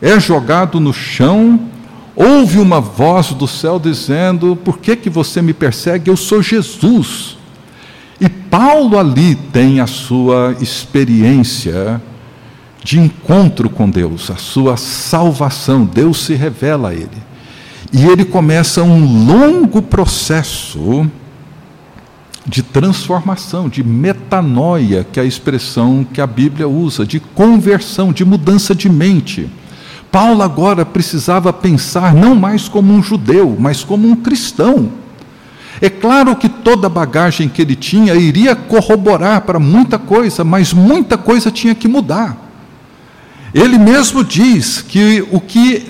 é 0.00 0.20
jogado 0.20 0.78
no 0.78 0.92
chão, 0.92 1.58
ouve 2.16 2.58
uma 2.58 2.80
voz 2.80 3.32
do 3.32 3.46
céu 3.46 3.78
dizendo: 3.78 4.56
Por 4.56 4.78
que, 4.78 4.96
que 4.96 5.10
você 5.10 5.42
me 5.42 5.52
persegue? 5.52 6.10
Eu 6.10 6.16
sou 6.16 6.42
Jesus. 6.42 7.36
E 8.20 8.28
Paulo 8.28 8.98
ali 8.98 9.34
tem 9.34 9.80
a 9.80 9.86
sua 9.86 10.56
experiência 10.60 12.00
de 12.82 13.00
encontro 13.00 13.68
com 13.68 13.88
Deus, 13.88 14.30
a 14.30 14.36
sua 14.36 14.76
salvação. 14.76 15.84
Deus 15.84 16.24
se 16.24 16.34
revela 16.34 16.90
a 16.90 16.94
ele. 16.94 17.24
E 17.92 18.04
ele 18.06 18.24
começa 18.24 18.82
um 18.82 19.26
longo 19.26 19.80
processo 19.80 21.08
de 22.46 22.62
transformação, 22.62 23.68
de 23.68 23.82
metanoia, 23.82 25.06
que 25.10 25.18
é 25.18 25.22
a 25.22 25.26
expressão 25.26 26.04
que 26.04 26.20
a 26.20 26.26
Bíblia 26.26 26.68
usa, 26.68 27.06
de 27.06 27.18
conversão, 27.18 28.12
de 28.12 28.24
mudança 28.24 28.74
de 28.74 28.88
mente. 28.88 29.48
Paulo 30.14 30.44
agora 30.44 30.86
precisava 30.86 31.52
pensar 31.52 32.14
não 32.14 32.36
mais 32.36 32.68
como 32.68 32.94
um 32.94 33.02
judeu, 33.02 33.56
mas 33.58 33.82
como 33.82 34.06
um 34.06 34.14
cristão. 34.14 34.90
É 35.80 35.90
claro 35.90 36.36
que 36.36 36.48
toda 36.48 36.86
a 36.86 36.88
bagagem 36.88 37.48
que 37.48 37.60
ele 37.60 37.74
tinha 37.74 38.14
iria 38.14 38.54
corroborar 38.54 39.40
para 39.40 39.58
muita 39.58 39.98
coisa, 39.98 40.44
mas 40.44 40.72
muita 40.72 41.18
coisa 41.18 41.50
tinha 41.50 41.74
que 41.74 41.88
mudar. 41.88 42.36
Ele 43.52 43.76
mesmo 43.76 44.22
diz 44.22 44.80
que 44.82 45.26
o 45.32 45.40
que 45.40 45.84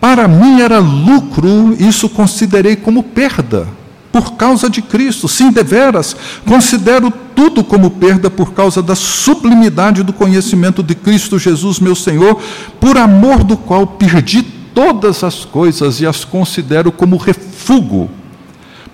para 0.00 0.26
mim 0.26 0.60
era 0.60 0.80
lucro, 0.80 1.76
isso 1.78 2.08
considerei 2.08 2.74
como 2.74 3.04
perda, 3.04 3.68
por 4.12 4.32
causa 4.32 4.68
de 4.68 4.82
Cristo. 4.82 5.28
Sim, 5.28 5.50
deveras, 5.50 6.16
considero 6.46 7.12
tudo 7.34 7.62
como 7.64 7.90
perda 7.90 8.30
por 8.30 8.52
causa 8.52 8.82
da 8.82 8.94
sublimidade 8.94 10.02
do 10.02 10.12
conhecimento 10.12 10.82
de 10.82 10.94
Cristo 10.94 11.38
Jesus, 11.38 11.80
meu 11.80 11.94
Senhor, 11.94 12.40
por 12.78 12.96
amor 12.96 13.44
do 13.44 13.56
qual 13.56 13.86
perdi 13.86 14.42
todas 14.74 15.24
as 15.24 15.44
coisas 15.44 16.00
e 16.00 16.06
as 16.06 16.24
considero 16.24 16.92
como 16.92 17.16
refúgio 17.16 18.08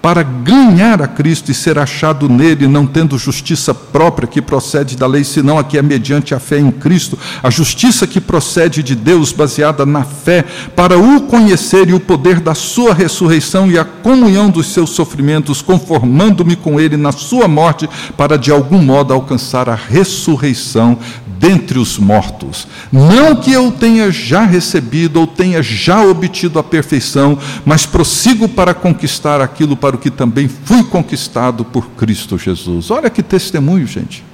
para 0.07 0.23
ganhar 0.23 1.03
a 1.03 1.09
Cristo 1.09 1.51
e 1.51 1.55
ser 1.55 1.81
achado 1.81 2.29
nele, 2.29 2.69
não 2.69 2.87
tendo 2.87 3.19
justiça 3.19 3.75
própria 3.75 4.29
que 4.29 4.41
procede 4.41 4.97
da 4.97 5.05
lei, 5.05 5.25
senão 5.25 5.59
a 5.59 5.65
que 5.65 5.77
é 5.77 5.83
mediante 5.83 6.33
a 6.33 6.39
fé 6.39 6.61
em 6.61 6.71
Cristo, 6.71 7.19
a 7.43 7.51
justiça 7.51 8.07
que 8.07 8.21
procede 8.21 8.85
de 8.85 8.95
Deus, 8.95 9.33
baseada 9.33 9.85
na 9.85 10.05
fé, 10.05 10.45
para 10.77 10.97
o 10.97 11.23
conhecer 11.23 11.89
e 11.89 11.93
o 11.93 11.99
poder 11.99 12.39
da 12.39 12.55
sua 12.55 12.95
ressurreição 12.95 13.69
e 13.69 13.81
a 13.81 13.85
comunhão 13.85 14.49
dos 14.49 14.73
seus 14.73 14.91
sofrimentos, 14.91 15.61
conformando-me 15.61 16.55
com 16.55 16.79
ele 16.79 16.97
na 16.97 17.11
sua 17.11 17.49
morte, 17.49 17.91
para 18.17 18.39
de 18.39 18.53
algum 18.53 18.79
modo 18.81 19.13
alcançar 19.13 19.69
a 19.69 19.75
ressurreição 19.75 20.97
dentre 21.39 21.79
os 21.79 21.99
mortos. 21.99 22.67
Não 22.91 23.37
que 23.37 23.53
eu 23.53 23.71
tenha 23.71 24.11
já 24.11 24.45
recebido 24.45 25.21
ou 25.21 25.27
tenha 25.27 25.63
já 25.63 26.03
obtido 26.03 26.59
a 26.59 26.65
perfeição, 26.65 27.39
mas 27.65 27.87
prossigo 27.87 28.49
para 28.49 28.75
conquistar 28.75 29.41
aquilo 29.41 29.77
para 29.77 29.97
o 29.97 29.99
que 29.99 30.11
também 30.11 30.49
fui 30.49 30.85
conquistado 30.85 31.65
por 31.65 31.89
Cristo 31.91 32.39
Jesus. 32.39 32.91
Olha 32.91 33.11
que 33.11 33.23
testemunho, 33.23 33.87
gente. 33.87 34.25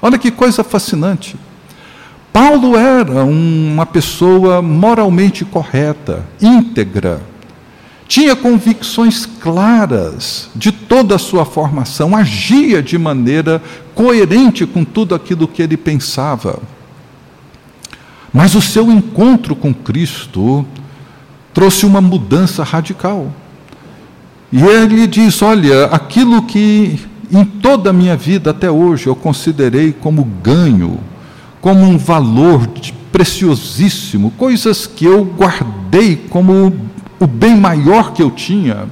Olha 0.00 0.18
que 0.18 0.30
coisa 0.30 0.64
fascinante. 0.64 1.36
Paulo 2.32 2.76
era 2.76 3.24
uma 3.24 3.84
pessoa 3.84 4.62
moralmente 4.62 5.44
correta, 5.44 6.24
íntegra, 6.40 7.20
tinha 8.12 8.36
convicções 8.36 9.24
claras 9.24 10.50
de 10.54 10.70
toda 10.70 11.14
a 11.14 11.18
sua 11.18 11.46
formação, 11.46 12.14
agia 12.14 12.82
de 12.82 12.98
maneira 12.98 13.62
coerente 13.94 14.66
com 14.66 14.84
tudo 14.84 15.14
aquilo 15.14 15.48
que 15.48 15.62
ele 15.62 15.78
pensava. 15.78 16.58
Mas 18.30 18.54
o 18.54 18.60
seu 18.60 18.92
encontro 18.92 19.56
com 19.56 19.72
Cristo 19.72 20.62
trouxe 21.54 21.86
uma 21.86 22.02
mudança 22.02 22.62
radical. 22.62 23.32
E 24.52 24.60
ele 24.60 25.06
diz: 25.06 25.40
Olha, 25.40 25.86
aquilo 25.86 26.42
que 26.42 27.00
em 27.30 27.46
toda 27.46 27.88
a 27.88 27.94
minha 27.94 28.14
vida 28.14 28.50
até 28.50 28.70
hoje 28.70 29.06
eu 29.06 29.16
considerei 29.16 29.90
como 29.90 30.22
ganho, 30.42 31.00
como 31.62 31.80
um 31.80 31.96
valor 31.96 32.68
preciosíssimo, 33.10 34.32
coisas 34.32 34.86
que 34.86 35.06
eu 35.06 35.24
guardei 35.24 36.14
como 36.28 36.92
o 37.22 37.26
bem 37.26 37.56
maior 37.56 38.12
que 38.12 38.20
eu 38.20 38.32
tinha, 38.32 38.88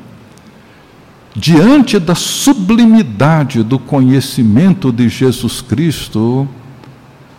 diante 1.35 1.99
da 1.99 2.15
sublimidade 2.15 3.65
do 3.65 3.77
conhecimento 3.77 4.93
de 4.93 5.09
Jesus 5.09 5.61
Cristo, 5.61 6.49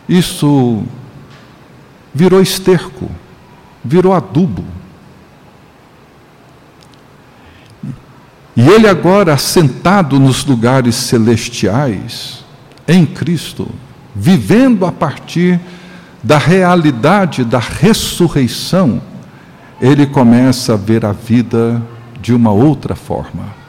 isso 0.09 0.83
virou 2.13 2.41
esterco, 2.41 3.09
virou 3.85 4.13
adubo. 4.13 4.65
E 8.53 8.67
ele 8.67 8.89
agora, 8.89 9.33
assentado 9.33 10.19
nos 10.19 10.43
lugares 10.43 10.95
celestiais, 10.95 12.43
em 12.85 13.05
Cristo, 13.05 13.69
vivendo 14.13 14.85
a 14.85 14.91
partir 14.91 15.57
da 16.21 16.37
realidade 16.37 17.45
da 17.45 17.59
ressurreição, 17.59 19.01
ele 19.81 20.05
começa 20.05 20.73
a 20.73 20.77
ver 20.77 21.03
a 21.03 21.11
vida 21.11 21.81
de 22.21 22.33
uma 22.35 22.51
outra 22.51 22.95
forma. 22.95 23.59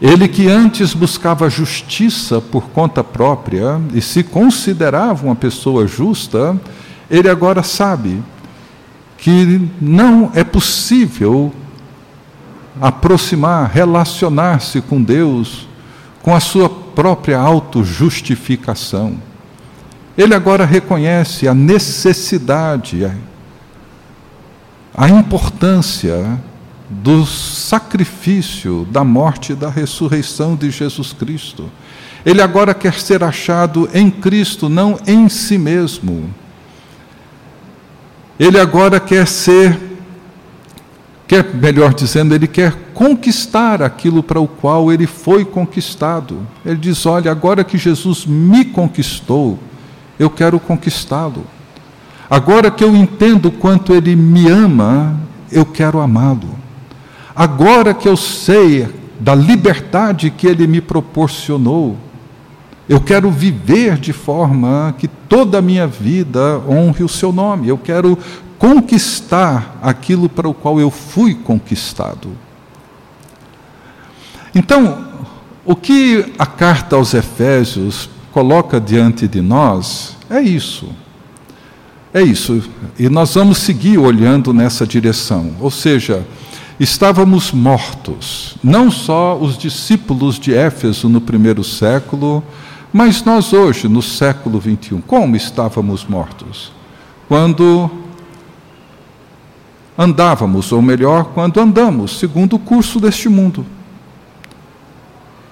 Ele 0.00 0.26
que 0.26 0.48
antes 0.48 0.92
buscava 0.92 1.48
justiça 1.48 2.40
por 2.40 2.64
conta 2.70 3.04
própria 3.04 3.80
e 3.94 4.02
se 4.02 4.24
considerava 4.24 5.24
uma 5.24 5.36
pessoa 5.36 5.86
justa, 5.86 6.60
ele 7.08 7.28
agora 7.28 7.62
sabe 7.62 8.20
que 9.16 9.68
não 9.80 10.32
é 10.34 10.42
possível 10.42 11.52
aproximar, 12.80 13.70
relacionar-se 13.70 14.80
com 14.80 15.00
Deus 15.00 15.68
com 16.20 16.34
a 16.34 16.40
sua 16.40 16.68
própria 16.68 17.38
autojustificação. 17.38 19.14
Ele 20.18 20.34
agora 20.34 20.64
reconhece 20.64 21.46
a 21.46 21.54
necessidade, 21.54 23.08
a 24.94 25.08
importância 25.08 26.38
do 26.88 27.24
sacrifício, 27.24 28.86
da 28.90 29.02
morte 29.02 29.52
e 29.52 29.56
da 29.56 29.70
ressurreição 29.70 30.54
de 30.54 30.70
Jesus 30.70 31.12
Cristo. 31.12 31.70
Ele 32.24 32.42
agora 32.42 32.74
quer 32.74 32.94
ser 32.94 33.24
achado 33.24 33.88
em 33.94 34.10
Cristo, 34.10 34.68
não 34.68 34.98
em 35.06 35.28
si 35.28 35.56
mesmo. 35.56 36.32
Ele 38.38 38.58
agora 38.60 39.00
quer 39.00 39.26
ser, 39.26 39.78
quer, 41.26 41.54
melhor 41.54 41.94
dizendo, 41.94 42.34
ele 42.34 42.46
quer 42.46 42.76
conquistar 42.92 43.82
aquilo 43.82 44.22
para 44.22 44.40
o 44.40 44.46
qual 44.46 44.92
ele 44.92 45.06
foi 45.06 45.44
conquistado. 45.44 46.46
Ele 46.64 46.76
diz: 46.76 47.04
Olha, 47.06 47.30
agora 47.30 47.64
que 47.64 47.78
Jesus 47.78 48.26
me 48.26 48.64
conquistou, 48.64 49.58
eu 50.18 50.30
quero 50.30 50.60
conquistá-lo. 50.60 51.44
Agora 52.32 52.70
que 52.70 52.82
eu 52.82 52.96
entendo 52.96 53.50
quanto 53.50 53.92
ele 53.92 54.16
me 54.16 54.48
ama, 54.48 55.20
eu 55.50 55.66
quero 55.66 56.00
amá-lo. 56.00 56.56
Agora 57.36 57.92
que 57.92 58.08
eu 58.08 58.16
sei 58.16 58.88
da 59.20 59.34
liberdade 59.34 60.30
que 60.30 60.46
ele 60.46 60.66
me 60.66 60.80
proporcionou, 60.80 61.94
eu 62.88 63.02
quero 63.02 63.30
viver 63.30 63.98
de 63.98 64.14
forma 64.14 64.94
que 64.96 65.06
toda 65.06 65.58
a 65.58 65.60
minha 65.60 65.86
vida 65.86 66.58
honre 66.66 67.04
o 67.04 67.08
seu 67.08 67.34
nome. 67.34 67.68
Eu 67.68 67.76
quero 67.76 68.18
conquistar 68.58 69.78
aquilo 69.82 70.26
para 70.26 70.48
o 70.48 70.54
qual 70.54 70.80
eu 70.80 70.90
fui 70.90 71.34
conquistado. 71.34 72.30
Então, 74.54 75.06
o 75.66 75.76
que 75.76 76.32
a 76.38 76.46
carta 76.46 76.96
aos 76.96 77.12
Efésios 77.12 78.08
coloca 78.32 78.80
diante 78.80 79.28
de 79.28 79.42
nós 79.42 80.16
é 80.30 80.40
isso. 80.40 80.88
É 82.14 82.20
isso. 82.20 82.62
E 82.98 83.08
nós 83.08 83.34
vamos 83.34 83.58
seguir 83.58 83.98
olhando 83.98 84.52
nessa 84.52 84.86
direção. 84.86 85.52
Ou 85.60 85.70
seja, 85.70 86.26
estávamos 86.78 87.52
mortos, 87.52 88.56
não 88.62 88.90
só 88.90 89.36
os 89.38 89.56
discípulos 89.56 90.38
de 90.38 90.54
Éfeso 90.54 91.08
no 91.08 91.20
primeiro 91.20 91.64
século, 91.64 92.44
mas 92.92 93.24
nós 93.24 93.54
hoje, 93.54 93.88
no 93.88 94.02
século 94.02 94.60
21, 94.60 95.00
como 95.00 95.34
estávamos 95.34 96.04
mortos? 96.04 96.70
Quando 97.26 97.90
andávamos, 99.96 100.72
ou 100.72 100.82
melhor, 100.82 101.26
quando 101.32 101.58
andamos, 101.58 102.18
segundo 102.18 102.56
o 102.56 102.58
curso 102.58 103.00
deste 103.00 103.30
mundo, 103.30 103.64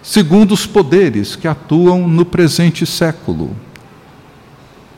segundo 0.03 0.53
os 0.53 0.67
poderes 0.67 1.37
que 1.37 1.49
atuam 1.49 2.07
no 2.07 2.27
presente 2.27 2.85
século. 2.85 3.57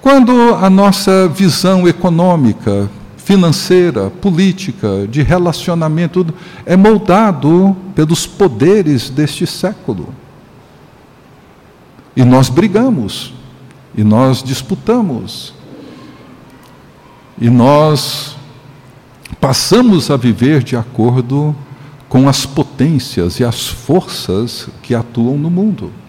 Quando 0.03 0.57
a 0.57 0.69
nossa 0.69 1.29
visão 1.29 1.87
econômica, 1.87 2.91
financeira, 3.17 4.11
política, 4.11 5.07
de 5.09 5.23
relacionamento, 5.23 6.27
é 6.67 6.77
moldado 6.77 7.77
pelos 7.95 8.27
poderes 8.27 9.09
deste 9.09 9.47
século. 9.47 10.13
E 12.17 12.25
nós 12.25 12.49
brigamos, 12.49 13.33
e 13.97 14.03
nós 14.03 14.43
disputamos, 14.43 15.55
e 17.41 17.49
nós 17.49 18.35
passamos 19.41 20.11
a 20.11 20.17
viver 20.17 20.65
de 20.65 20.77
acordo 20.77 21.55
com 22.09 22.29
as 22.29 22.45
potências 22.45 23.39
e 23.39 23.45
as 23.45 23.69
forças 23.69 24.69
que 24.83 24.97
atuam 24.97 25.39
no 25.39 25.49
mundo. 25.49 26.02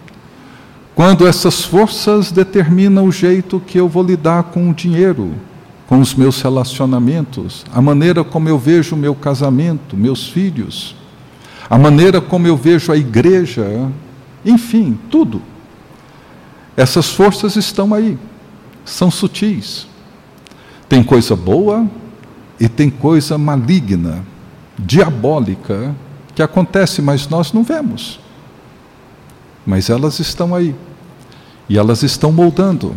Quando 0.96 1.26
essas 1.26 1.64
forças 1.64 2.32
determinam 2.32 3.06
o 3.06 3.12
jeito 3.12 3.60
que 3.60 3.80
eu 3.80 3.90
vou 3.90 4.04
lidar 4.04 4.44
com 4.44 4.70
o 4.70 4.74
dinheiro, 4.74 5.34
com 5.88 6.00
os 6.00 6.14
meus 6.14 6.42
relacionamentos, 6.42 7.66
a 7.74 7.82
maneira 7.82 8.24
como 8.24 8.48
eu 8.48 8.60
vejo 8.60 8.96
o 8.96 9.00
meu 9.00 9.16
casamento, 9.16 9.98
meus 9.98 10.28
filhos, 10.28 10.96
a 11.68 11.78
maneira 11.78 12.22
como 12.22 12.46
eu 12.46 12.56
vejo 12.56 12.92
a 12.92 12.98
igreja, 12.98 13.90
enfim, 14.46 14.98
tudo. 15.10 15.42
Essas 16.78 17.10
forças 17.10 17.56
estão 17.56 17.94
aí, 17.94 18.18
são 18.86 19.10
sutis. 19.10 19.88
Tem 20.88 21.04
coisa 21.04 21.36
boa 21.36 21.88
e 22.60 22.70
tem 22.70 22.92
coisa 22.92 23.36
maligna, 23.36 24.24
diabólica, 24.78 25.96
que 26.36 26.42
acontece, 26.42 27.02
mas 27.02 27.28
nós 27.28 27.52
não 27.52 27.64
vemos. 27.64 28.20
Mas 29.66 29.90
elas 29.90 30.20
estão 30.20 30.54
aí. 30.54 30.76
E 31.70 31.78
elas 31.78 32.04
estão 32.04 32.32
moldando 32.32 32.96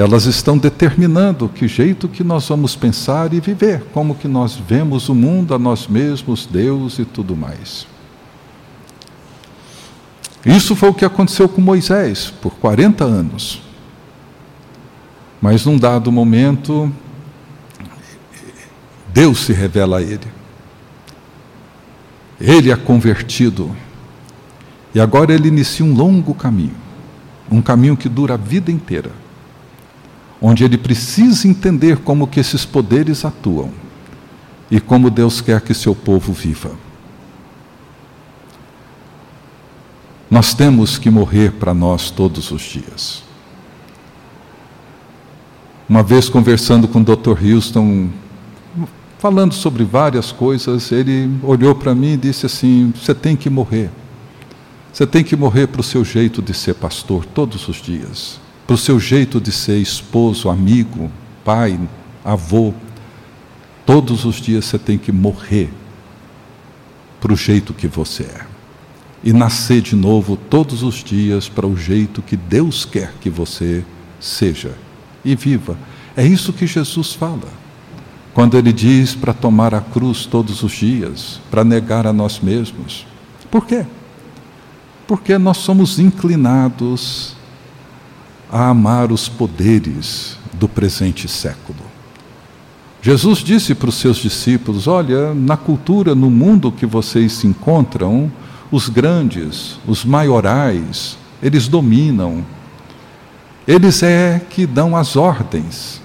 elas 0.00 0.26
estão 0.26 0.56
determinando 0.56 1.48
que 1.48 1.66
jeito 1.66 2.08
que 2.08 2.22
nós 2.22 2.46
vamos 2.46 2.76
pensar 2.76 3.34
e 3.34 3.40
viver, 3.40 3.82
como 3.92 4.14
que 4.14 4.28
nós 4.28 4.54
vemos 4.54 5.08
o 5.08 5.14
mundo, 5.14 5.52
a 5.52 5.58
nós 5.58 5.88
mesmos, 5.88 6.46
Deus 6.46 7.00
e 7.00 7.04
tudo 7.04 7.34
mais. 7.34 7.84
Isso 10.46 10.76
foi 10.76 10.90
o 10.90 10.94
que 10.94 11.04
aconteceu 11.04 11.48
com 11.48 11.60
Moisés 11.60 12.32
por 12.40 12.54
40 12.54 13.02
anos. 13.02 13.60
Mas 15.42 15.66
num 15.66 15.76
dado 15.76 16.12
momento, 16.12 16.92
Deus 19.12 19.40
se 19.40 19.52
revela 19.52 19.98
a 19.98 20.02
ele. 20.02 20.28
Ele 22.40 22.70
é 22.70 22.76
convertido. 22.76 23.74
E 24.94 25.00
agora 25.00 25.32
ele 25.32 25.48
inicia 25.48 25.84
um 25.84 25.94
longo 25.94 26.34
caminho, 26.34 26.76
um 27.50 27.60
caminho 27.60 27.96
que 27.96 28.08
dura 28.08 28.34
a 28.34 28.36
vida 28.36 28.70
inteira 28.70 29.10
onde 30.40 30.64
ele 30.64 30.78
precisa 30.78 31.48
entender 31.48 31.98
como 31.98 32.26
que 32.26 32.40
esses 32.40 32.64
poderes 32.64 33.24
atuam 33.24 33.70
e 34.70 34.80
como 34.80 35.10
Deus 35.10 35.40
quer 35.40 35.60
que 35.60 35.74
seu 35.74 35.94
povo 35.94 36.32
viva. 36.32 36.70
Nós 40.30 40.54
temos 40.54 40.98
que 40.98 41.10
morrer 41.10 41.52
para 41.52 41.72
nós 41.72 42.10
todos 42.10 42.50
os 42.50 42.62
dias. 42.62 43.22
Uma 45.88 46.02
vez 46.02 46.28
conversando 46.28 46.86
com 46.86 47.00
o 47.00 47.04
Dr. 47.04 47.42
Houston, 47.42 48.10
falando 49.18 49.54
sobre 49.54 49.84
várias 49.84 50.30
coisas, 50.30 50.92
ele 50.92 51.30
olhou 51.42 51.74
para 51.74 51.94
mim 51.94 52.12
e 52.12 52.16
disse 52.18 52.44
assim: 52.44 52.92
Você 52.94 53.14
tem 53.14 53.34
que 53.34 53.48
morrer. 53.48 53.90
Você 54.92 55.06
tem 55.06 55.22
que 55.22 55.36
morrer 55.36 55.66
para 55.68 55.80
o 55.80 55.84
seu 55.84 56.04
jeito 56.04 56.42
de 56.42 56.54
ser 56.54 56.74
pastor 56.74 57.24
todos 57.24 57.68
os 57.68 57.76
dias 57.76 58.40
para 58.68 58.74
o 58.74 58.78
seu 58.78 59.00
jeito 59.00 59.40
de 59.40 59.50
ser 59.50 59.78
esposo, 59.78 60.50
amigo, 60.50 61.10
pai, 61.42 61.80
avô. 62.22 62.74
Todos 63.86 64.26
os 64.26 64.36
dias 64.36 64.66
você 64.66 64.78
tem 64.78 64.98
que 64.98 65.10
morrer 65.10 65.70
para 67.18 67.32
o 67.32 67.36
jeito 67.36 67.72
que 67.72 67.88
você 67.88 68.24
é. 68.24 68.46
E 69.24 69.32
nascer 69.32 69.80
de 69.80 69.96
novo 69.96 70.36
todos 70.36 70.82
os 70.82 71.02
dias 71.02 71.48
para 71.48 71.66
o 71.66 71.78
jeito 71.78 72.20
que 72.20 72.36
Deus 72.36 72.84
quer 72.84 73.14
que 73.22 73.30
você 73.30 73.82
seja 74.20 74.74
e 75.24 75.34
viva. 75.34 75.78
É 76.14 76.26
isso 76.26 76.52
que 76.52 76.66
Jesus 76.66 77.14
fala. 77.14 77.48
quando 78.34 78.56
ele 78.58 78.72
diz 78.72 79.14
para 79.14 79.32
tomar 79.32 79.74
a 79.74 79.80
cruz 79.80 80.26
todos 80.26 80.62
os 80.62 80.72
dias, 80.72 81.40
para 81.50 81.64
negar 81.64 82.06
a 82.06 82.12
nós 82.12 82.38
mesmos. 82.38 83.06
Por 83.50 83.66
quê? 83.66 83.86
Porque 85.08 85.36
nós 85.38 85.56
somos 85.56 85.98
inclinados 85.98 87.34
a 88.52 88.68
amar 88.68 89.10
os 89.10 89.28
poderes 89.28 90.36
do 90.52 90.68
presente 90.68 91.26
século. 91.26 91.80
Jesus 93.00 93.38
disse 93.38 93.74
para 93.74 93.88
os 93.88 93.94
seus 93.94 94.18
discípulos: 94.18 94.86
Olha, 94.86 95.32
na 95.32 95.56
cultura, 95.56 96.14
no 96.14 96.30
mundo 96.30 96.70
que 96.70 96.84
vocês 96.84 97.32
se 97.32 97.46
encontram, 97.46 98.30
os 98.70 98.90
grandes, 98.90 99.78
os 99.86 100.04
maiorais, 100.04 101.16
eles 101.42 101.68
dominam. 101.68 102.44
Eles 103.66 104.02
é 104.02 104.40
que 104.50 104.66
dão 104.66 104.94
as 104.94 105.16
ordens. 105.16 106.02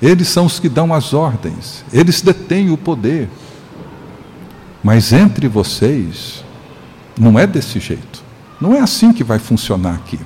Eles 0.00 0.28
são 0.28 0.46
os 0.46 0.60
que 0.60 0.68
dão 0.68 0.94
as 0.94 1.12
ordens, 1.12 1.84
eles 1.92 2.22
detêm 2.22 2.70
o 2.70 2.78
poder. 2.78 3.28
Mas 4.82 5.12
entre 5.12 5.46
vocês, 5.46 6.42
não 7.20 7.38
é 7.38 7.46
desse 7.46 7.78
jeito. 7.78 8.24
Não 8.58 8.74
é 8.74 8.80
assim 8.80 9.12
que 9.12 9.22
vai 9.22 9.38
funcionar 9.38 9.94
aqui. 9.94 10.18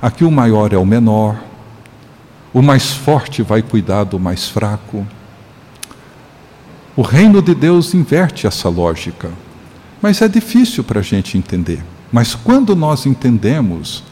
Aqui 0.00 0.24
o 0.24 0.30
maior 0.30 0.72
é 0.72 0.76
o 0.76 0.86
menor, 0.86 1.36
o 2.54 2.62
mais 2.62 2.92
forte 2.92 3.42
vai 3.42 3.60
cuidar 3.60 4.04
do 4.04 4.18
mais 4.18 4.48
fraco. 4.48 5.04
O 6.94 7.02
reino 7.02 7.42
de 7.42 7.54
Deus 7.54 7.92
inverte 7.92 8.46
essa 8.46 8.68
lógica, 8.68 9.30
mas 10.00 10.22
é 10.22 10.28
difícil 10.28 10.84
para 10.84 11.00
a 11.00 11.02
gente 11.02 11.36
entender. 11.36 11.82
Mas 12.12 12.36
quando 12.36 12.76
nós 12.76 13.04
entendemos, 13.04 14.04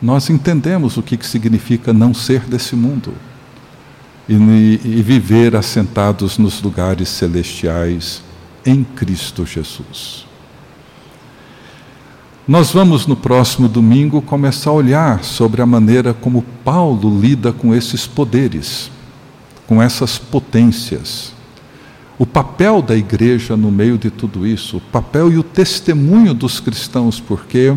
nós 0.00 0.30
entendemos 0.30 0.96
o 0.96 1.02
que 1.02 1.18
significa 1.26 1.92
não 1.92 2.14
ser 2.14 2.40
desse 2.40 2.74
mundo 2.74 3.12
e, 4.26 4.34
e 4.34 5.02
viver 5.02 5.54
assentados 5.54 6.38
nos 6.38 6.62
lugares 6.62 7.08
celestiais 7.10 8.22
em 8.64 8.82
Cristo 8.82 9.44
Jesus. 9.44 10.23
Nós 12.46 12.72
vamos 12.72 13.06
no 13.06 13.16
próximo 13.16 13.66
domingo 13.66 14.20
começar 14.20 14.68
a 14.68 14.74
olhar 14.74 15.24
sobre 15.24 15.62
a 15.62 15.66
maneira 15.66 16.12
como 16.12 16.44
Paulo 16.62 17.18
lida 17.18 17.54
com 17.54 17.74
esses 17.74 18.06
poderes, 18.06 18.90
com 19.66 19.82
essas 19.82 20.18
potências. 20.18 21.32
O 22.18 22.26
papel 22.26 22.82
da 22.82 22.94
igreja 22.94 23.56
no 23.56 23.70
meio 23.70 23.96
de 23.96 24.10
tudo 24.10 24.46
isso, 24.46 24.76
o 24.76 24.80
papel 24.80 25.32
e 25.32 25.38
o 25.38 25.42
testemunho 25.42 26.34
dos 26.34 26.60
cristãos, 26.60 27.18
porque 27.18 27.74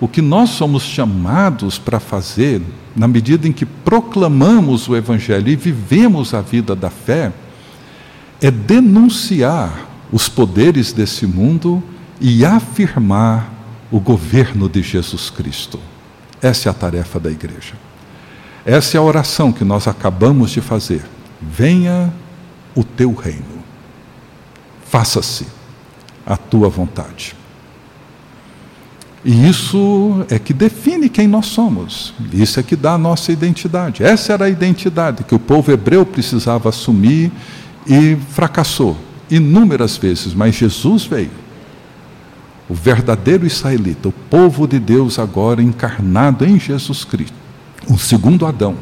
o 0.00 0.06
que 0.06 0.22
nós 0.22 0.50
somos 0.50 0.84
chamados 0.84 1.76
para 1.76 1.98
fazer, 1.98 2.62
na 2.94 3.08
medida 3.08 3.48
em 3.48 3.52
que 3.52 3.66
proclamamos 3.66 4.88
o 4.88 4.94
Evangelho 4.94 5.48
e 5.48 5.56
vivemos 5.56 6.32
a 6.32 6.40
vida 6.40 6.76
da 6.76 6.90
fé, 6.90 7.32
é 8.40 8.52
denunciar 8.52 9.88
os 10.12 10.28
poderes 10.28 10.92
desse 10.92 11.26
mundo 11.26 11.82
e 12.20 12.44
afirmar 12.44 13.55
o 13.96 14.00
governo 14.00 14.68
de 14.68 14.82
Jesus 14.82 15.30
Cristo. 15.30 15.80
Essa 16.42 16.68
é 16.68 16.70
a 16.70 16.74
tarefa 16.74 17.18
da 17.18 17.30
igreja. 17.30 17.72
Essa 18.62 18.98
é 18.98 19.00
a 19.00 19.02
oração 19.02 19.50
que 19.50 19.64
nós 19.64 19.88
acabamos 19.88 20.50
de 20.50 20.60
fazer. 20.60 21.02
Venha 21.40 22.12
o 22.74 22.84
teu 22.84 23.14
reino. 23.14 23.64
Faça-se 24.86 25.46
a 26.26 26.36
tua 26.36 26.68
vontade. 26.68 27.34
E 29.24 29.48
isso 29.48 30.26
é 30.28 30.38
que 30.38 30.52
define 30.52 31.08
quem 31.08 31.26
nós 31.26 31.46
somos. 31.46 32.12
Isso 32.34 32.60
é 32.60 32.62
que 32.62 32.76
dá 32.76 32.92
a 32.92 32.98
nossa 32.98 33.32
identidade. 33.32 34.04
Essa 34.04 34.34
era 34.34 34.44
a 34.44 34.50
identidade 34.50 35.24
que 35.24 35.34
o 35.34 35.38
povo 35.38 35.72
hebreu 35.72 36.04
precisava 36.04 36.68
assumir 36.68 37.32
e 37.86 38.14
fracassou 38.32 38.94
inúmeras 39.30 39.96
vezes, 39.96 40.34
mas 40.34 40.54
Jesus 40.54 41.06
veio. 41.06 41.45
O 42.68 42.74
verdadeiro 42.74 43.46
israelita, 43.46 44.08
o 44.08 44.12
povo 44.12 44.66
de 44.66 44.78
Deus 44.78 45.18
agora 45.18 45.62
encarnado 45.62 46.44
em 46.44 46.58
Jesus 46.58 47.04
Cristo, 47.04 47.36
o 47.88 47.96
segundo 47.96 48.44
Adão, 48.44 48.74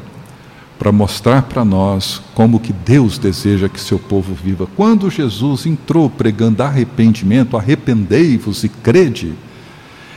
para 0.78 0.90
mostrar 0.90 1.42
para 1.42 1.64
nós 1.64 2.20
como 2.34 2.58
que 2.58 2.72
Deus 2.72 3.18
deseja 3.18 3.68
que 3.68 3.80
seu 3.80 3.98
povo 3.98 4.34
viva. 4.34 4.66
Quando 4.74 5.10
Jesus 5.10 5.66
entrou 5.66 6.08
pregando 6.08 6.62
arrependimento, 6.62 7.56
arrependei-vos 7.56 8.64
e 8.64 8.68
crede, 8.68 9.34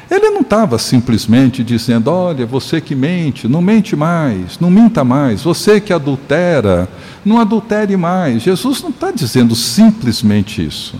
ele 0.09 0.30
não 0.30 0.41
estava 0.41 0.80
simplesmente 0.80 1.63
dizendo: 1.63 2.09
olha, 2.09 2.45
você 2.45 2.80
que 2.80 2.95
mente, 2.95 3.47
não 3.47 3.61
mente 3.61 3.95
mais, 3.95 4.57
não 4.59 4.72
minta 4.72 5.03
mais, 5.03 5.43
você 5.43 5.82
que 5.82 5.91
adultera, 5.91 6.88
não 7.26 7.39
adultere 7.39 7.97
mais. 7.97 8.41
Jesus 8.41 8.82
não 8.82 8.89
está 8.89 9.11
dizendo 9.11 9.55
simplesmente 9.55 10.65
isso. 10.65 10.95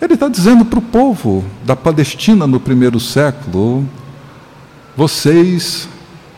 Ele 0.00 0.14
está 0.14 0.28
dizendo 0.28 0.64
para 0.64 0.78
o 0.78 0.82
povo 0.82 1.44
da 1.64 1.76
Palestina 1.76 2.46
no 2.46 2.58
primeiro 2.58 2.98
século: 2.98 3.86
vocês 4.96 5.88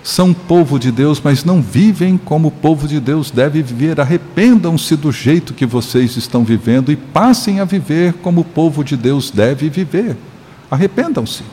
são 0.02 0.34
povo 0.34 0.78
de 0.78 0.90
Deus, 0.90 1.20
mas 1.22 1.44
não 1.44 1.62
vivem 1.62 2.18
como 2.18 2.48
o 2.48 2.50
povo 2.50 2.88
de 2.88 2.98
Deus 2.98 3.30
deve 3.30 3.62
viver. 3.62 4.00
Arrependam-se 4.00 4.96
do 4.96 5.12
jeito 5.12 5.54
que 5.54 5.64
vocês 5.64 6.16
estão 6.16 6.42
vivendo 6.42 6.90
e 6.90 6.96
passem 6.96 7.60
a 7.60 7.64
viver 7.64 8.14
como 8.14 8.40
o 8.40 8.44
povo 8.44 8.82
de 8.82 8.96
Deus 8.96 9.30
deve 9.30 9.68
viver. 9.68 10.16
Arrependam-se. 10.68 11.44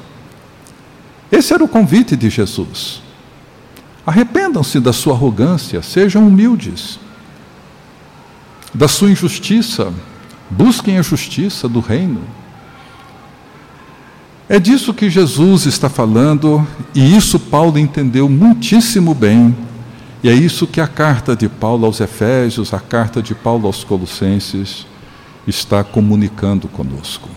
Esse 1.32 1.53
era 1.53 1.64
o 1.64 1.68
convite 1.68 2.16
de 2.16 2.30
Jesus. 2.30 3.03
Arrependam-se 4.05 4.80
da 4.80 4.91
sua 4.91 5.14
arrogância, 5.14 5.84
sejam 5.84 6.28
humildes. 6.28 6.99
Da 8.74 8.88
sua 8.88 9.12
injustiça, 9.12 9.93
busquem 10.50 10.97
a 10.97 11.02
justiça 11.02 11.68
do 11.68 11.80
reino. 11.80 12.22
É 14.47 14.60
disso 14.60 14.93
que 14.93 15.10
Jesus 15.10 15.68
está 15.68 15.88
falando, 15.88 16.68
e 16.95 17.16
isso 17.16 17.39
Paulo 17.39 17.78
entendeu 17.78 18.28
muitíssimo 18.28 19.14
bem. 19.14 19.56
E 20.24 20.30
é 20.30 20.34
isso 20.34 20.66
que 20.66 20.82
a 20.82 20.88
carta 20.88 21.36
de 21.36 21.47
Paulo 21.47 21.86
aos 21.86 22.02
Efésios, 22.02 22.74
a 22.74 22.80
carta 22.80 23.22
de 23.22 23.36
Paulo 23.36 23.68
aos 23.68 23.84
Colossenses, 23.84 24.88
está 25.45 25.84
comunicando 25.84 26.68
conosco. 26.68 27.30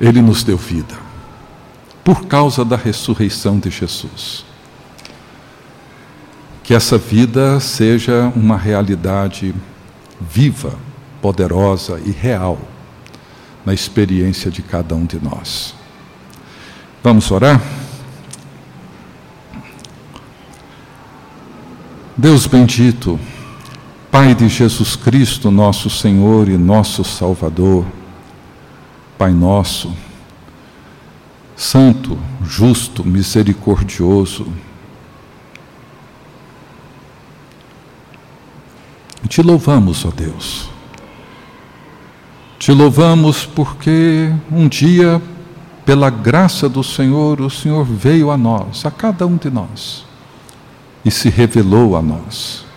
Ele 0.00 0.22
nos 0.22 0.44
deu 0.44 0.56
vida 0.56 0.94
por 2.04 2.26
causa 2.26 2.64
da 2.64 2.76
ressurreição 2.76 3.58
de 3.58 3.68
Jesus. 3.68 4.44
Que 6.62 6.72
essa 6.72 6.96
vida 6.96 7.58
seja 7.60 8.32
uma 8.34 8.56
realidade 8.56 9.54
viva, 10.20 10.74
poderosa 11.20 12.00
e 12.04 12.10
real 12.10 12.58
na 13.64 13.74
experiência 13.74 14.50
de 14.50 14.62
cada 14.62 14.94
um 14.94 15.04
de 15.04 15.18
nós. 15.22 15.74
Vamos 17.02 17.30
orar? 17.30 17.60
Deus 22.16 22.46
bendito, 22.46 23.18
Pai 24.10 24.34
de 24.34 24.48
Jesus 24.48 24.96
Cristo, 24.96 25.50
nosso 25.50 25.88
Senhor 25.88 26.48
e 26.48 26.56
nosso 26.56 27.04
Salvador, 27.04 27.86
Pai 29.16 29.32
nosso, 29.32 29.94
santo, 31.54 32.18
justo, 32.42 33.04
misericordioso. 33.04 34.46
Te 39.28 39.42
louvamos, 39.42 40.04
ó 40.04 40.10
Deus. 40.10 40.68
Te 42.58 42.72
louvamos 42.72 43.46
porque 43.46 44.32
um 44.50 44.66
dia, 44.66 45.20
pela 45.84 46.10
graça 46.10 46.68
do 46.68 46.82
Senhor, 46.82 47.40
o 47.40 47.50
Senhor 47.50 47.84
veio 47.84 48.30
a 48.30 48.36
nós, 48.36 48.84
a 48.84 48.90
cada 48.90 49.26
um 49.26 49.36
de 49.36 49.50
nós, 49.50 50.04
e 51.04 51.10
se 51.10 51.28
revelou 51.28 51.96
a 51.96 52.02
nós. 52.02 52.68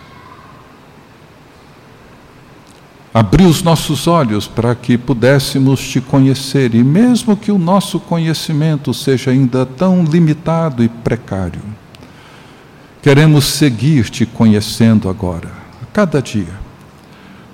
abrir 3.14 3.44
os 3.44 3.62
nossos 3.62 4.06
olhos 4.06 4.48
para 4.48 4.74
que 4.74 4.96
pudéssemos 4.96 5.86
te 5.86 6.00
conhecer, 6.00 6.74
e 6.74 6.82
mesmo 6.82 7.36
que 7.36 7.52
o 7.52 7.58
nosso 7.58 8.00
conhecimento 8.00 8.94
seja 8.94 9.30
ainda 9.30 9.66
tão 9.66 10.02
limitado 10.04 10.82
e 10.82 10.88
precário, 10.88 11.60
queremos 13.02 13.44
seguir 13.44 14.08
te 14.08 14.24
conhecendo 14.24 15.10
agora, 15.10 15.61
cada 15.92 16.20
dia, 16.20 16.52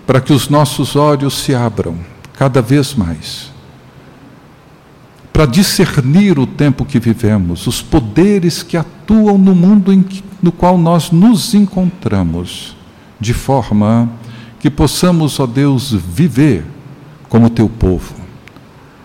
para 0.07 0.20
que 0.20 0.32
os 0.32 0.49
nossos 0.49 0.97
olhos 0.97 1.34
se 1.34 1.55
abram 1.55 1.99
cada 2.34 2.62
vez 2.62 2.95
mais, 2.95 3.51
para 5.32 5.47
discernir 5.47 6.39
o 6.39 6.47
tempo 6.47 6.84
que 6.84 6.99
vivemos, 6.99 7.66
os 7.66 7.82
poderes 7.82 8.62
que 8.62 8.76
atuam 8.76 9.39
no 9.39 9.55
mundo 9.55 9.97
que, 10.03 10.22
no 10.43 10.51
qual 10.51 10.78
nós 10.78 11.11
nos 11.11 11.55
encontramos, 11.55 12.76
de 13.20 13.34
forma 13.34 14.09
que 14.61 14.70
possamos, 14.70 15.39
ó 15.39 15.47
Deus, 15.47 15.93
viver 15.93 16.64
como 17.28 17.51
teu 17.51 17.68
povo, 17.68 18.14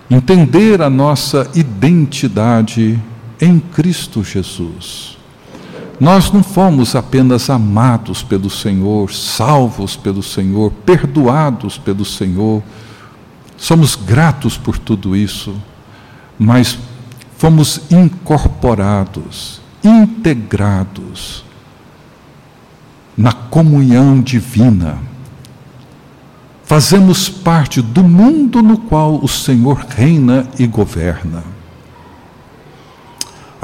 entender 0.09 0.81
a 0.81 0.89
nossa 0.89 1.49
identidade 1.53 2.99
em 3.39 3.59
Cristo 3.59 4.23
Jesus. 4.23 5.17
Nós 6.03 6.29
não 6.33 6.43
fomos 6.43 6.97
apenas 6.97 7.49
amados 7.49 8.21
pelo 8.21 8.49
Senhor, 8.49 9.09
salvos 9.13 9.95
pelo 9.95 10.21
Senhor, 10.21 10.69
perdoados 10.85 11.77
pelo 11.77 12.03
Senhor, 12.03 12.61
somos 13.55 13.95
gratos 13.95 14.57
por 14.57 14.77
tudo 14.77 15.15
isso, 15.15 15.55
mas 16.37 16.77
fomos 17.37 17.83
incorporados, 17.89 19.61
integrados 19.81 21.45
na 23.15 23.31
comunhão 23.31 24.19
divina. 24.19 24.97
Fazemos 26.65 27.29
parte 27.29 27.81
do 27.81 28.03
mundo 28.03 28.61
no 28.61 28.77
qual 28.77 29.23
o 29.23 29.27
Senhor 29.29 29.85
reina 29.87 30.49
e 30.59 30.67
governa. 30.67 31.52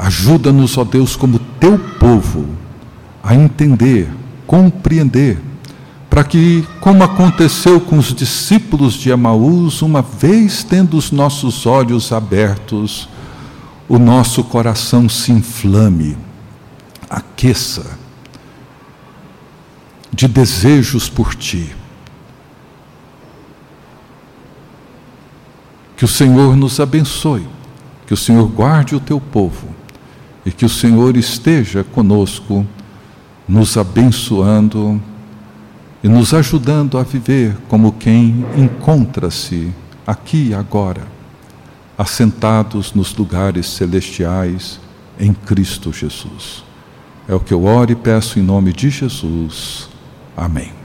Ajuda-nos, 0.00 0.78
ó 0.78 0.84
Deus, 0.84 1.14
como 1.14 1.38
teu 1.38 1.78
povo, 1.78 2.46
a 3.22 3.34
entender, 3.34 4.10
compreender, 4.46 5.38
para 6.08 6.24
que, 6.24 6.66
como 6.80 7.04
aconteceu 7.04 7.78
com 7.82 7.98
os 7.98 8.14
discípulos 8.14 8.94
de 8.94 9.10
Emaús, 9.10 9.82
uma 9.82 10.00
vez 10.00 10.64
tendo 10.64 10.96
os 10.96 11.10
nossos 11.10 11.66
olhos 11.66 12.12
abertos, 12.12 13.10
o 13.86 13.98
nosso 13.98 14.42
coração 14.42 15.06
se 15.06 15.32
inflame, 15.32 16.16
aqueça 17.10 17.98
de 20.10 20.26
desejos 20.26 21.10
por 21.10 21.34
ti. 21.34 21.76
Que 25.94 26.06
o 26.06 26.08
Senhor 26.08 26.56
nos 26.56 26.80
abençoe, 26.80 27.46
que 28.06 28.14
o 28.14 28.16
Senhor 28.16 28.48
guarde 28.48 28.94
o 28.94 29.00
teu 29.00 29.20
povo 29.20 29.78
e 30.44 30.50
que 30.50 30.64
o 30.64 30.68
Senhor 30.68 31.16
esteja 31.16 31.84
conosco, 31.84 32.66
nos 33.48 33.76
abençoando 33.76 35.00
e 36.02 36.08
nos 36.08 36.32
ajudando 36.32 36.98
a 36.98 37.02
viver 37.02 37.56
como 37.68 37.92
quem 37.92 38.44
encontra-se 38.56 39.72
aqui 40.06 40.48
e 40.48 40.54
agora, 40.54 41.06
assentados 41.96 42.94
nos 42.94 43.14
lugares 43.14 43.66
celestiais 43.66 44.80
em 45.18 45.34
Cristo 45.34 45.92
Jesus. 45.92 46.64
É 47.28 47.34
o 47.34 47.40
que 47.40 47.52
eu 47.52 47.64
oro 47.64 47.92
e 47.92 47.94
peço 47.94 48.38
em 48.38 48.42
nome 48.42 48.72
de 48.72 48.88
Jesus. 48.88 49.88
Amém. 50.36 50.79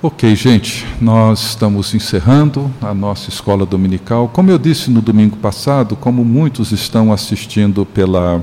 Ok, 0.00 0.32
gente, 0.36 0.86
nós 1.00 1.40
estamos 1.40 1.92
encerrando 1.92 2.70
a 2.80 2.94
nossa 2.94 3.30
escola 3.30 3.66
dominical. 3.66 4.30
Como 4.32 4.48
eu 4.48 4.56
disse 4.56 4.92
no 4.92 5.00
domingo 5.00 5.36
passado, 5.38 5.96
como 5.96 6.24
muitos 6.24 6.70
estão 6.70 7.12
assistindo 7.12 7.84
pela, 7.84 8.40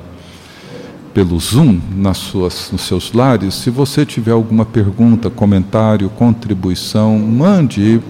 pelo 1.13 1.39
Zoom 1.39 1.79
nas 1.95 2.17
suas, 2.17 2.69
nos 2.73 2.81
seus 2.81 3.13
lares, 3.13 3.53
se 3.53 3.69
você 3.69 4.05
tiver 4.05 4.33
alguma 4.33 4.65
pergunta, 4.65 5.29
comentário, 5.29 6.09
contribuição, 6.09 7.17
mande 7.19 8.01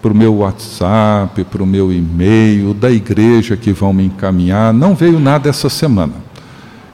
para 0.00 0.12
o 0.12 0.16
meu 0.16 0.36
WhatsApp, 0.36 1.44
para 1.44 1.62
o 1.62 1.66
meu 1.66 1.92
e-mail, 1.92 2.72
da 2.72 2.90
igreja 2.90 3.58
que 3.58 3.72
vão 3.72 3.92
me 3.92 4.06
encaminhar. 4.06 4.72
Não 4.72 4.94
veio 4.94 5.20
nada 5.20 5.50
essa 5.50 5.68
semana 5.68 6.29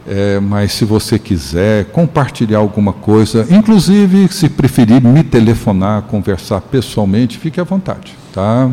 é, 0.08 0.38
mas 0.38 0.72
se 0.72 0.84
você 0.84 1.18
quiser 1.18 1.86
compartilhar 1.86 2.58
alguma 2.58 2.92
coisa, 2.92 3.44
inclusive 3.50 4.28
se 4.28 4.48
preferir 4.48 5.02
me 5.02 5.24
telefonar, 5.24 6.02
conversar 6.02 6.60
pessoalmente, 6.60 7.38
fique 7.38 7.60
à 7.60 7.64
vontade, 7.64 8.14
tá? 8.32 8.70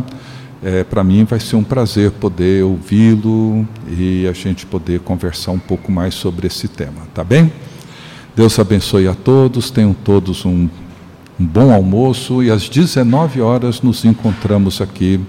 É, 0.61 0.83
Para 0.83 1.03
mim 1.03 1.23
vai 1.23 1.39
ser 1.39 1.55
um 1.55 1.63
prazer 1.63 2.11
poder 2.11 2.63
ouvi-lo 2.63 3.67
e 3.89 4.27
a 4.27 4.31
gente 4.31 4.65
poder 4.65 4.99
conversar 4.99 5.51
um 5.51 5.59
pouco 5.59 5.91
mais 5.91 6.13
sobre 6.13 6.47
esse 6.47 6.67
tema, 6.67 7.01
tá 7.13 7.23
bem? 7.23 7.51
Deus 8.35 8.57
abençoe 8.59 9.07
a 9.07 9.15
todos, 9.15 9.71
tenham 9.71 9.93
todos 9.93 10.45
um, 10.45 10.69
um 11.39 11.45
bom 11.45 11.73
almoço 11.73 12.43
e 12.43 12.51
às 12.51 12.69
19 12.69 13.41
horas 13.41 13.81
nos 13.81 14.05
encontramos 14.05 14.81
aqui 14.81 15.19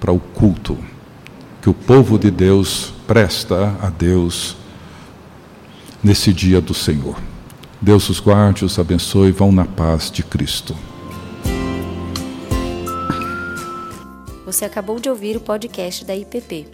para 0.00 0.12
o 0.12 0.18
culto 0.18 0.78
que 1.60 1.70
o 1.70 1.74
povo 1.74 2.18
de 2.18 2.30
Deus 2.30 2.92
presta 3.06 3.74
a 3.80 3.88
Deus 3.88 4.56
nesse 6.02 6.32
dia 6.32 6.60
do 6.60 6.74
Senhor. 6.74 7.16
Deus 7.80 8.08
os 8.08 8.18
guarde, 8.20 8.64
os 8.64 8.78
abençoe, 8.78 9.32
vão 9.32 9.52
na 9.52 9.64
paz 9.64 10.10
de 10.10 10.22
Cristo. 10.22 10.76
Você 14.44 14.64
acabou 14.64 15.00
de 15.00 15.08
ouvir 15.08 15.36
o 15.36 15.40
podcast 15.40 16.04
da 16.04 16.14
IPP. 16.14 16.68